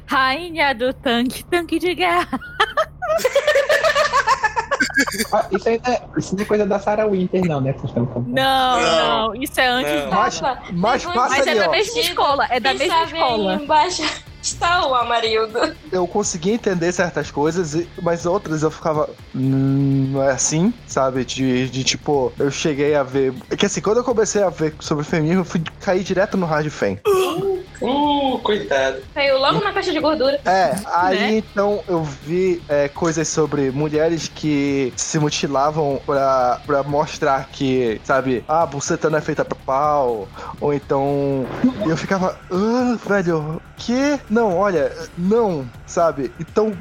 [0.07, 2.29] Rainha do tanque, tanque de guerra.
[5.33, 7.73] Ah, isso, aí é, isso não é coisa da Sarah Winter, não, né?
[7.73, 8.29] que vocês estão falando.
[8.29, 9.29] Não, Não.
[9.29, 10.11] não, isso é antes Não.
[10.11, 10.17] da.
[10.17, 10.41] Mas-
[10.73, 11.71] mas passa Mas é ali, da ó.
[11.71, 13.55] mesma escola, é da quem mesma sabe aí escola.
[13.55, 15.59] embaixo está o Amarildo.
[15.91, 19.09] eu conseguia entender certas coisas, mas outras eu ficava.
[19.35, 21.25] "Hum, não é assim, sabe?
[21.25, 23.35] De, de tipo, eu cheguei a ver.
[23.51, 26.47] É que assim, quando eu comecei a ver sobre feminismo, eu fui cair direto no
[26.47, 26.97] Hard Fan.
[27.81, 29.03] Uh, coitado.
[29.13, 30.41] Caiu logo na caixa de gordura.
[30.45, 31.33] É, aí Né?
[31.39, 38.45] então eu vi é, coisas sobre mulheres que se mutilavam pra, pra mostrar que, sabe,
[38.47, 41.45] ah, buceta não é feita pra pau, ou então.
[41.85, 44.21] E eu ficava, ah, velho, que?
[44.33, 46.33] Não, olha, não, sabe?
[46.41, 46.73] Então.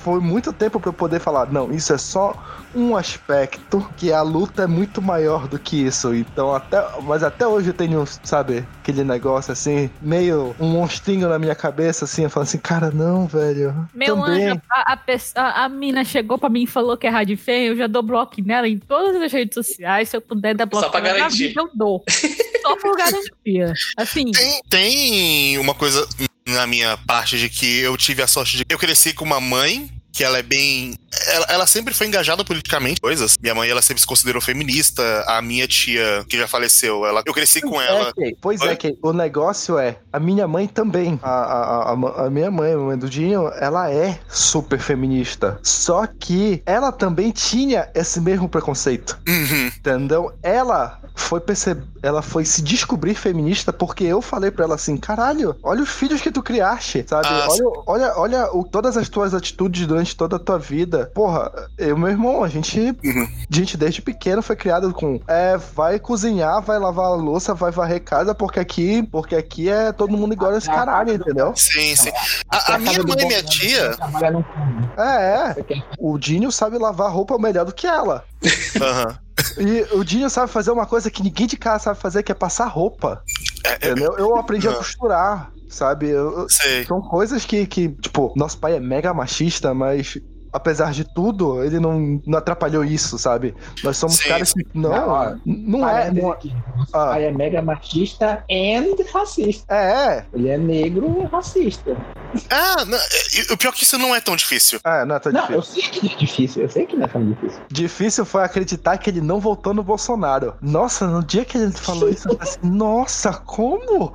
[0.00, 2.34] foi muito tempo pra eu poder falar, não, isso é só
[2.74, 6.12] um aspecto que a luta é muito maior do que isso.
[6.12, 11.38] Então, até, mas até hoje eu tenho, sabe, aquele negócio assim, meio um monstrinho na
[11.38, 13.88] minha cabeça, assim, eu falo assim, cara, não, velho.
[13.94, 14.48] Meu também.
[14.48, 14.98] anjo, a, a,
[15.36, 18.02] a, a mina chegou pra mim e falou que é rádio feia, eu já dou
[18.02, 20.08] bloco nela em todas as redes sociais.
[20.08, 21.48] Se eu puder dar bloco Só pra nela na garantir.
[21.48, 22.02] vida, eu dou.
[22.62, 23.72] Só por garantia.
[23.96, 26.06] Assim, Tem, tem uma coisa
[26.48, 28.64] na minha parte de que eu tive a sorte de.
[28.68, 30.96] Eu cresci com uma mãe que ela é bem.
[31.28, 33.38] Ela, ela sempre foi engajada politicamente, coisas.
[33.40, 35.24] Minha mãe, ela sempre se considerou feminista.
[35.28, 38.08] A minha tia, que já faleceu, ela, eu cresci com ela.
[38.08, 38.68] É, Kay, pois Oi?
[38.68, 42.72] é, Kay, o negócio é, a minha mãe também, a, a, a, a minha mãe,
[42.72, 45.60] a mãe do Dinho, ela é super feminista.
[45.62, 49.18] Só que ela também tinha esse mesmo preconceito.
[49.28, 49.66] Uhum.
[49.68, 50.32] Entendeu?
[50.42, 55.56] Ela foi perceber, ela foi se descobrir feminista porque eu falei pra ela assim, caralho,
[55.62, 57.26] olha os filhos que tu criaste, sabe?
[57.28, 61.10] Ah, olha, olha, olha o- todas as tuas atitudes durante toda a tua vida.
[61.14, 63.28] Porra, eu e meu irmão, a gente, Uhum.
[63.50, 67.70] a gente desde pequeno foi criado com, é, vai cozinhar, vai lavar a louça, vai
[67.70, 71.52] varrer casa porque aqui, porque aqui é todo mundo igual a esse caralho, entendeu?
[71.56, 72.10] Sim, sim.
[72.50, 73.90] A, a minha mãe e minha tia.
[74.96, 75.56] É, é.
[75.98, 78.24] O Dinho sabe lavar roupa melhor do que ela.
[78.80, 79.18] Aham.
[79.56, 82.34] E o Dinho sabe fazer uma coisa que ninguém de casa sabe fazer, que é
[82.34, 83.22] passar roupa.
[83.64, 84.14] É, é, Entendeu?
[84.18, 86.08] Eu aprendi a costurar, sabe?
[86.08, 86.46] Eu-
[86.86, 90.18] são coisas que, que, tipo, nosso pai é mega machista, mas
[90.52, 93.54] apesar de tudo, ele não, não atrapalhou isso, sabe?
[93.82, 94.66] Nós somos Sim, caras que.
[94.74, 96.10] Não, Não, ó, não é.
[96.10, 96.54] Não, que
[96.92, 99.74] ah, é mega machista and racista.
[99.74, 99.88] é,
[100.18, 100.24] é.
[100.32, 101.96] Ele é negro e racista.
[102.50, 102.98] Ah, não,
[103.50, 104.80] o pior é que isso não é tão difícil.
[104.84, 105.56] É, não é tão Não, difícil.
[105.56, 107.60] eu sei que é difícil, eu sei que não é tão difícil.
[107.70, 110.54] Difícil foi acreditar que ele não votou no Bolsonaro.
[110.60, 114.12] Nossa, no dia que ele falou isso, eu falei assim, nossa, como?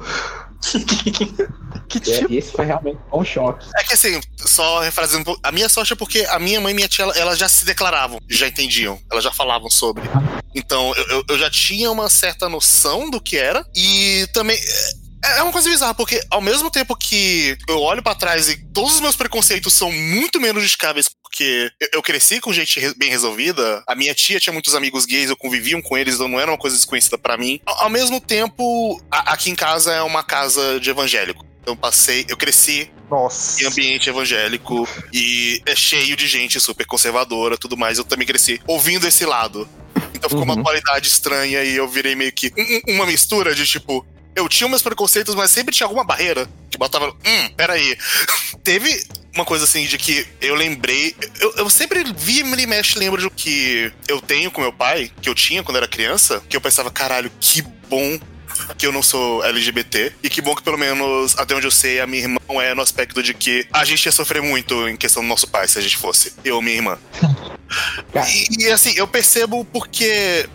[1.90, 2.34] que É, tipo.
[2.34, 3.68] esse foi realmente um choque.
[3.77, 6.76] É que assim, só refrazendo pouco, a minha sorte é porque a minha mãe e
[6.76, 10.03] minha tia, ela- elas já se declaravam, já entendiam, elas já falavam sobre.
[10.56, 13.65] Então eu- eu já tinha uma certa noção do que era.
[13.76, 14.57] E também.
[15.23, 18.57] É- É uma coisa bizarra, porque ao mesmo tempo que eu olho pra trás e
[18.73, 23.83] todos os meus preconceitos são muito menos justificáveis porque eu, cresci com gente bem resolvida,
[23.87, 26.57] a minha tia tinha muitos amigos gays, eu conviviam com eles, então não era uma
[26.59, 27.59] coisa desconhecida pra mim.
[27.65, 31.43] Ao, mesmo tempo, aqui em casa é uma casa de evangélico.
[31.61, 33.63] Então eu passei, eu cresci Nossa.
[33.63, 37.97] em ambiente evangélico e é cheio de gente super conservadora tudo mais.
[37.97, 39.67] Eu também cresci ouvindo esse lado.
[40.13, 40.61] Então ficou uma Uhum.
[40.61, 44.05] dualidade estranha e eu virei meio que um- um- uma mistura de tipo.
[44.35, 47.10] Eu tinha meus preconceitos, mas sempre tinha alguma barreira que botava.
[47.10, 47.97] Hum, peraí.
[48.64, 51.15] Teve uma coisa assim de que eu lembrei.
[51.39, 55.30] Eu, eu sempre vi e mexe, lembro do que eu tenho com meu pai, que
[55.30, 58.19] eu tinha quando era criança, que eu pensava, caralho, que bom
[58.77, 60.14] que eu não sou LGBT.
[60.23, 62.81] E que bom que, pelo menos, até onde eu sei, a minha irmã é no
[62.81, 65.81] aspecto de que a gente ia sofrer muito em questão do nosso pai, se a
[65.81, 66.34] gente fosse.
[66.43, 66.97] Eu e minha irmã.
[68.30, 70.47] E, e, assim, eu percebo porque.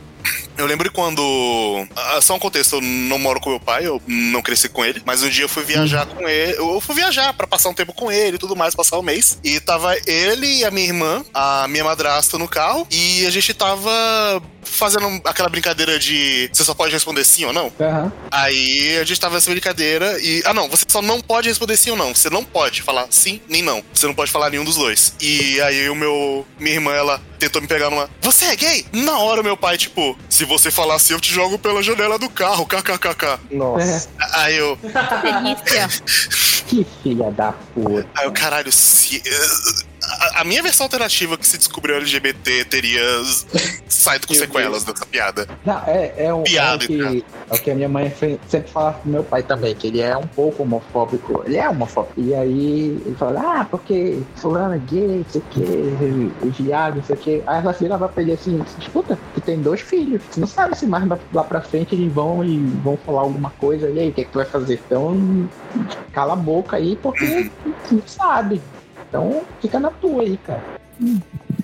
[0.59, 1.87] Eu lembro quando.
[1.97, 5.01] ah, Só um contexto, eu não moro com meu pai, eu não cresci com ele,
[5.05, 6.59] mas um dia eu fui viajar com ele.
[6.59, 9.39] Eu fui viajar pra passar um tempo com ele e tudo mais, passar o mês.
[9.45, 13.55] E tava ele e a minha irmã, a minha madrasta no carro, e a gente
[13.55, 17.73] tava fazendo aquela brincadeira de você só pode responder sim ou não.
[17.81, 18.13] Aham.
[18.31, 20.43] Aí a gente tava nessa brincadeira e.
[20.45, 22.15] Ah, não, você só não pode responder sim ou não.
[22.15, 23.83] Você não pode falar sim nem não.
[23.95, 25.15] Você não pode falar nenhum dos dois.
[25.21, 26.47] E aí o meu.
[26.59, 28.11] Minha irmã, ela tentou me pegar numa.
[28.21, 28.85] Você é gay?
[28.93, 32.29] Na hora, meu pai, tipo, se você falar assim, eu te jogo pela janela do
[32.29, 33.39] carro, kkkk.
[33.51, 34.09] Nossa.
[34.35, 34.77] Aí eu.
[34.77, 35.89] delícia.
[36.67, 38.07] Que filha da puta.
[38.15, 39.23] Aí eu, caralho, se.
[40.03, 43.03] A, a minha versão alternativa que se descobriu LGBT teria
[43.89, 45.47] saído com sequelas dessa piada.
[45.65, 48.15] Não, é, é, um, é, Piada, o que, é o que a minha mãe
[48.49, 51.43] sempre fala pro meu pai também, que ele é um pouco homofóbico.
[51.45, 52.15] Ele é homofóbico.
[52.21, 57.03] E aí ele fala, ah, porque fulano é gay, não sei o que, viado, não
[57.05, 57.43] sei o que.
[57.47, 60.23] Aí ela virava pra ele assim, escuta, tu tem dois filhos.
[60.33, 63.51] Tu não sabe se mais lá- lá pra frente eles vão e vão falar alguma
[63.59, 63.89] coisa.
[63.91, 64.81] E aí, o que, é que tu vai fazer?
[64.87, 65.49] Então,
[66.13, 67.51] cala a boca aí, porque
[67.89, 68.61] tu não sabe.
[69.09, 70.63] Então, fica na tua aí, cara.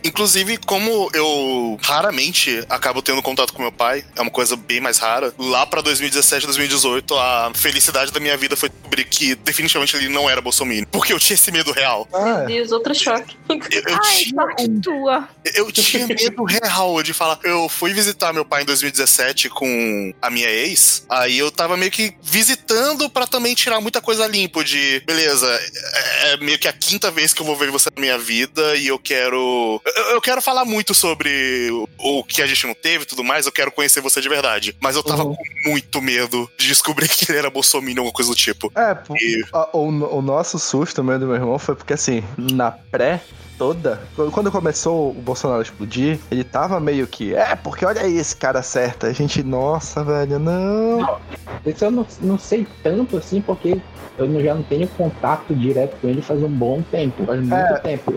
[0.05, 4.99] Inclusive, como eu raramente acabo tendo contato com meu pai, é uma coisa bem mais
[4.99, 5.33] rara.
[5.39, 10.29] Lá pra 2017, 2018, a felicidade da minha vida foi descobrir que definitivamente ele não
[10.29, 10.85] era bolsominion.
[10.91, 12.07] Porque eu tinha esse medo real.
[12.13, 13.35] Ah, Meu Deus, outro choque.
[13.49, 15.29] Eu, eu Ai, tinha, sorte tua.
[15.55, 17.39] eu tinha medo real de falar.
[17.43, 21.07] Eu fui visitar meu pai em 2017 com a minha ex.
[21.09, 26.15] Aí eu tava meio que visitando pra também tirar muita coisa limpo de beleza, é
[26.25, 28.89] é meio que a quinta vez que eu vou ver você na minha vida e
[28.89, 29.24] eu quero.
[29.33, 29.81] Eu,
[30.11, 33.47] eu quero falar muito sobre o, o que a gente não teve e tudo mais,
[33.47, 34.77] eu quero conhecer você de verdade.
[34.81, 35.35] Mas eu tava Uhum.
[35.35, 38.71] com muito medo de descobrir que ele era bolsominion ou alguma coisa do tipo.
[38.77, 39.87] É, E- a- o,
[40.19, 43.21] o nosso susto mesmo do meu irmão foi porque, assim, na pré
[43.57, 44.03] toda,
[44.33, 48.35] quando começou o Bolsonaro a explodir, ele tava meio que, é, porque olha aí esse
[48.35, 49.07] cara certo.
[49.07, 51.21] A gente, nossa, velho, não.
[51.65, 53.77] Isso eu não, não sei tanto assim, porque
[54.19, 57.79] eu já não tenho contato direto com ele faz um bom tempo, faz muito É.
[57.79, 58.13] tempo.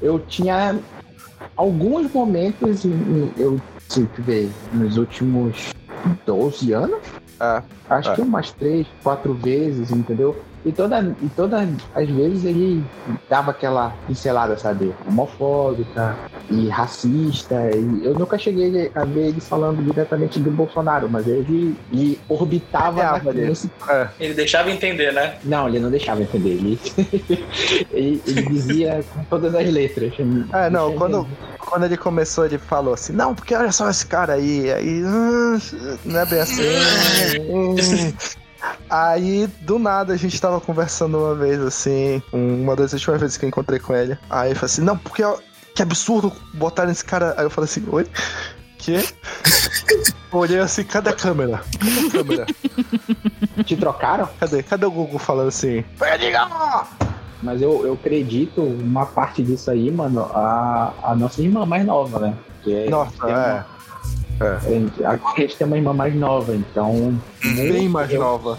[0.00, 0.78] Eu tinha
[1.56, 2.84] alguns momentos,
[3.36, 5.72] eu se ver, nos últimos
[6.26, 7.00] 12 anos,
[7.40, 8.14] É, acho É.
[8.16, 10.36] que umas três, quatro vezes, entendeu?
[10.64, 12.84] E toda, e todas as vezes ele
[13.30, 14.92] dava aquela pincelada, sabe?
[15.06, 16.16] Homofóbica
[16.50, 17.54] e racista.
[17.74, 23.00] E eu nunca cheguei a ver ele falando diretamente do Bolsonaro, mas ele, ele orbitava
[23.00, 24.08] É, na- ele- nesse é.
[24.18, 25.36] Ele deixava entender, né?
[25.44, 26.50] Não, ele não deixava entender.
[26.50, 26.80] Ele,
[27.92, 30.12] ele, ele dizia com todas as letras.
[30.52, 31.26] É, não, quando,
[31.58, 35.58] quando ele começou, ele falou assim, não, porque olha só esse cara aí, aí, hum,
[36.04, 36.62] não é bem assim.
[38.90, 43.44] Aí, do nada, a gente tava conversando uma vez, assim, uma das últimas vezes que
[43.44, 44.18] eu encontrei com ele.
[44.28, 45.36] Aí ele falou assim, não, porque ó,
[45.74, 47.34] que absurdo botar esse cara.
[47.36, 48.06] Aí eu falei assim, oi?
[48.78, 48.96] Que?
[50.32, 51.60] Olhei assim, cadê a câmera?
[51.78, 52.46] Cadê a câmera?
[53.64, 54.28] Te trocaram?
[54.38, 54.62] Cadê?
[54.62, 55.84] Cadê o Google falando assim?
[57.42, 62.18] Mas eu, eu acredito uma parte disso aí, mano, a, a nossa irmã mais nova,
[62.18, 62.34] né?
[62.62, 63.66] Que é, Nossa, tem uma-
[64.40, 64.44] é.
[64.44, 67.18] a gente- a gente tem uma irmã mais nova, então.
[67.42, 68.58] Bem mais eu, nova.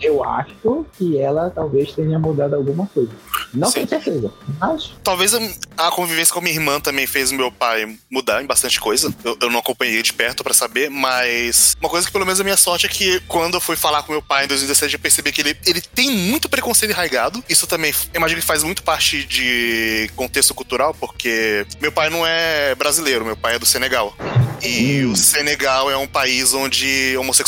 [0.00, 3.10] Eu acho que ela talvez tenha mudado alguma coisa.
[3.52, 3.86] Não Sim.
[3.86, 4.32] tenho certeza.
[4.60, 5.32] Mas Talvez
[5.76, 9.14] a, convivência com a minha irmã também fez o meu pai mudar em bastante coisa.
[9.24, 12.44] Eu, eu não acompanhei de perto pra saber, mas uma coisa que pelo menos a
[12.44, 15.32] minha sorte é que quando eu fui falar com meu pai em 2017, eu percebi
[15.32, 17.42] que ele, ele tem muito preconceito enraigado.
[17.48, 22.74] Isso também, imagino que faz muito parte de contexto cultural, porque meu pai não é
[22.74, 24.14] brasileiro, meu pai é do Senegal.
[24.62, 27.45] E o Senegal é um país onde homossexualidade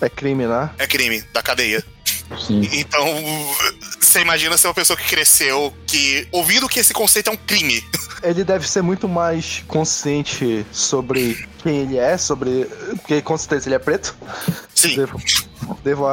[0.00, 0.70] É crime, né?
[0.78, 1.84] é crime, da cadeia.
[2.46, 2.68] sim.
[2.72, 3.06] Então,
[4.00, 7.84] você imagina ser uma pessoa que cresceu, que ouvindo que esse conceito é um crime.
[8.22, 12.64] Ele deve ser muito mais consciente sobre quem ele é, sobre.
[12.96, 14.16] Porque com certeza ele é preto.
[14.74, 14.96] Sim.
[14.96, 15.22] Devo,
[15.84, 16.06] devo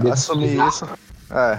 [0.00, 0.88] Devo assumir isso.
[1.34, 1.58] É.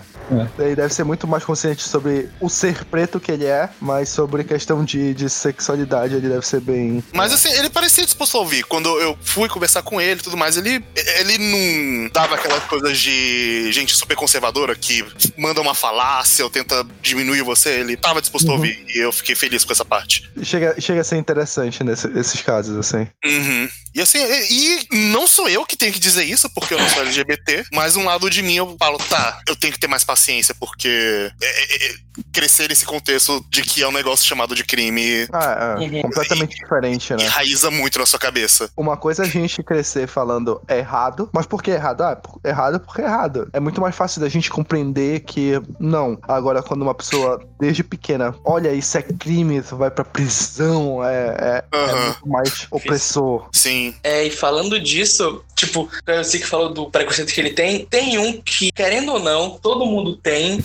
[0.58, 4.44] Ele deve ser muito mais consciente sobre o ser preto que ele é, mas sobre
[4.44, 7.04] questão de, de sexualidade ele deve ser bem.
[7.14, 8.64] Mas assim, ele parecia disposto a ouvir.
[8.64, 10.84] Quando eu fui conversar com ele e tudo mais, ele,
[11.20, 15.06] ele não dava aquelas coisas de gente super conservadora que
[15.38, 17.70] manda uma falácia ou tenta diminuir você.
[17.82, 18.84] Ele tava disposto a ouvir.
[18.88, 20.30] E eu fiquei feliz com essa parte.
[20.42, 23.08] Chega, chega a ser interessante nesse- nesses casos, assim.
[23.26, 23.70] Uhum.
[23.96, 26.90] E assim, e, e não sou eu que tenho que dizer isso, porque eu não
[26.90, 30.04] sou LGBT, mas um lado de mim eu falo, tá, eu tenho que ter mais
[30.04, 31.96] paciência, porque é, é, é,
[32.32, 36.02] crescer nesse contexto de que é um negócio chamado de crime Ah, é, Uhum.
[36.04, 37.24] completamente diferente, né?
[37.24, 38.70] enraiza muito na sua cabeça.
[38.76, 42.02] Uma coisa é a gente crescer falando errado, mas por que errado?
[42.02, 43.50] Ah, por- errado porque é errado.
[43.54, 46.18] É muito mais fácil da gente compreender que não.
[46.24, 51.36] Agora, quando uma pessoa desde pequena, olha, isso é crime, isso vai pra prisão, é,
[51.40, 52.06] é, é Aham.
[52.06, 53.48] muito mais opressor.
[53.52, 53.96] Sim.
[54.04, 58.18] É, e falando disso, tipo, eu sei que falou do preconceito que ele tem, tem
[58.18, 60.64] um que, querendo ou não, todo mundo tem.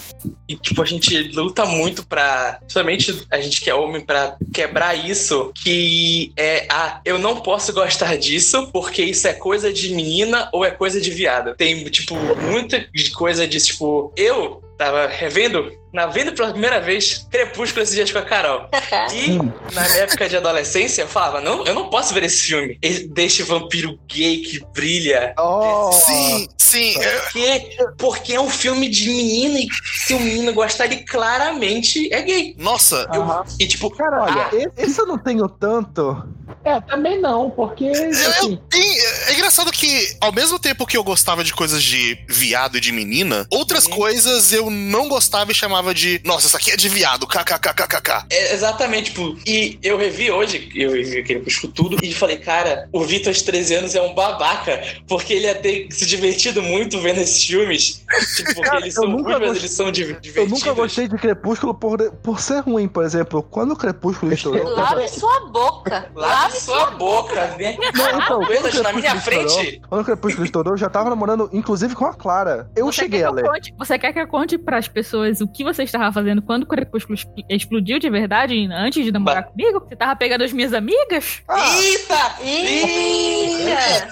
[0.49, 2.59] E, tipo, a gente luta muito pra.
[2.61, 5.53] Principalmente a gente que é homem, pra quebrar isso.
[5.55, 7.01] Que é a.
[7.05, 11.11] Eu não posso gostar disso porque isso é coisa de menina ou é coisa de
[11.11, 11.55] viado.
[11.55, 13.69] Tem, tipo, muita coisa disso.
[13.69, 18.69] Tipo, eu tava revendo, na vendo pela primeira vez, Crepúsculo esses dias com a Carol.
[19.13, 19.37] E
[19.75, 22.79] na minha época de adolescência, eu falava, não, eu não posse ver esse filme.
[23.11, 25.35] Deste vampiro gay que brilha.
[25.39, 26.95] Oh, Sim, sim.
[26.95, 29.69] Porque, porque é um filme de menina e
[30.07, 32.55] se o menino gostar, ele claramente é gay.
[32.59, 33.45] Nossa, Eu- Aham.
[33.59, 34.51] e tipo, Cara, olha, Ah.
[34.79, 36.25] esse- eu não tenho tanto.
[36.65, 38.99] É, também não, porque eu, assim, eu- tem-
[39.29, 42.93] é engraçado que, ao mesmo tempo que eu gostava de coisas de viado e de
[42.93, 43.93] menina, outras Uhum.
[43.97, 48.27] coisas eu não gostava e chamava de, nossa, isso aqui é de viado, kkkkkk.
[48.31, 52.89] é exatamente, tipo, e eu revi hoje, eu revi aquele Crepúsculo tudo, e falei, cara,
[52.93, 57.01] o Vitor de 13 anos é um babaca, porque ele ia ter se divertido muito
[57.01, 58.05] vendo esses filmes.
[58.37, 60.61] Tipo, porque Cara, eles eu são nunca ruins, mas eles são div- Eu divertidos.
[60.61, 63.43] nunca gostei de Crepúsculo por, por ser ruim, por exemplo.
[63.43, 64.69] Quando o Crepúsculo estourou.
[64.75, 66.11] Lave sua boca.
[66.15, 67.77] Lave sua boca, né?
[67.95, 69.81] Não, então, Coisas quando o na minha frente.
[69.89, 72.71] Quando o Crepúsculo estourou, eu já tava namorando, inclusive, com a Clara.
[72.77, 73.45] Eu Você cheguei a ler.
[73.45, 76.67] conte- você quer que eu conte pras pessoas o que você estava fazendo quando o
[76.67, 79.81] Crepúsculo expl- explodiu de verdade, antes de namorar comigo?
[79.81, 81.43] Você tava pegando as minhas amigas?
[81.49, 82.35] Ah, Eita!
[82.43, 84.09] Eita!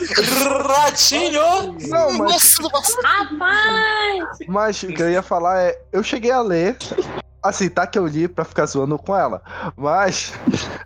[0.68, 1.76] Ratinho!
[1.88, 3.00] não, mas, nossa.
[3.02, 4.38] Rapaz!
[4.46, 6.76] mas o que eu ia falar é: eu cheguei a ler
[7.40, 9.40] Assim, tá que eu li pra ficar zoando com ela.
[9.76, 10.32] Mas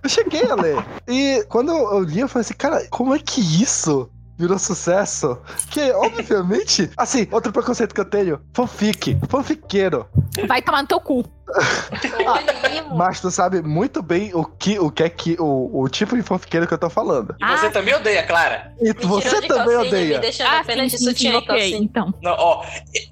[0.04, 0.84] eu cheguei a ler.
[1.08, 5.38] E quando eu li, eu falei assim, cara, como é que isso virou sucesso?
[5.70, 10.06] Que, obviamente, assim, outro preconceito que eu tenho, fanfic, fanfiqueiro.
[10.46, 11.24] Vai tomar no teu cu.
[12.62, 12.96] Primo.
[12.96, 16.22] Mas tu sabe muito bem o que, o que é que, o, o tipo de
[16.22, 17.34] fanfiqueiro que eu tô falando.
[17.40, 17.70] E você Ah.
[17.70, 18.72] também odeia, Clara.
[18.80, 20.14] E Me você de também odeia.
[20.16, 21.46] Me deixando Ah, apenas sim, de sutiã sim, ok.
[21.46, 21.78] calcinha.
[21.78, 22.14] Então.
[22.22, 22.64] Não, ó,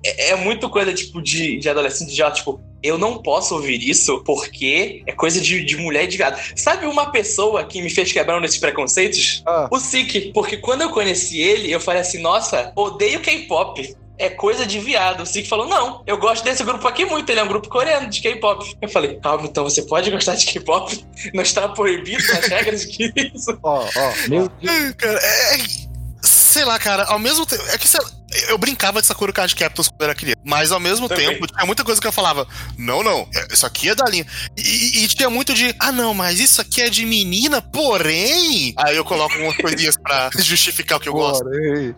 [0.04, 4.22] é, é muito coisa, tipo, de, de adolescente já, tipo, eu não posso ouvir isso
[4.24, 6.40] porque é coisa de, de mulher e de viado.
[6.56, 9.42] Sabe uma pessoa que me fez quebrar um desses preconceitos?
[9.46, 9.68] Ah.
[9.70, 10.32] O Sik.
[10.32, 13.94] Porque quando eu conheci ele, eu falei assim, nossa, odeio K-pop.
[14.20, 15.22] É coisa de viado.
[15.22, 18.08] O Sik falou, não, eu gosto desse grupo aqui muito, ele é um grupo coreano
[18.10, 18.76] de K-pop.
[18.80, 21.04] Eu falei, calma, então você pode gostar de K-pop?
[21.32, 23.58] Não está proibido nas regras que isso.
[23.62, 24.28] Ó, ó.
[24.28, 24.92] Meu Deus.
[24.98, 25.54] Cara, é.
[25.56, 25.90] é-
[26.22, 27.62] Sei lá, cara, ao mesmo tempo.
[27.70, 28.10] É que sei lá,
[28.48, 30.38] eu brincava de Sakura Card Captors quando era criança.
[30.44, 31.28] Mas ao mesmo Também.
[31.28, 32.46] tempo, tinha muita coisa que eu falava:
[32.78, 34.26] não, não, é- isso aqui é da linha.
[34.56, 38.72] E, e tinha muito de: ah, não, mas isso aqui é de menina, porém.
[38.76, 41.44] Aí eu coloco umas coisinhas pra justificar o que eu gosto.
[41.44, 41.94] Porém.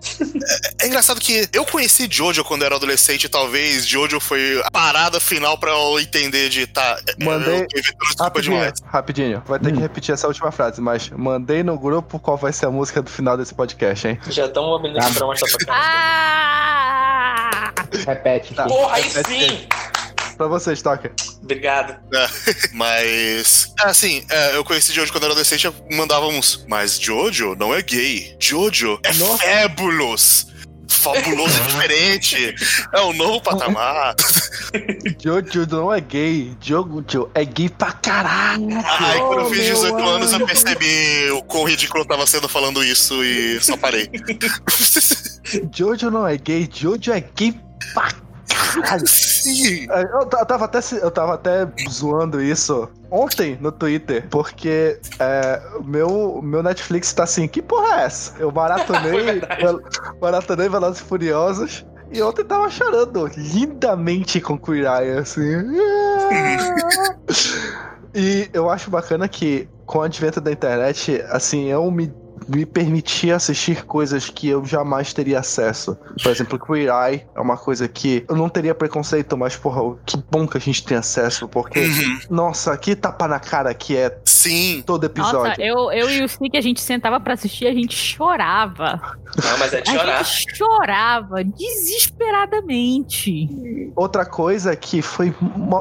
[0.80, 4.70] É engraçado que eu conheci Jojo quando eu era adolescente, e talvez Jojo foi a
[4.70, 6.98] parada final pra eu entender de tá.
[7.08, 8.72] é, Mandei- inventando desculpa Rapidinho, demais.
[8.86, 9.42] rapidinho.
[9.46, 12.70] Vai ter que repetir essa última frase, mas mandei no grupo qual vai ser a
[12.70, 14.18] música do final desse podcast, hein?
[14.28, 15.18] Já estão mobilizando Tá.
[15.18, 15.72] pra mostrar pra cá.
[15.74, 16.21] Ah!
[18.06, 18.54] Repete.
[18.54, 18.66] Tá.
[18.66, 19.68] Porra, aí Repete sim!
[20.36, 21.12] Pra você, Stocker.
[21.42, 21.96] Obrigado.
[22.72, 23.72] Mas.
[23.80, 26.64] Assim, é, eu conheci Jojo quando eu era adolescente, eu mandava uns.
[26.66, 28.36] Mas Jojo não é gay.
[28.40, 29.44] Jojo é Nossa.
[29.44, 30.46] fabulous.
[31.02, 32.54] Fabuloso é diferente.
[32.92, 34.14] É um novo patamar.
[35.22, 36.56] Jojo não é gay.
[36.60, 38.68] Jojo é gay pra caralho.
[38.76, 42.26] Aí quando eu Oh, fiz meu 18 anos, eu percebi o quão ridículo eu tava
[42.26, 44.08] sendo falando isso e só parei.
[45.74, 46.68] Jojo não é gay.
[46.72, 47.54] Jojo é gay
[47.94, 48.10] pra
[48.54, 49.06] caralho.
[49.08, 49.86] Sim.
[49.90, 54.98] É, Eu, ta- eu tava até, eu tava até zoando isso ontem no Twitter, porque
[55.18, 58.32] é, o meu, meu Netflix tá assim, que porra é essa?
[58.38, 59.80] Eu maratonei, vel-
[60.20, 65.42] maratonei Velozes e Furiosos e ontem tava chorando lindamente com Queer Eye, assim.
[68.14, 72.12] e eu acho bacana que com o advento da internet, assim, eu me
[72.48, 75.96] me permitir assistir coisas que eu jamais teria acesso.
[76.22, 80.16] Por exemplo, Queer Eye é uma coisa que eu não teria preconceito, mas, porra, que
[80.30, 82.18] bom que a gente tem acesso, porque, Uhum.
[82.30, 84.82] nossa, que tapa na cara que é Sim.
[84.86, 85.48] todo episódio.
[85.48, 89.00] Nossa, eu, eu e o Sik, a gente sentava pra assistir, a gente chorava.
[89.42, 90.22] Não, mas é de A chorar.
[90.24, 93.48] gente chorava desesperadamente.
[93.96, 95.34] Outra coisa que foi.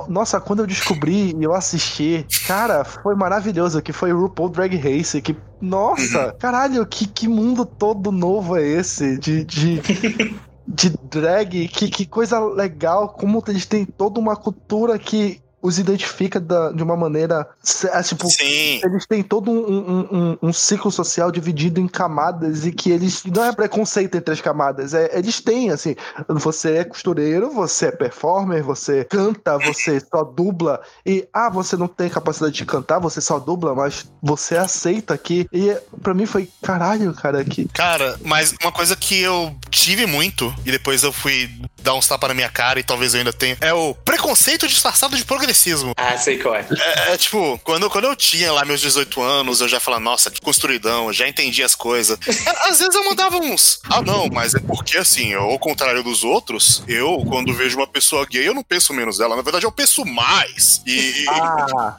[0.08, 4.76] Nossa, quando eu descobri e eu assisti, cara, foi maravilhoso, que foi o RuPaul Drag
[4.78, 5.36] Race, que.
[5.62, 9.18] Nossa, caralho, que, que mundo todo novo é esse?
[9.18, 9.44] De.
[9.44, 9.82] de...
[10.74, 16.40] De drag, que, que coisa legal, como eles têm toda uma cultura que os identifica
[16.40, 17.48] da- de uma maneira.
[17.94, 18.82] é, Tipo, Sim.
[18.84, 23.24] eles têm todo um, um- um- um ciclo social dividido em camadas e que eles.
[23.26, 25.96] Não é preconceito entre as camadas, é, eles têm, assim.
[26.28, 30.82] Você é costureiro, você é performer, você canta, você só dubla.
[31.06, 35.48] E, ah, você não tem capacidade de cantar, você só dubla, mas você aceita aqui.
[35.54, 37.68] E pra mim foi, caralho, cara, que.
[37.70, 41.50] Cara, mas uma coisa que eu tive muito, e depois eu fui
[41.84, 45.16] dar uns tapas na minha cara, e talvez eu ainda tenha, é o preconceito disfarçado
[45.16, 45.94] de progressismo.
[45.98, 46.66] Ah, sei qual é.
[46.72, 50.32] É, é, tipo, quando, quando eu tinha lá meus 18 anos, eu já falava, nossa,
[50.32, 52.18] que construidão, eu já entendi as coisas.
[52.28, 56.04] É, Às vezes eu mandava uns, ah, não, mas é porque assim, eu, ao contrário
[56.04, 59.66] dos outros, eu, quando vejo uma pessoa gay, eu não penso menos dela, na verdade
[59.66, 60.82] eu penso mais.
[60.86, 61.26] E.
[61.30, 61.96] Ah!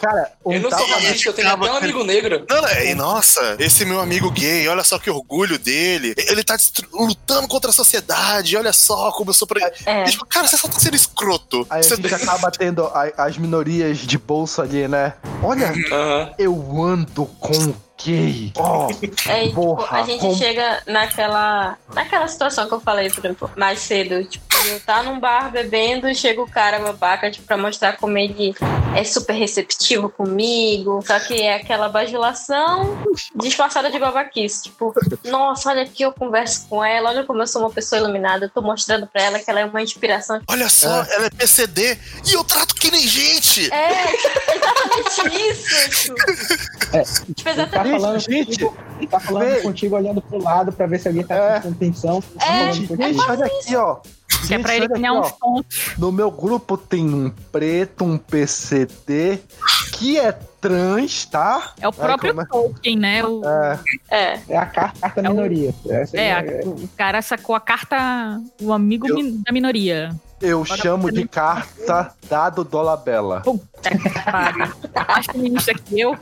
[0.00, 2.46] Cara, um Eu não sou racista, eu tenho até um amigo negro.
[2.48, 6.14] Não, é, e nossa, esse meu amigo gay, olha só que orgulho dele.
[6.16, 6.56] Ele tá
[6.92, 9.60] lutando contra a sociedade, olha só como eu sou pra.
[9.84, 10.04] É.
[10.06, 11.66] E, tipo, cara, você só tá sendo escroto.
[11.68, 15.14] Aí a Você- gente acaba tendo a- as minorias de bolsa ali, né?
[15.42, 15.72] Olha,
[16.38, 16.54] eu
[16.84, 17.74] ando com
[18.04, 18.52] gay.
[18.56, 18.88] Ó,
[19.28, 23.24] É, e, tipo, Porra, a gente como- chega naquela, naquela situação que eu falei, por
[23.24, 24.24] exemplo, mais cedo.
[24.24, 24.44] Tipo,
[24.86, 28.54] tá num bar bebendo e chega o cara babaca, tipo, pra mostrar como ele
[28.96, 31.02] é super receptivo comigo.
[31.06, 32.98] Só que é aquela bajulação
[33.36, 34.64] disfarçada de babaquice.
[34.64, 34.92] Tipo,
[35.24, 38.46] nossa, olha aqui, eu converso com ela, olha como eu sou uma pessoa iluminada.
[38.46, 40.40] Eu tô mostrando pra ela que ela é uma inspiração.
[40.48, 43.72] Olha só, ela é PCD e eu trato que nem gente.
[43.72, 44.04] É,
[44.54, 46.14] exatamente isso.
[46.14, 48.00] Tipo, É, tipo, Tá exatamente.
[48.00, 48.76] falando, gente, contigo,
[49.10, 49.62] tá falando vem.
[49.62, 51.50] contigo olhando pro lado pra ver se alguém tá É.
[51.52, 52.20] prestando atenção.
[52.38, 53.24] tá É, gente, contigo.
[53.28, 53.96] olha aqui, ó.
[54.46, 55.90] Que é pra ele ganhar aqui, uns pontos.
[55.98, 59.38] No meu grupo tem um preto, um PCD,
[59.92, 61.72] que é trans, tá?
[61.80, 62.46] É o próprio como é?
[62.46, 63.24] Tolkien, né?
[63.24, 63.78] O, É,
[64.10, 64.40] É.
[64.48, 65.74] É a carta, É o- minoria.
[65.88, 66.32] Essa é, é,
[66.62, 70.14] a- o cara sacou a carta, o amigo Eu- min- da minoria.
[70.40, 73.42] Eu chamo de carta dado Dolabella.
[73.42, 74.66] Puta que pariu.
[74.92, 76.18] Tá mais feminista que eu.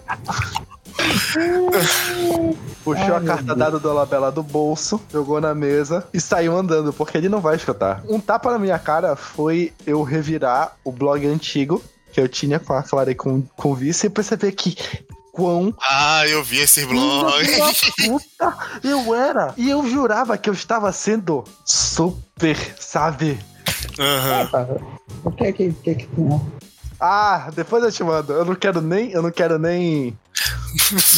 [2.85, 6.93] Puxou Ai, a carta dada do Dolabella do bolso, jogou na mesa e saiu andando,
[6.93, 8.03] porque ele não vai escutar.
[8.09, 12.73] Um tapa na minha cara foi eu revirar o blog antigo que eu tinha com
[12.73, 14.77] a Clara e com, com o Vice e perceber que
[15.33, 17.45] quão Ah, eu vi esse blog.
[18.05, 19.55] puta eu era.
[19.57, 23.39] E eu jurava que eu estava sendo super, sabe?
[23.99, 24.47] Aham.
[24.47, 24.67] Tá.
[25.25, 26.41] O que é que, que, que tu-
[26.99, 28.33] Ah, depois eu te mando.
[28.33, 29.11] Eu não quero nem.
[29.13, 30.19] Eu não quero nem.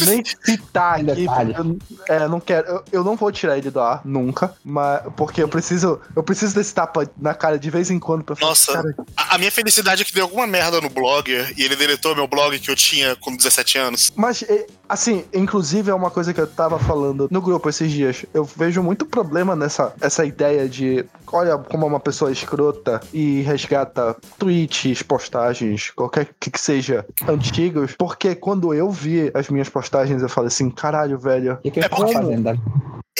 [0.05, 1.55] Nem citar Em detalhe.
[1.57, 2.67] Eu, é, não quero.
[2.67, 4.53] Eu, eu não vou tirar ele do ar nunca.
[4.63, 5.01] Mas.
[5.15, 5.99] Porque eu preciso.
[6.15, 8.51] Eu preciso desse tapa na cara de vez em quando pra falar.
[8.51, 8.73] Nossa.
[8.73, 12.15] Cara, A, a minha felicidade é que deu alguma merda no blogger e ele deletou
[12.15, 14.11] meu blog que eu tinha com 17 anos.
[14.15, 14.43] Mas,
[14.87, 18.25] assim, inclusive é uma coisa que eu tava falando no grupo esses dias.
[18.33, 21.05] Eu vejo muito problema nessa essa ideia de.
[21.31, 27.95] Olha como é uma pessoa escrota e resgata tweets, postagens, qualquer que, que seja antigos.
[27.97, 31.53] Porque quando eu vi as minhas postagens, eu falei assim: caralho, velho.
[31.53, 32.43] o que, que eu É tô porque- fazendo?
[32.43, 32.55] da-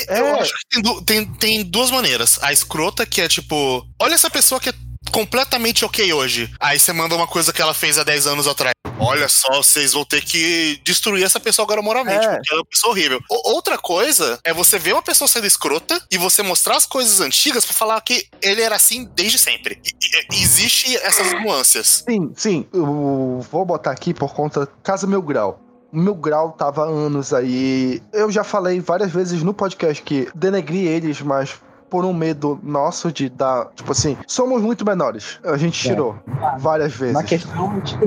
[0.09, 0.39] Eu É.
[0.41, 2.39] acho que tem, tem, tem duas maneiras.
[2.41, 4.73] A escrota, que é tipo, olha essa pessoa que é
[5.11, 6.51] completamente ok hoje.
[6.59, 8.73] Aí você manda uma coisa que ela fez há 10 anos atrás.
[8.99, 12.35] Olha só, vocês vão ter que destruir essa pessoa agora moralmente, É.
[12.35, 13.19] porque ela é uma pessoa horrível.
[13.29, 17.19] O- outra coisa é você ver uma pessoa sendo escrota e você mostrar as coisas
[17.19, 19.79] antigas pra falar que ele era assim desde sempre.
[19.85, 22.03] E, e, existe essas nuances.
[22.09, 22.65] Sim, sim.
[22.73, 24.67] Eu vou botar aqui por conta.
[24.81, 25.59] Casa Meu Grau.
[25.93, 28.01] O Meu Grau tava há anos aí.
[28.11, 33.11] Eu já falei várias vezes no podcast que denegri eles, mas por um medo nosso
[33.11, 33.67] de dar.
[33.75, 35.39] Tipo assim, somos muito menores.
[35.43, 35.91] A gente É.
[35.91, 36.15] tirou
[36.57, 37.13] várias vezes.
[37.13, 37.97] Na questão, a gente,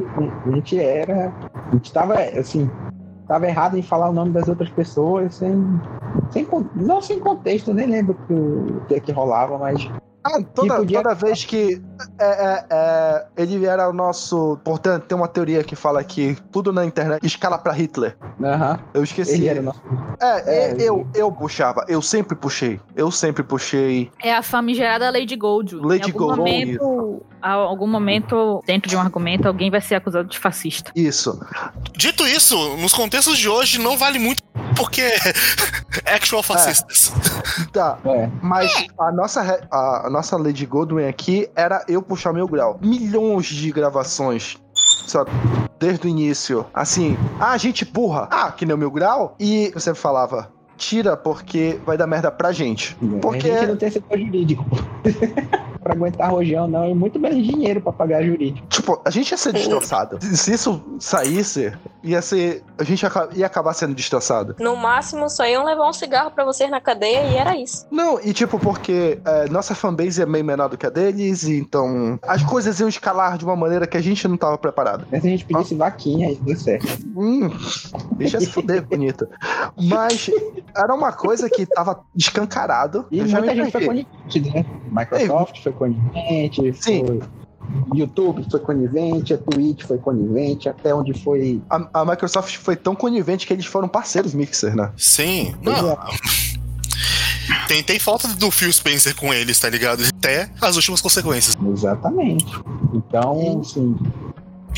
[0.44, 1.32] a gente era.
[1.54, 2.68] A gente tava, assim.
[3.28, 5.80] Tava errado em falar o nome das outras pessoas sem.
[6.30, 9.88] sem não sem contexto, nem lembro que o que, é que rolava, mas.
[10.26, 11.80] Ah, toda, podia- toda vez que
[12.18, 14.58] é, é, é, ele era o nosso.
[14.64, 18.16] Portanto, tem uma teoria que fala que tudo na internet escala pra Hitler.
[18.42, 18.78] Aham.
[18.92, 19.34] Eu esqueci.
[19.34, 19.80] Ele era nosso.
[20.20, 22.80] É, É, eu, eu puxava, eu sempre puxei.
[22.94, 24.10] Eu sempre puxei.
[24.22, 25.76] É a famigerada Lady Gold.
[25.76, 29.96] Lady em algum Gold, momento, a algum momento, dentro de um argumento, alguém vai ser
[29.96, 30.90] acusado de fascista.
[30.96, 31.38] Isso.
[31.96, 34.42] Dito isso, nos contextos de hoje não vale muito
[34.76, 35.02] porque
[36.04, 37.12] é actual fascistas.
[37.72, 37.98] Tá.
[38.04, 38.28] É.
[38.42, 42.78] Mas a nossa, a, a nossa Lady Goldwyn aqui era eu puxar meu grau.
[42.82, 44.56] Milhões de gravações.
[45.06, 45.30] Sabe?
[45.78, 46.66] Desde o início.
[46.74, 48.28] Assim, ah, gente burra.
[48.30, 49.34] Ah, que nem o meu grau.
[49.40, 52.94] E você falava, tira porque vai dar merda pra gente.
[53.20, 54.64] Porque- A gente não tem setor jurídico.
[55.82, 56.90] pra aguentar rojão, não.
[56.90, 58.66] E muito menos dinheiro pra pagar jurídico.
[58.66, 60.18] Tipo, a gente ia ser destroçado.
[60.20, 61.72] Se isso saísse,
[62.06, 62.62] ia ser.
[62.78, 64.54] A gente ia, aca- ia acabar sendo destroçado.
[64.58, 67.86] No máximo, só iam levar um cigarro pra vocês na cadeia e era isso.
[67.90, 71.58] Não, e tipo, porque é, nossa fanbase é meio menor do que a deles, e
[71.58, 75.06] então as coisas iam escalar de uma maneira que a gente não tava preparado.
[75.10, 76.86] Mas se a gente pedisse vaquinha, isso deu certo.
[77.16, 77.50] Hum,
[78.12, 79.28] deixa se fuder, bonita.
[79.76, 80.30] Mas
[80.76, 83.06] era uma coisa que tava escancarado.
[83.10, 84.64] E muita gente foi conivente, né?
[84.90, 87.06] Microsoft foi conivente, Sim.
[87.06, 87.20] foi...
[87.94, 91.60] YouTube foi conivente, a Twitch foi conivente, até onde foi.
[91.70, 94.92] A, a Microsoft foi tão conivente que eles foram parceiros Mixer, né?
[94.96, 95.54] Sim.
[95.64, 96.56] É.
[97.68, 100.02] tem, tem falta do Phil Spencer com eles, tá ligado?
[100.04, 101.56] Até as últimas consequências.
[101.72, 102.46] Exatamente.
[102.92, 103.96] Então, assim,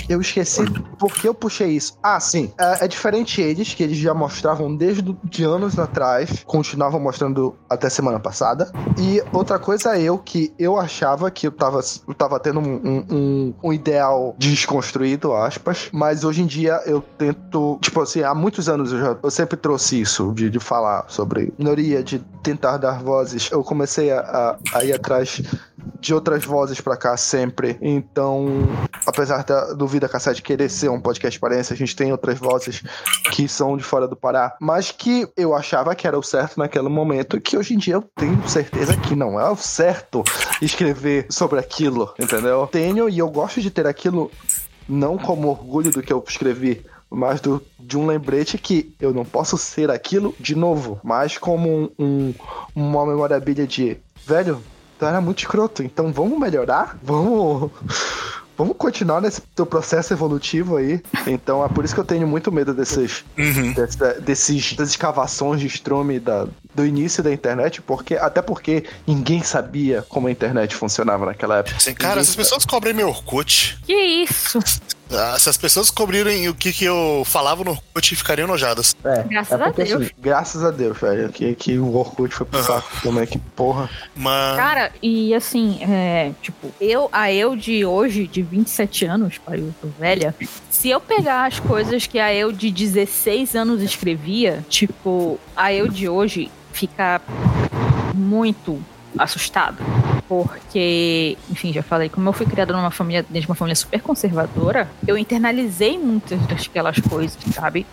[0.08, 0.62] Eu esqueci
[0.98, 1.96] porque eu puxei isso.
[2.02, 2.52] Ah, sim.
[2.58, 7.88] É, é diferente eles, que eles já mostravam desde de anos atrás, continuavam mostrando até
[7.88, 8.70] semana passada.
[8.98, 13.04] E outra coisa eu, que eu achava que eu tava, eu tava tendo um, um-
[13.10, 18.68] um- um ideal desconstruído, aspas, mas hoje em dia eu tento, tipo assim, há muitos
[18.68, 23.02] anos eu, já, eu sempre trouxe isso, de, de falar sobre minoria, de tentar dar
[23.02, 23.48] vozes.
[23.50, 25.40] Eu comecei a, a- a ir atrás
[26.00, 27.78] de outras vozes pra cá sempre.
[27.80, 28.68] Então,
[29.06, 32.82] apesar da, do Vida Cassete querer ser um podcast paraense, a gente tem outras vozes
[33.32, 36.88] que são de fora do Pará, mas que eu achava que era o certo naquele
[36.88, 40.22] momento, que hoje em dia eu tenho certeza que não é o certo
[40.60, 42.66] escrever sobre aquilo, entendeu?
[42.70, 44.30] Tenho e eu gosto de ter aquilo
[44.88, 49.24] não como orgulho do que eu escrevi, mas do, de um lembrete que eu não
[49.24, 52.34] posso ser aquilo de novo, mas como um, um-
[52.74, 53.96] uma memorabilia de
[54.26, 54.62] velho,
[54.98, 56.98] tu era muito escroto, então vamos melhorar?
[57.02, 57.70] Vamos.
[58.58, 61.00] Vamos continuar nesse teu processo evolutivo aí.
[61.28, 63.72] Então é por isso que eu tenho muito medo desses, Uhum.
[63.72, 66.44] dessa- desses das escavações de estrume da,
[66.74, 71.76] do início da internet, porque até porque ninguém sabia como a internet funcionava naquela época.
[71.76, 73.78] Assim, cara, Ninguém essas pessoas cobrem meu Orkut.
[73.86, 74.58] Que isso?
[75.10, 78.94] Ah, Se as pessoas descobrirem o que, que eu falava no Orkut, ficariam enojadas.
[79.04, 80.02] É, Graças é porque, a Deus.
[80.02, 81.28] assim, Graças a Deus, velho.
[81.30, 83.88] Que, que o Orkut foi pro saco também, que porra.
[84.14, 84.56] Mas.
[84.56, 89.74] Cara, e assim, é, tipo, eu, a eu de hoje, de 27 anos, pai, eu
[89.80, 90.34] tô velha,
[90.70, 95.88] se eu pegar as coisas que a eu de 16 anos escrevia, tipo, a eu
[95.88, 97.20] de hoje fica
[98.14, 98.80] muito
[99.18, 99.76] assustada.
[100.28, 104.02] Porque, enfim, já falei, como eu fui criada numa família, dentro de uma família super
[104.02, 107.86] conservadora, eu internalizei muitas daquelas coisas, sabe?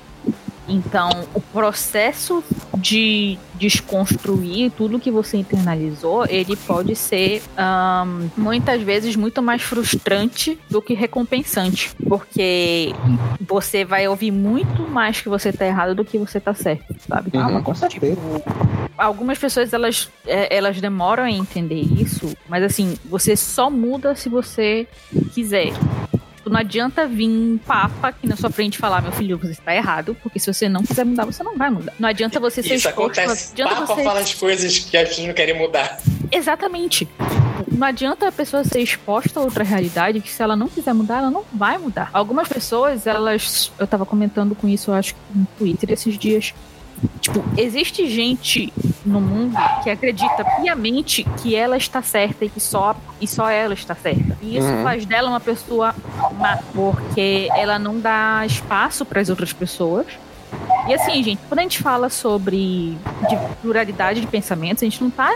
[0.68, 2.44] Então, o processo
[2.78, 10.58] de desconstruir tudo que você internalizou, ele pode ser ahn, muitas vezes muito mais frustrante
[10.70, 12.94] do que recompensante, porque
[13.40, 17.32] você vai ouvir muito mais que você tá errado do que você tá certo, sabe?
[17.34, 18.20] ah, mas com certeza.
[18.98, 24.30] algumas pessoas elas, é, elas demoram a entender isso, mas assim, você só muda se
[24.30, 24.88] você
[25.34, 25.72] quiser.
[26.46, 29.54] Tipo, Não adianta vir um papa aqui na sua frente e falar, meu filho, você
[29.54, 31.94] está errado, porque se você não quiser mudar, você não vai mudar.
[31.98, 33.20] Não adianta você ser Isso exposto.
[33.20, 33.54] acontece.
[33.54, 34.04] Adianta Papa você...
[34.04, 35.98] fala as coisas que as pessoas não querem mudar.
[36.32, 37.08] Exatamente.
[37.72, 41.18] Não adianta a pessoa ser exposta a outra realidade que se ela não quiser mudar,
[41.18, 42.12] ela não vai mudar.
[42.14, 43.72] Algumas pessoas, elas.
[43.80, 46.54] Eu tava comentando com isso, eu acho que no Twitter esses dias.
[47.20, 48.72] Tipo, existe gente
[49.06, 53.74] no mundo que acredita piamente que ela está certa e que só, e só ela
[53.74, 54.38] está certa.
[54.42, 54.84] E isso Uhum.
[54.84, 55.94] faz dela uma pessoa
[56.40, 60.06] má, porque ela não dá espaço para as outras pessoas.
[60.88, 65.10] E assim, gente, quando a gente fala sobre de pluralidade de pensamentos, a gente não
[65.10, 65.32] tá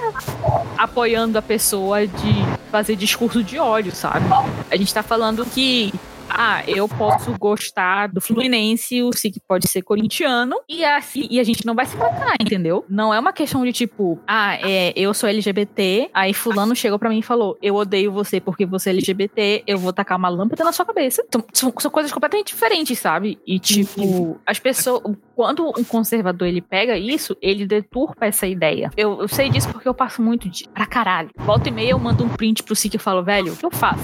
[0.78, 4.26] apoiando a pessoa de fazer discurso de ódio, sabe?
[4.72, 5.94] A gente tá falando que
[6.42, 11.44] ah, eu posso gostar do Fluminense, o Sig pode ser corintiano, e, assim, e a
[11.44, 12.86] gente não vai se matar, entendeu?
[12.88, 17.10] Não é uma questão de tipo, ah, é, eu sou LGBT, aí fulano chegou pra
[17.10, 20.64] mim e falou, eu odeio você porque você é LGBT, eu vou tacar uma lâmpada
[20.64, 21.22] na sua cabeça.
[21.28, 23.38] Então, são, são coisas completamente diferentes, sabe?
[23.46, 25.02] E tipo, as pessoas,
[25.40, 28.92] quando um conservador ele pega isso, ele deturpa essa ideia.
[28.98, 31.30] Eu, eu sei disso porque eu passo muito de pra caralho.
[31.38, 33.72] Volta e meia eu mando um print pro Sig e falo, velho, o que eu
[33.72, 34.04] faço?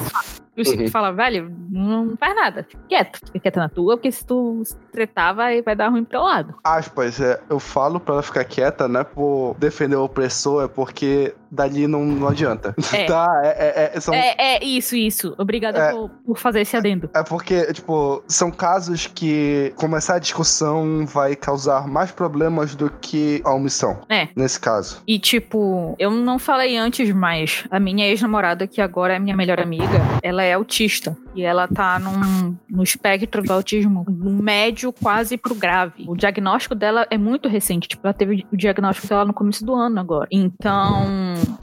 [0.56, 0.88] E o Sig Uhum.
[0.90, 2.64] fala, velho, não faz nada.
[2.70, 3.20] Fica quieto.
[3.26, 6.56] Fica quieto na tua, porque se tu se tretar, vai, vai dar ruim pro lado.
[6.64, 10.68] Aspas, é, eu falo pra ela ficar quieta, não é por defender o opressor, é
[10.70, 12.74] porque dali não, não adianta.
[12.94, 13.04] É.
[13.08, 13.28] tá?
[13.44, 14.34] É, é, é- são, é.
[14.38, 15.36] É, é isso, isso.
[15.38, 15.92] Obrigada É.
[15.92, 17.10] por, por fazer esse adendo.
[17.28, 23.54] porque, tipo, são casos que começar a discussão vai causar mais problemas do que a
[23.54, 24.02] omissão.
[24.10, 24.28] É.
[24.36, 25.02] Nesse caso.
[25.08, 29.62] E, tipo, eu não falei antes, mas a minha ex-namorada, que agora é minha melhor
[29.62, 31.16] amiga, ela é autista.
[31.36, 36.06] E ela tá num, no espectro do autismo médio quase pro grave.
[36.08, 37.88] O diagnóstico dela é muito recente.
[37.88, 40.28] Tipo, ela teve o diagnóstico dela no começo do ano agora.
[40.32, 41.06] Então,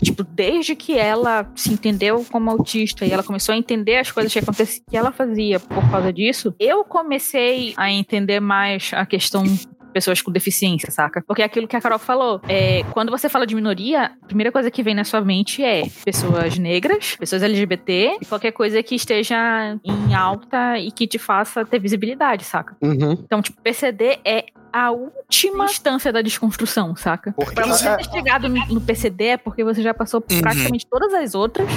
[0.03, 4.32] tipo, desde que ela se entendeu como autista e ela começou a entender as coisas
[4.32, 9.44] que aconteciam, que ela fazia por causa disso, eu comecei a entender mais a questão
[9.93, 11.23] pessoas com deficiência, saca?
[11.27, 14.51] Porque é aquilo que a Carol falou, é, quando você fala de minoria, a primeira
[14.51, 18.94] coisa que vem na sua mente é pessoas negras, pessoas LGBT e qualquer coisa que
[18.94, 22.77] esteja em alta e que te faça ter visibilidade, saca?
[22.81, 23.12] Uhum.
[23.12, 27.32] Então, tipo, PCD é a última instância da desconstrução, saca?
[27.32, 30.40] Porque Pra você ter chegado no, no PCD é porque você já passou por Uhum.
[30.40, 31.69] praticamente todas as outras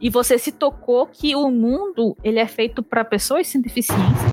[0.00, 4.28] e você se tocou que o mundo ele é feito pra pessoas sem deficiência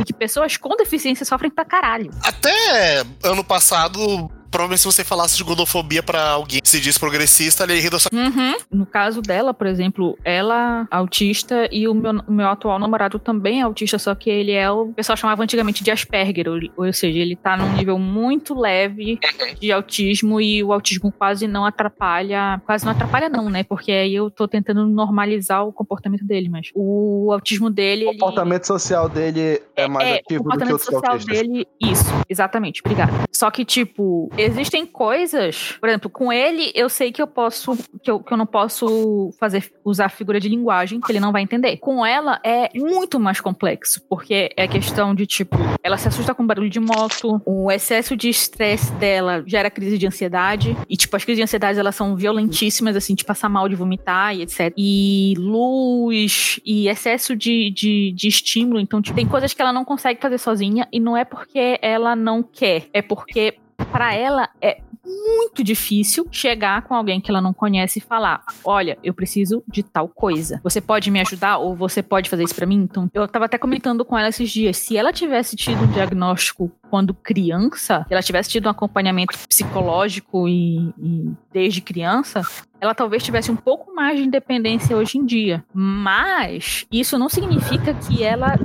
[0.00, 2.10] e que pessoas com deficiência sofrem pra caralho.
[2.22, 7.64] Até ano passado, provavelmente se você falasse de gordofobia pra alguém que se diz progressista,
[7.64, 8.54] ele ia rir da sua Uhum.
[8.70, 13.58] No caso dela, por exemplo, ela autista e o meu, o meu atual namorado também
[13.60, 16.92] é autista, só que ele é o, o pessoal chamava antigamente de Asperger, ou, ou
[16.92, 19.18] seja, ele tá num nível muito leve
[19.60, 23.64] de autismo e o autismo quase não atrapalha, quase não atrapalha não, né?
[23.64, 28.18] Porque aí eu tô tentando normalizar o comportamento dele, mas o autismo dele, o ele-
[28.18, 31.36] comportamento social dele é, mais é, ativo o do que comportamento outros social autistas.
[31.36, 33.12] dele, isso, exatamente, obrigada.
[33.32, 38.10] Só que, tipo, existem coisas, por exemplo, com ele, eu sei que eu posso, que
[38.10, 41.76] eu, que eu não posso fazer, usar figura de linguagem, que ele não vai entender.
[41.78, 46.46] Com ela, é muito mais complexo, porque é questão de, tipo, ela se assusta com
[46.46, 51.24] barulho de moto, o excesso de estresse dela gera crise de ansiedade, e, tipo, as
[51.24, 54.72] crises de ansiedade, elas são violentíssimas, assim, de passar mal, de vomitar e etc.
[54.76, 59.84] E luz, e excesso de, de, de estímulo, então, tipo, tem coisas que ela não
[59.84, 64.80] consegue fazer sozinha, e não é porque ela não quer, é porque para ela é
[65.04, 69.82] muito difícil chegar com alguém que ela não conhece e falar: Olha, eu preciso de
[69.82, 70.60] tal coisa.
[70.62, 72.82] Você pode me ajudar ou você pode fazer isso pra mim?
[72.82, 74.76] Então, eu tava até comentando com ela esses dias.
[74.76, 80.92] Se ela tivesse tido um diagnóstico quando criança, ela tivesse tido um acompanhamento psicológico e,
[80.98, 82.42] e desde criança,
[82.80, 85.64] ela talvez tivesse um pouco mais de independência hoje em dia.
[85.72, 88.56] Mas isso não significa que ela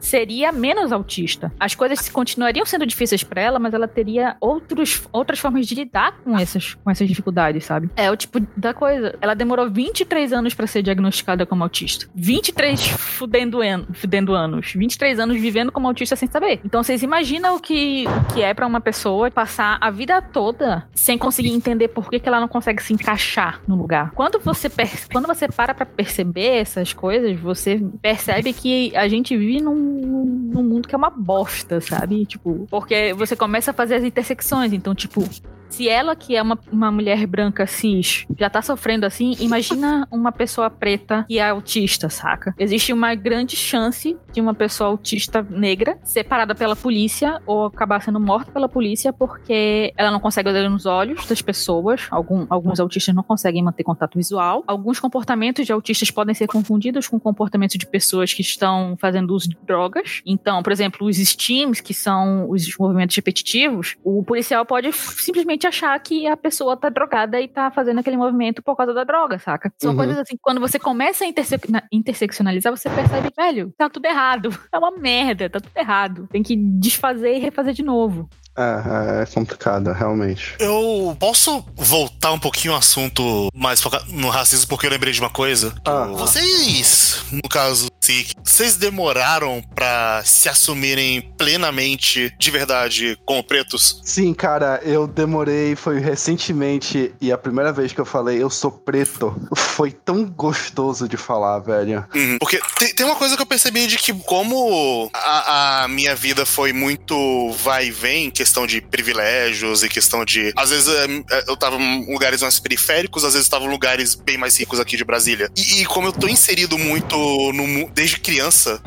[0.00, 1.52] seria menos autista.
[1.58, 6.18] As coisas continuariam sendo difíceis para ela, mas ela teria outros, outras formas de lidar
[6.24, 7.90] com essas, com essas dificuldades, sabe?
[7.96, 9.16] É o tipo da coisa.
[9.20, 12.06] Ela demorou 23 anos para ser diagnosticada como autista.
[12.14, 14.72] 23 fudendo, an fudendo anos.
[14.74, 16.60] 23 anos vivendo como autista sem saber.
[16.64, 20.88] Então vocês imaginam o que, o que é para uma pessoa passar a vida toda
[20.94, 24.10] sem conseguir entender por que, que ela não consegue se encaixar no lugar.
[24.12, 24.70] Quando você,
[25.12, 30.62] quando você para pra perceber essas coisas, você percebe que a gente vive num, num
[30.62, 32.24] mundo que é uma bosta, sabe?
[32.24, 34.72] Tipo, porque você começa a fazer as intersecções.
[34.72, 35.28] Então, tipo,
[35.70, 40.32] se ela, que é uma, uma mulher branca cis, já tá sofrendo assim, imagina uma
[40.32, 42.54] pessoa preta e é autista, saca?
[42.58, 48.02] Existe uma grande chance de uma pessoa autista negra ser parada pela polícia ou acabar
[48.02, 52.06] sendo morta pela polícia porque ela não consegue olhar nos olhos das pessoas.
[52.10, 54.64] Algum, alguns autistas não conseguem manter contato visual.
[54.66, 59.48] Alguns comportamentos de autistas podem ser confundidos com comportamentos de pessoas que estão fazendo uso
[59.48, 60.20] de drogas.
[60.26, 65.98] Então, por exemplo, os STEAMs, que são os movimentos repetitivos, o policial pode simplesmente achar
[66.00, 69.72] que a pessoa tá drogada e tá fazendo aquele movimento por causa da droga, saca?
[69.78, 69.96] São Uhum.
[69.96, 74.48] coisas assim, quando você começa a interse- na- interseccionalizar, você percebe, velho, tá tudo errado.
[74.72, 76.28] É uma merda, tá tudo errado.
[76.30, 78.28] Tem que desfazer e refazer de novo.
[78.58, 80.54] É, é complicado, realmente.
[80.58, 85.20] Eu posso voltar um pouquinho ao assunto mais focado no racismo, porque eu lembrei de
[85.20, 85.74] uma coisa.
[85.86, 86.06] Ah.
[86.06, 94.00] Vocês, no caso, se vocês demoraram pra se assumirem plenamente, de verdade, como pretos?
[94.02, 98.70] Sim, cara, eu demorei, foi recentemente, e a primeira vez que eu falei eu sou
[98.70, 102.04] preto, foi tão gostoso de falar, velho.
[102.14, 102.38] Uhum.
[102.38, 106.46] Porque tem, tem uma coisa que eu percebi de que, como a, a minha vida
[106.46, 110.52] foi muito vai e vem, questão de privilégios e questão de.
[110.56, 114.14] Às vezes é, eu tava em lugares mais periféricos, às vezes eu tava em lugares
[114.14, 115.50] bem mais ricos aqui de Brasília.
[115.56, 117.16] E, e como eu tô inserido muito
[117.52, 118.80] no, mu- desde criança,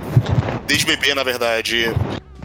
[0.65, 1.85] desde bebê, na verdade.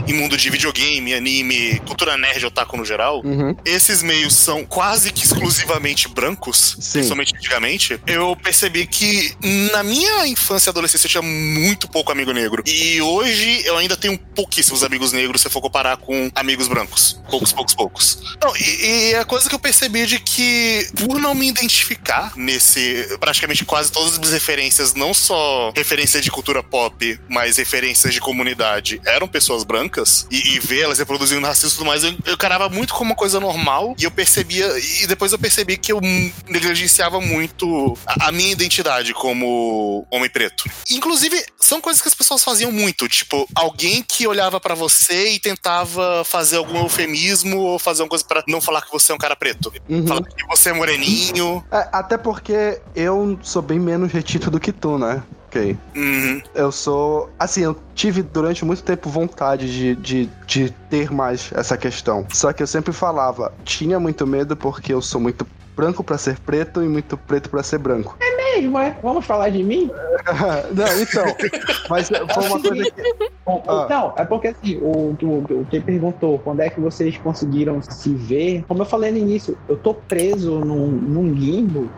[0.08, 3.54] Em mundo de videogame, anime, cultura nerd, otaku no geral, Uhum.
[3.64, 6.92] esses meios são quase que exclusivamente brancos, Sim.
[6.92, 9.34] principalmente antigamente, eu percebi que
[9.72, 12.62] na minha infância e adolescência eu tinha muito pouco amigo negro.
[12.66, 17.20] E hoje eu ainda tenho pouquíssimos amigos negros se eu for comparar com amigos brancos.
[17.30, 18.18] Poucos, poucos, poucos.
[18.42, 22.32] Não, e, e a coisa que eu percebi é de que, por não me identificar
[22.36, 23.06] nesse.
[23.20, 28.20] praticamente quase todas as minhas referências, não só referências de cultura pop, mas referências de
[28.20, 29.97] comunidade, eram pessoas brancas,
[30.30, 33.16] e, e ver elas reproduzindo racismo e tudo mais, eu, eu carava muito como uma
[33.16, 34.66] coisa normal, e eu percebia.
[35.02, 36.00] E depois eu percebi que eu
[36.46, 40.64] negligenciava muito a, a minha identidade como homem preto.
[40.90, 45.38] Inclusive, são coisas que as pessoas faziam muito, tipo, alguém que olhava pra você e
[45.38, 49.18] tentava fazer algum eufemismo ou fazer uma coisa pra não falar que você é um
[49.18, 49.72] cara preto.
[49.88, 50.06] Uhum.
[50.06, 51.64] Falar que você é moreninho.
[51.70, 55.22] É, até porque eu sou bem menos retinto do que tu, né?
[55.58, 55.76] Ok.
[55.96, 56.42] Uhum.
[56.54, 57.30] Eu sou.
[57.38, 62.26] Assim, eu tive durante muito tempo vontade de, de, de ter mais essa questão.
[62.30, 66.38] Só que eu sempre falava, tinha muito medo porque eu sou muito branco pra ser
[66.40, 68.16] preto e muito preto pra ser branco.
[68.54, 68.96] Mesmo, é?
[69.02, 69.90] Vamos falar de mim?
[70.74, 71.24] Não, então.
[71.88, 73.30] Mas foi uma coisa que.
[73.46, 73.86] Bom, Ah.
[73.88, 75.16] Não, é porque assim, o,
[75.70, 79.76] quem perguntou quando é que vocês conseguiram se ver, como eu falei no início, eu
[79.76, 81.88] tô preso num, num limbo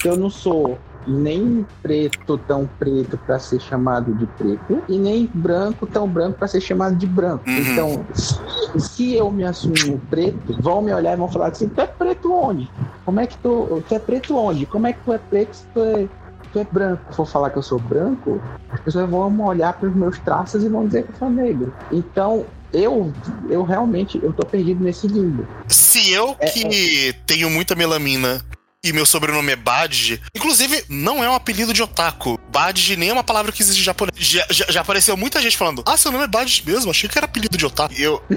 [0.00, 5.30] que eu não sou nem preto tão preto pra ser chamado de preto e nem
[5.32, 7.48] branco tão branco pra ser chamado de branco.
[7.48, 7.56] Uhum.
[7.58, 8.38] Então, se,
[8.78, 12.32] se eu me assumo preto, vão me olhar e vão falar assim: tu é preto
[12.32, 12.70] onde?
[13.04, 14.66] Como é que tu, tu é preto onde?
[14.66, 16.08] Como é que tu é preto se tu é,
[16.52, 17.02] tu é branco?
[17.10, 18.40] Se for falar que eu sou branco,
[18.70, 21.72] as pessoas vão olhar para os meus traços e vão dizer que eu sou negro.
[21.90, 23.12] Então, eu,
[23.48, 25.46] eu realmente, eu tô perdido nesse limbo.
[25.66, 28.40] Se eu É, que tenho muita melamina
[28.82, 32.40] e meu sobrenome é Badge, inclusive não é um apelido de otaku.
[32.48, 34.16] Badge nem é uma palavra que existe em japonês.
[34.16, 37.18] Já, já, já apareceu muita gente falando: Ah, seu nome é Badge mesmo, achei que
[37.18, 37.94] era apelido de otaku.
[37.94, 38.22] E eu.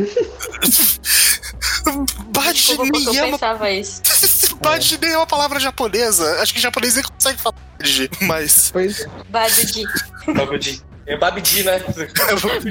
[2.33, 3.37] Badge nem é eu uma.
[3.37, 4.01] pensava isso.
[4.61, 6.41] Badge nem é uma palavra japonesa.
[6.41, 8.69] Acho que japonês nem consegue falar Badge, mas.
[8.71, 9.85] Pois Bad de
[10.33, 10.81] Babidi.
[11.05, 11.83] É Babidi, né?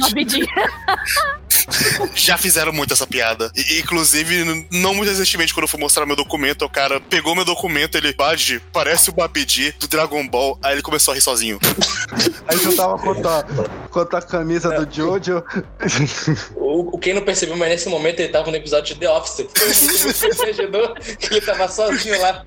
[0.01, 0.47] Babidi.
[2.15, 3.51] Já fizeram muito essa piada.
[3.55, 7.45] E, inclusive, não muito recentemente, quando eu fui mostrar meu documento, o cara pegou meu
[7.45, 10.59] documento, ele, Bad, parece o Babidi do Dragon Ball.
[10.63, 11.59] Aí ele começou a rir sozinho.
[12.49, 13.45] Aí tu tava com a,
[13.89, 15.43] com a camisa do Jojo.
[16.57, 19.47] O, quem não percebeu, mas nesse momento ele tava no episódio de The Office.
[21.31, 22.45] Ele tava sozinho lá.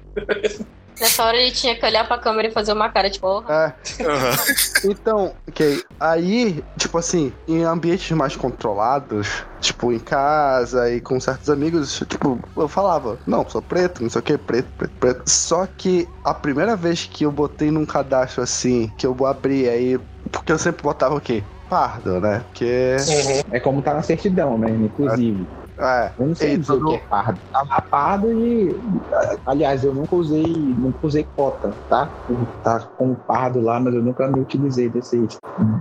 [0.99, 3.76] Nessa hora ele tinha que olhar pra câmera e fazer uma cara de porra.
[3.99, 4.35] É, Aham.
[4.88, 5.84] Então, ok.
[5.99, 12.39] Aí, tipo assim, em ambientes mais controlados, tipo em casa e com certos amigos, tipo,
[12.55, 15.23] eu falava, não, sou preto, não sei o que, preto, preto, preto.
[15.30, 19.99] Só que a primeira vez que eu botei num cadastro assim, que eu abri aí,
[20.31, 21.43] porque eu sempre botava o quê?
[21.69, 22.43] Pardo, né?
[22.47, 22.95] Porque.
[23.51, 24.69] É como tá na certidão, né?
[24.69, 25.47] Inclusive.
[25.77, 26.14] É.
[26.18, 27.39] Eu não sei E dizer o que é pardo.
[27.52, 28.81] Tava pardo e.
[29.45, 30.76] Aliás, eu nunca usei.
[30.77, 32.14] Nunca usei cota, tá?
[32.64, 35.27] Tá como pardo lá, mas eu nunca me utilizei desse.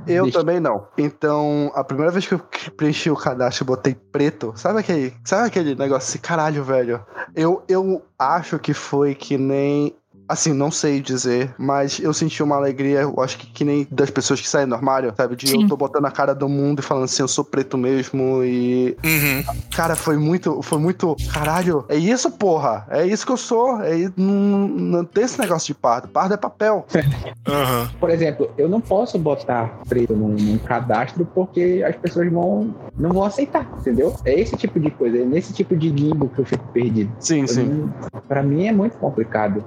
[0.07, 0.87] Eu desse- também não.
[0.99, 2.41] Então, a primeira vez que eu
[2.77, 7.01] preenchi o cadastro e botei preto, sabe aquele, sabe aquele negócio assim, caralho, velho?
[7.35, 9.95] Eu, eu acho que foi que nem.
[10.29, 14.11] Assim, não sei dizer, mas eu senti uma alegria, eu acho que que nem das
[14.11, 15.37] pessoas que saem do armário, sabe?
[15.37, 15.63] De Sim.
[15.63, 18.97] eu tô botando a cara do mundo e falando assim, eu sou preto mesmo e.
[19.05, 19.45] Uhum.
[19.77, 21.15] Cara, foi muito, foi muito.
[21.33, 22.87] Caralho, é isso, porra.
[22.91, 23.81] É isso que eu sou.
[23.83, 26.09] É, não, não tem esse negócio de pardo.
[26.09, 26.87] Pardo é papel.
[27.47, 27.91] Aham.
[28.01, 33.11] Por exemplo, eu não posso botar preto num, num cadastro porque as pessoas vão, não
[33.13, 34.15] vão aceitar, entendeu?
[34.25, 37.13] É esse tipo de coisa, é nesse tipo de limbo que eu fico perdido.
[37.21, 37.65] Sim, Eu sim.
[37.65, 39.63] não- Pra mim é muito complicado.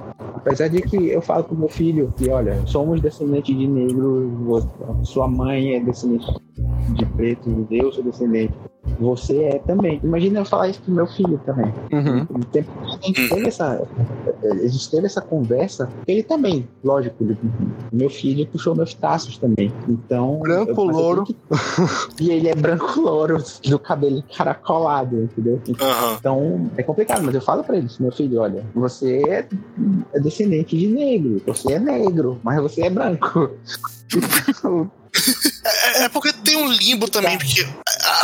[0.48, 5.03] Apesar de que eu falo pro meu filho que, olha, somos descendentes de negro, vo-
[5.03, 6.26] sua mãe é descendente
[6.95, 8.53] de preto, eu sou descendente.
[9.00, 10.00] Você é também.
[10.04, 11.74] Imagina eu falar isso pro meu filho também.
[11.92, 12.26] Uhum.
[12.32, 13.88] Um a gente teve essa,
[14.44, 17.38] a gente teve essa conversa, ele também, lógico, ele-
[17.92, 19.72] meu filho puxou meus taços também.
[19.88, 20.40] Então.
[20.40, 21.24] Branco, louro.
[21.26, 21.36] que-
[22.20, 25.62] E ele é branco louro, do cabelo encaracolado, entendeu?
[25.80, 26.16] Aham.
[26.20, 29.48] Então é complicado, mas eu falo pra eles, meu filho, olha, você é,
[30.14, 33.50] é descendente de negro, você é negro, mas você é branco.
[35.66, 37.66] É, é porque tem um limbo também, porque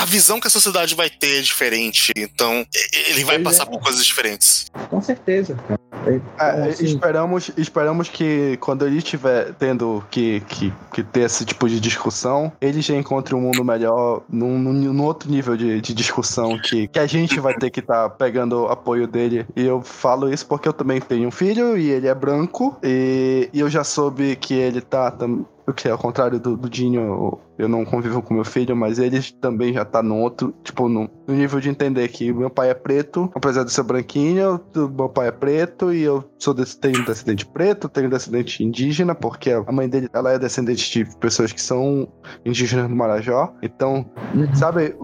[0.01, 2.11] a- visão que a sociedade vai ter é diferente.
[2.15, 2.65] Então,
[3.07, 3.71] ele vai Pois passar é.
[3.71, 4.65] por coisas diferentes.
[4.89, 5.79] Com certeza, cara.
[6.05, 11.45] É, Então, assim, esperamos, esperamos que quando ele estiver tendo que, que, que ter esse
[11.45, 15.79] tipo de discussão, ele já encontre um mundo melhor num, num, num outro nível de,
[15.79, 19.45] de discussão que, que a gente vai ter que estar pegando apoio dele.
[19.55, 23.49] E eu falo isso porque eu também tenho um filho e ele é branco e,
[23.53, 25.09] e eu já soube que ele tá.
[25.11, 28.75] tam- o que é ao contrário do, do Dinho, eu não convivo com meu filho,
[28.75, 32.49] mas ele também já tá no outro, tipo, no, no nível de entender que meu
[32.49, 36.77] pai é preto, apesar de ser branquinho, meu pai é preto e eu sou desse,
[36.77, 41.51] tenho descendente preto, tenho descendente indígena, porque a mãe dele ela é descendente de pessoas
[41.51, 42.07] que são
[42.45, 43.53] indígenas do Marajó.
[43.61, 44.53] Então, uhum.
[44.53, 44.95] sabe,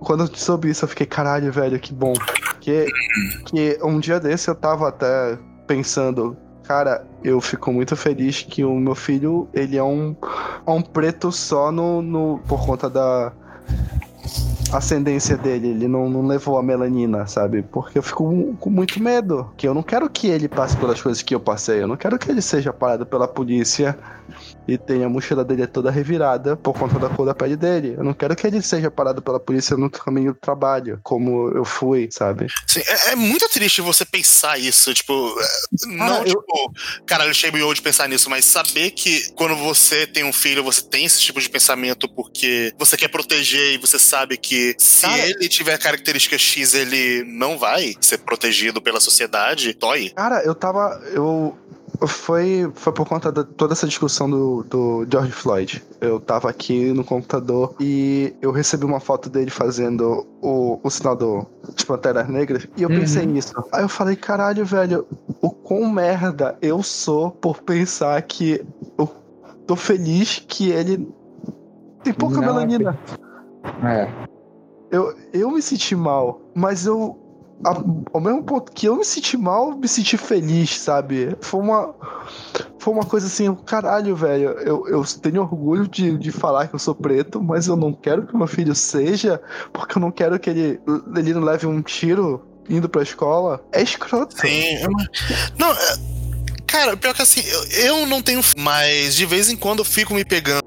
[0.00, 2.12] quando eu soube isso, eu fiquei, caralho, velho, que bom.
[2.60, 2.86] Que,
[3.44, 6.36] que um dia desse eu tava até pensando,
[6.66, 10.14] cara, eu fico muito feliz que o meu filho, ele é um,
[10.66, 13.32] é um preto só no, no, por conta da
[14.72, 17.62] ascendência dele, ele não, não levou a melanina, sabe?
[17.62, 21.22] Porque eu fico com- muito medo, que eu não quero que ele passe pelas coisas
[21.22, 23.96] que eu passei, eu não quero que ele seja parado pela polícia
[24.66, 27.94] e tenha a mochila dele toda revirada por conta da cor da pele dele.
[27.96, 31.64] Eu não quero que ele seja parado pela polícia no caminho do trabalho, como eu
[31.64, 32.46] fui, sabe?
[32.68, 36.72] Assim, é, é muito triste você pensar isso, tipo, é, não eu- tipo,
[37.06, 41.04] caralho, cheio de pensar nisso, mas saber que quando você tem um filho, você tem
[41.04, 45.48] esse tipo de pensamento porque você quer proteger e você sabe que se Cara- ele
[45.48, 50.10] tiver característica X, ele não vai ser protegido pela sociedade, dói.
[50.10, 51.00] Cara, eu tava.
[51.12, 51.56] Eu.
[52.04, 55.82] Foi, foi por conta de toda essa discussão do, do George Floyd.
[56.00, 61.14] Eu tava aqui no computador e eu recebi uma foto dele fazendo o, o sinal
[61.16, 62.96] do, das Panteras Negras e eu Uhum.
[63.00, 63.52] pensei nisso.
[63.72, 65.06] Aí eu falei, caralho, velho,
[65.40, 68.64] o quão merda eu sou por pensar que
[68.98, 69.08] eu
[69.66, 71.08] tô feliz que ele
[72.02, 72.98] tem pouca Não, melanina.
[73.84, 74.08] É.
[74.90, 77.18] Eu, eu me senti mal, mas eu.
[77.64, 81.36] A- ao mesmo ponto que eu me senti mal, me senti feliz, sabe?
[81.40, 81.94] Foi uma.
[82.78, 84.50] Foi uma coisa assim, caralho, velho.
[84.60, 88.26] Eu, eu tenho orgulho de, de falar que eu sou preto, mas eu não quero
[88.26, 89.40] que meu filho seja,
[89.72, 90.80] porque eu não quero que ele,
[91.16, 93.64] ele não leve um tiro indo pra escola.
[93.72, 94.38] É escroto.
[94.40, 94.78] Sim.
[95.58, 95.96] Não, é-
[96.66, 98.40] cara, pior que assim, eu, eu não tenho.
[98.56, 100.62] Mas de vez em quando eu fico me pegando.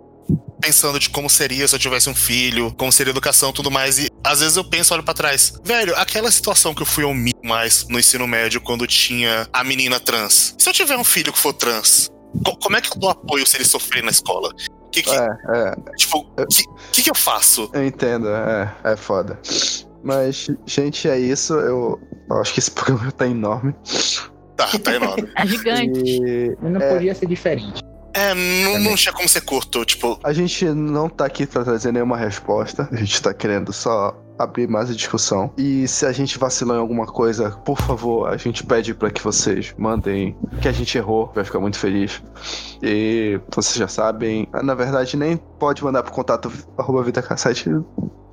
[0.61, 3.71] Pensando de como seria se eu tivesse um filho, como seria a educação e tudo
[3.71, 3.97] mais.
[3.97, 5.53] E às vezes eu penso, olho pra trás.
[5.63, 9.99] Velho, aquela situação que eu fui omisso mais no ensino médio quando tinha a menina
[9.99, 10.55] trans.
[10.57, 12.09] Se eu tiver um filho que for trans,
[12.45, 14.53] co- como é que eu dou apoio se ele sofrer na escola?
[14.91, 15.15] Que, que, É,
[15.53, 17.69] é, tipo, o que, que, que eu faço?
[17.73, 19.39] eu entendo, é, é foda.
[20.03, 21.53] Mas, gente, é isso.
[21.53, 21.99] Eu,
[22.29, 23.73] eu acho que esse programa tá enorme.
[24.57, 25.29] Tá, tá enorme.
[25.37, 26.01] É gigante.
[26.05, 26.93] E Mas não É.
[26.93, 27.81] podia ser diferente.
[28.19, 31.93] É, não, não tinha como ser curto, tipo, a gente não tá aqui pra trazer
[31.93, 32.89] nenhuma resposta.
[32.91, 35.53] A gente tá querendo só abrir mais a discussão.
[35.57, 39.21] E se a gente vacilou em alguma coisa, por favor, a gente pede pra que
[39.21, 42.21] vocês mandem que a gente errou, vai ficar muito feliz.
[42.83, 47.03] E vocês já sabem, na verdade nem pode mandar pro contato arroba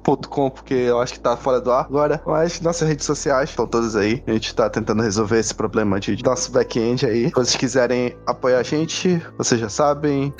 [0.06, 3.66] vidacassete.com porque eu acho que tá fora do ar agora, mas nossas redes sociais estão
[3.66, 4.22] todas aí.
[4.26, 7.26] A gente tá tentando resolver esse problema de nosso back-end aí.
[7.26, 10.32] Se vocês quiserem apoiar a gente, vocês já sabem.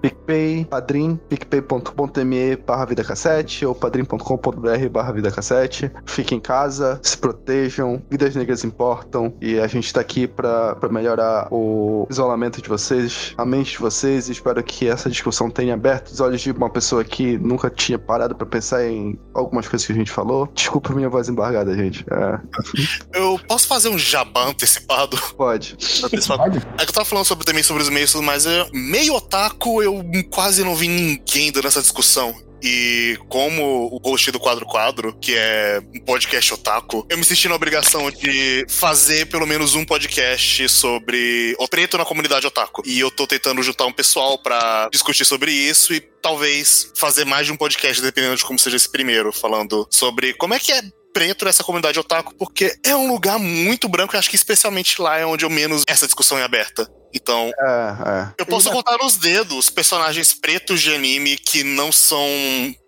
[0.00, 5.90] PicPay, Padrim, picpay.me barra vida cassete ou padrim.com.br barra vida cassete.
[6.06, 10.88] Fiquem em casa, se protejam, vidas negras importam e a gente tá aqui pra, pra
[10.88, 15.74] melhorar o isolamento de vocês, a mente de vocês e espero que essa discussão tenha
[15.74, 19.86] aberto os olhos de uma pessoa que nunca tinha parado pra pensar em algumas coisas
[19.86, 20.48] que a gente falou.
[20.54, 22.04] Desculpa a minha voz embargada, gente.
[22.10, 25.18] É, eu posso fazer um jabá antecipado?
[25.36, 25.76] pode.
[26.04, 26.58] antecipado?
[26.78, 29.87] É que eu tava falando sobre, também sobre os meios, mas é, meio otaku eu
[30.30, 32.34] quase não vi ninguém dando essa discussão.
[32.62, 37.48] E como o host do Quadro Quadro, que é um podcast otaku, eu me senti
[37.48, 42.82] na obrigação de fazer pelo menos um podcast sobre o preto na comunidade otaku.
[42.84, 47.46] E eu tô tentando juntar um pessoal pra discutir sobre isso e talvez fazer mais
[47.46, 50.82] de um podcast, dependendo de como seja esse primeiro, falando sobre como é que é
[51.12, 55.18] preto nessa comunidade otaku, porque é um lugar muito branco e acho que especialmente lá
[55.18, 56.88] é onde eu menos essa discussão é aberta.
[57.14, 58.28] Então, É, é.
[58.38, 62.26] eu posso contar nos dedos personagens pretos de anime que não são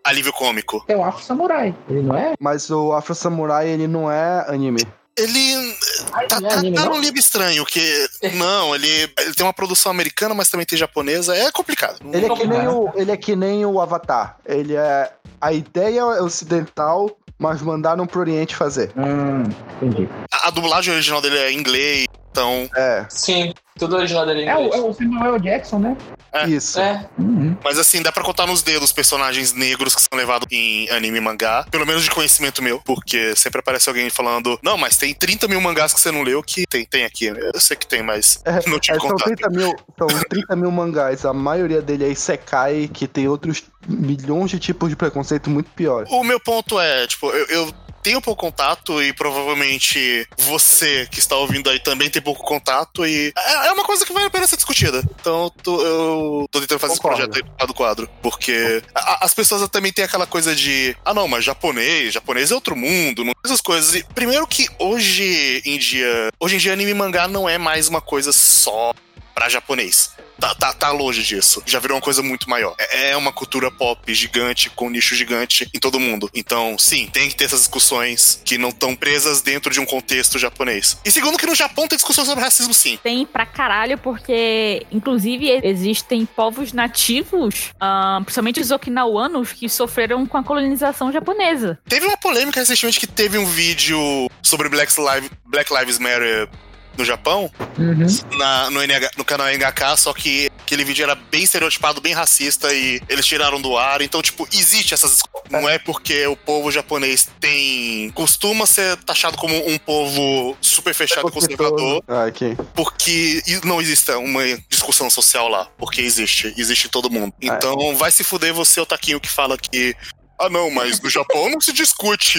[0.04, 0.84] alívio cômico.
[0.86, 1.74] Tem o Afro Samurai.
[1.88, 2.34] Ele não é?
[2.38, 4.82] Mas o Afro Samurai, ele não é anime.
[5.16, 5.74] Ele
[6.10, 8.08] tá, é tá, anime, tá num livro estranho, que.
[8.34, 8.88] Não, ele,
[9.18, 11.36] ele tem uma produção americana, mas também tem japonesa.
[11.36, 11.98] É complicado.
[12.12, 14.38] Ele é, que nem o, ele é que nem o Avatar.
[14.46, 15.12] Ele é.
[15.40, 18.92] A ideia é ocidental, mas mandaram pro Oriente fazer.
[18.96, 19.44] Hum,
[19.82, 20.08] entendi.
[20.30, 22.68] A, a dublagem original dele é em inglês, então.
[22.76, 25.96] É, Sim, tudo original dele em É o, é o Samuel Jackson, né?
[26.32, 26.46] É.
[26.48, 26.78] isso.
[26.78, 27.56] É, Uhum.
[27.64, 31.20] Mas assim, dá pra contar nos dedos personagens negros que são levados em anime e
[31.20, 31.66] mangá.
[31.70, 32.80] Pelo menos de conhecimento meu.
[32.84, 36.42] Porque sempre aparece alguém falando: Não, mas tem 30 mil mangás que você não leu
[36.42, 37.26] que tem, tem aqui.
[37.26, 39.26] Eu sei que tem, mas É, não tive É, são, contato.
[39.26, 41.24] 30 mil, são 30 mil mangás.
[41.24, 46.10] A maioria dele é Isekai, que tem outros milhões de tipos de preconceito muito piores.
[46.12, 51.36] O meu ponto é, tipo, eu, eu tenho pouco contato e provavelmente você que está
[51.36, 54.46] ouvindo aí também tem pouco contato e é, é uma coisa que vale a pena
[54.46, 55.02] ser discutida.
[55.20, 57.20] Então eu tô, eu tô tentando fazer Concordo.
[57.22, 61.12] esse projeto aí do quadro, porque a- as pessoas também têm aquela coisa de, ah
[61.14, 63.94] não, mas japonês, japonês é outro mundo, não essas coisas.
[63.94, 67.88] E primeiro que hoje em dia, hoje em dia anime e mangá não é mais
[67.88, 68.92] uma coisa só
[69.34, 70.10] pra japonês.
[70.40, 71.62] Tá, tá, tá longe disso.
[71.66, 72.74] Já virou uma coisa muito maior.
[72.78, 76.30] É é uma cultura pop gigante, com um nicho gigante em todo mundo.
[76.34, 80.38] Então, sim, tem que ter essas discussões que não estão presas dentro de um contexto
[80.38, 80.98] japonês.
[81.04, 82.98] E segundo, que no Japão tem discussão sobre racismo, sim.
[83.02, 90.36] Tem pra caralho, porque, inclusive, existem povos nativos, ah, principalmente os okinawanos, que sofreram com
[90.36, 91.78] a colonização japonesa.
[91.88, 93.98] Teve uma polêmica recentemente que teve um vídeo
[94.42, 96.48] sobre Black, Lives Black Lives Matter
[96.96, 98.06] no Japão, Uhum.
[98.38, 102.72] na- no, NH no canal NHK, só que aquele vídeo era bem estereotipado, bem racista
[102.72, 104.02] e eles tiraram do ar.
[104.02, 105.18] Então, tipo, existe essas.
[105.50, 108.10] Não é porque o povo japonês tem.
[108.14, 112.56] costuma ser taxado como um povo super fechado e conservador, Ah, aqui.
[112.74, 115.68] porque não existe uma discussão social lá.
[115.78, 116.52] Porque existe.
[116.56, 117.32] Existe em todo mundo.
[117.40, 119.94] Então, vai se fuder você, o Taquinho, que fala que.
[120.40, 122.38] Ah, não, mas no Japão não se discute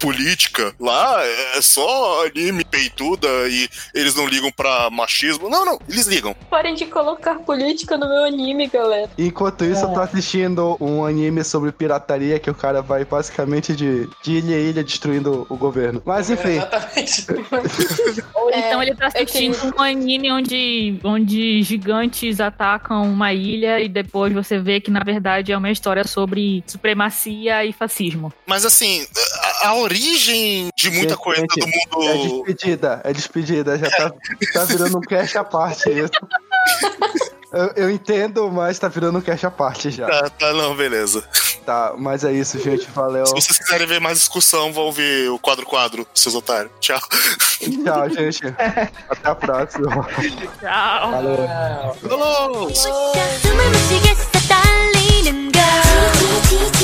[0.00, 0.74] política.
[0.80, 1.22] Lá
[1.56, 5.48] é só anime peituda e eles não ligam pra machismo.
[5.50, 6.34] Não, não, eles ligam.
[6.48, 9.10] Parem de colocar política no meu anime, galera.
[9.18, 9.94] Enquanto isso, eu É.
[9.94, 14.70] tô assistindo um anime sobre pirataria que o cara vai basicamente de, de ilha em
[14.70, 16.02] ilha destruindo o governo.
[16.04, 17.26] Mas enfim, Exatamente.
[18.34, 23.32] Ou É, então ele tá eu assistindo tenho- um anime onde, onde gigantes atacam uma
[23.32, 28.32] ilha e depois você vê que, na verdade, é uma história sobre supremacia e fascismo.
[28.46, 29.06] Mas assim,
[29.62, 32.44] a, a origem de muita Gente, coisa gente, do é mundo.
[32.44, 34.12] despedida, é despedida, já tá,
[34.52, 36.10] tá virando um cash à parte isso.
[37.54, 40.08] Eu, eu entendo, mas tá virando um cash à parte já.
[40.08, 41.22] Tá, tá, não, beleza.
[41.64, 42.90] Tá, mas é isso, gente.
[42.90, 43.24] Valeu.
[43.26, 46.72] Se vocês quiserem ver mais discussão, vão ver o quadro-quadro, seus otários.
[46.80, 46.98] Tchau.
[47.60, 48.44] Tchau, gente.
[49.08, 50.04] Até a próxima.
[50.60, 51.96] Tchau!
[52.02, 52.74] Falou!
[56.54, 56.83] 숨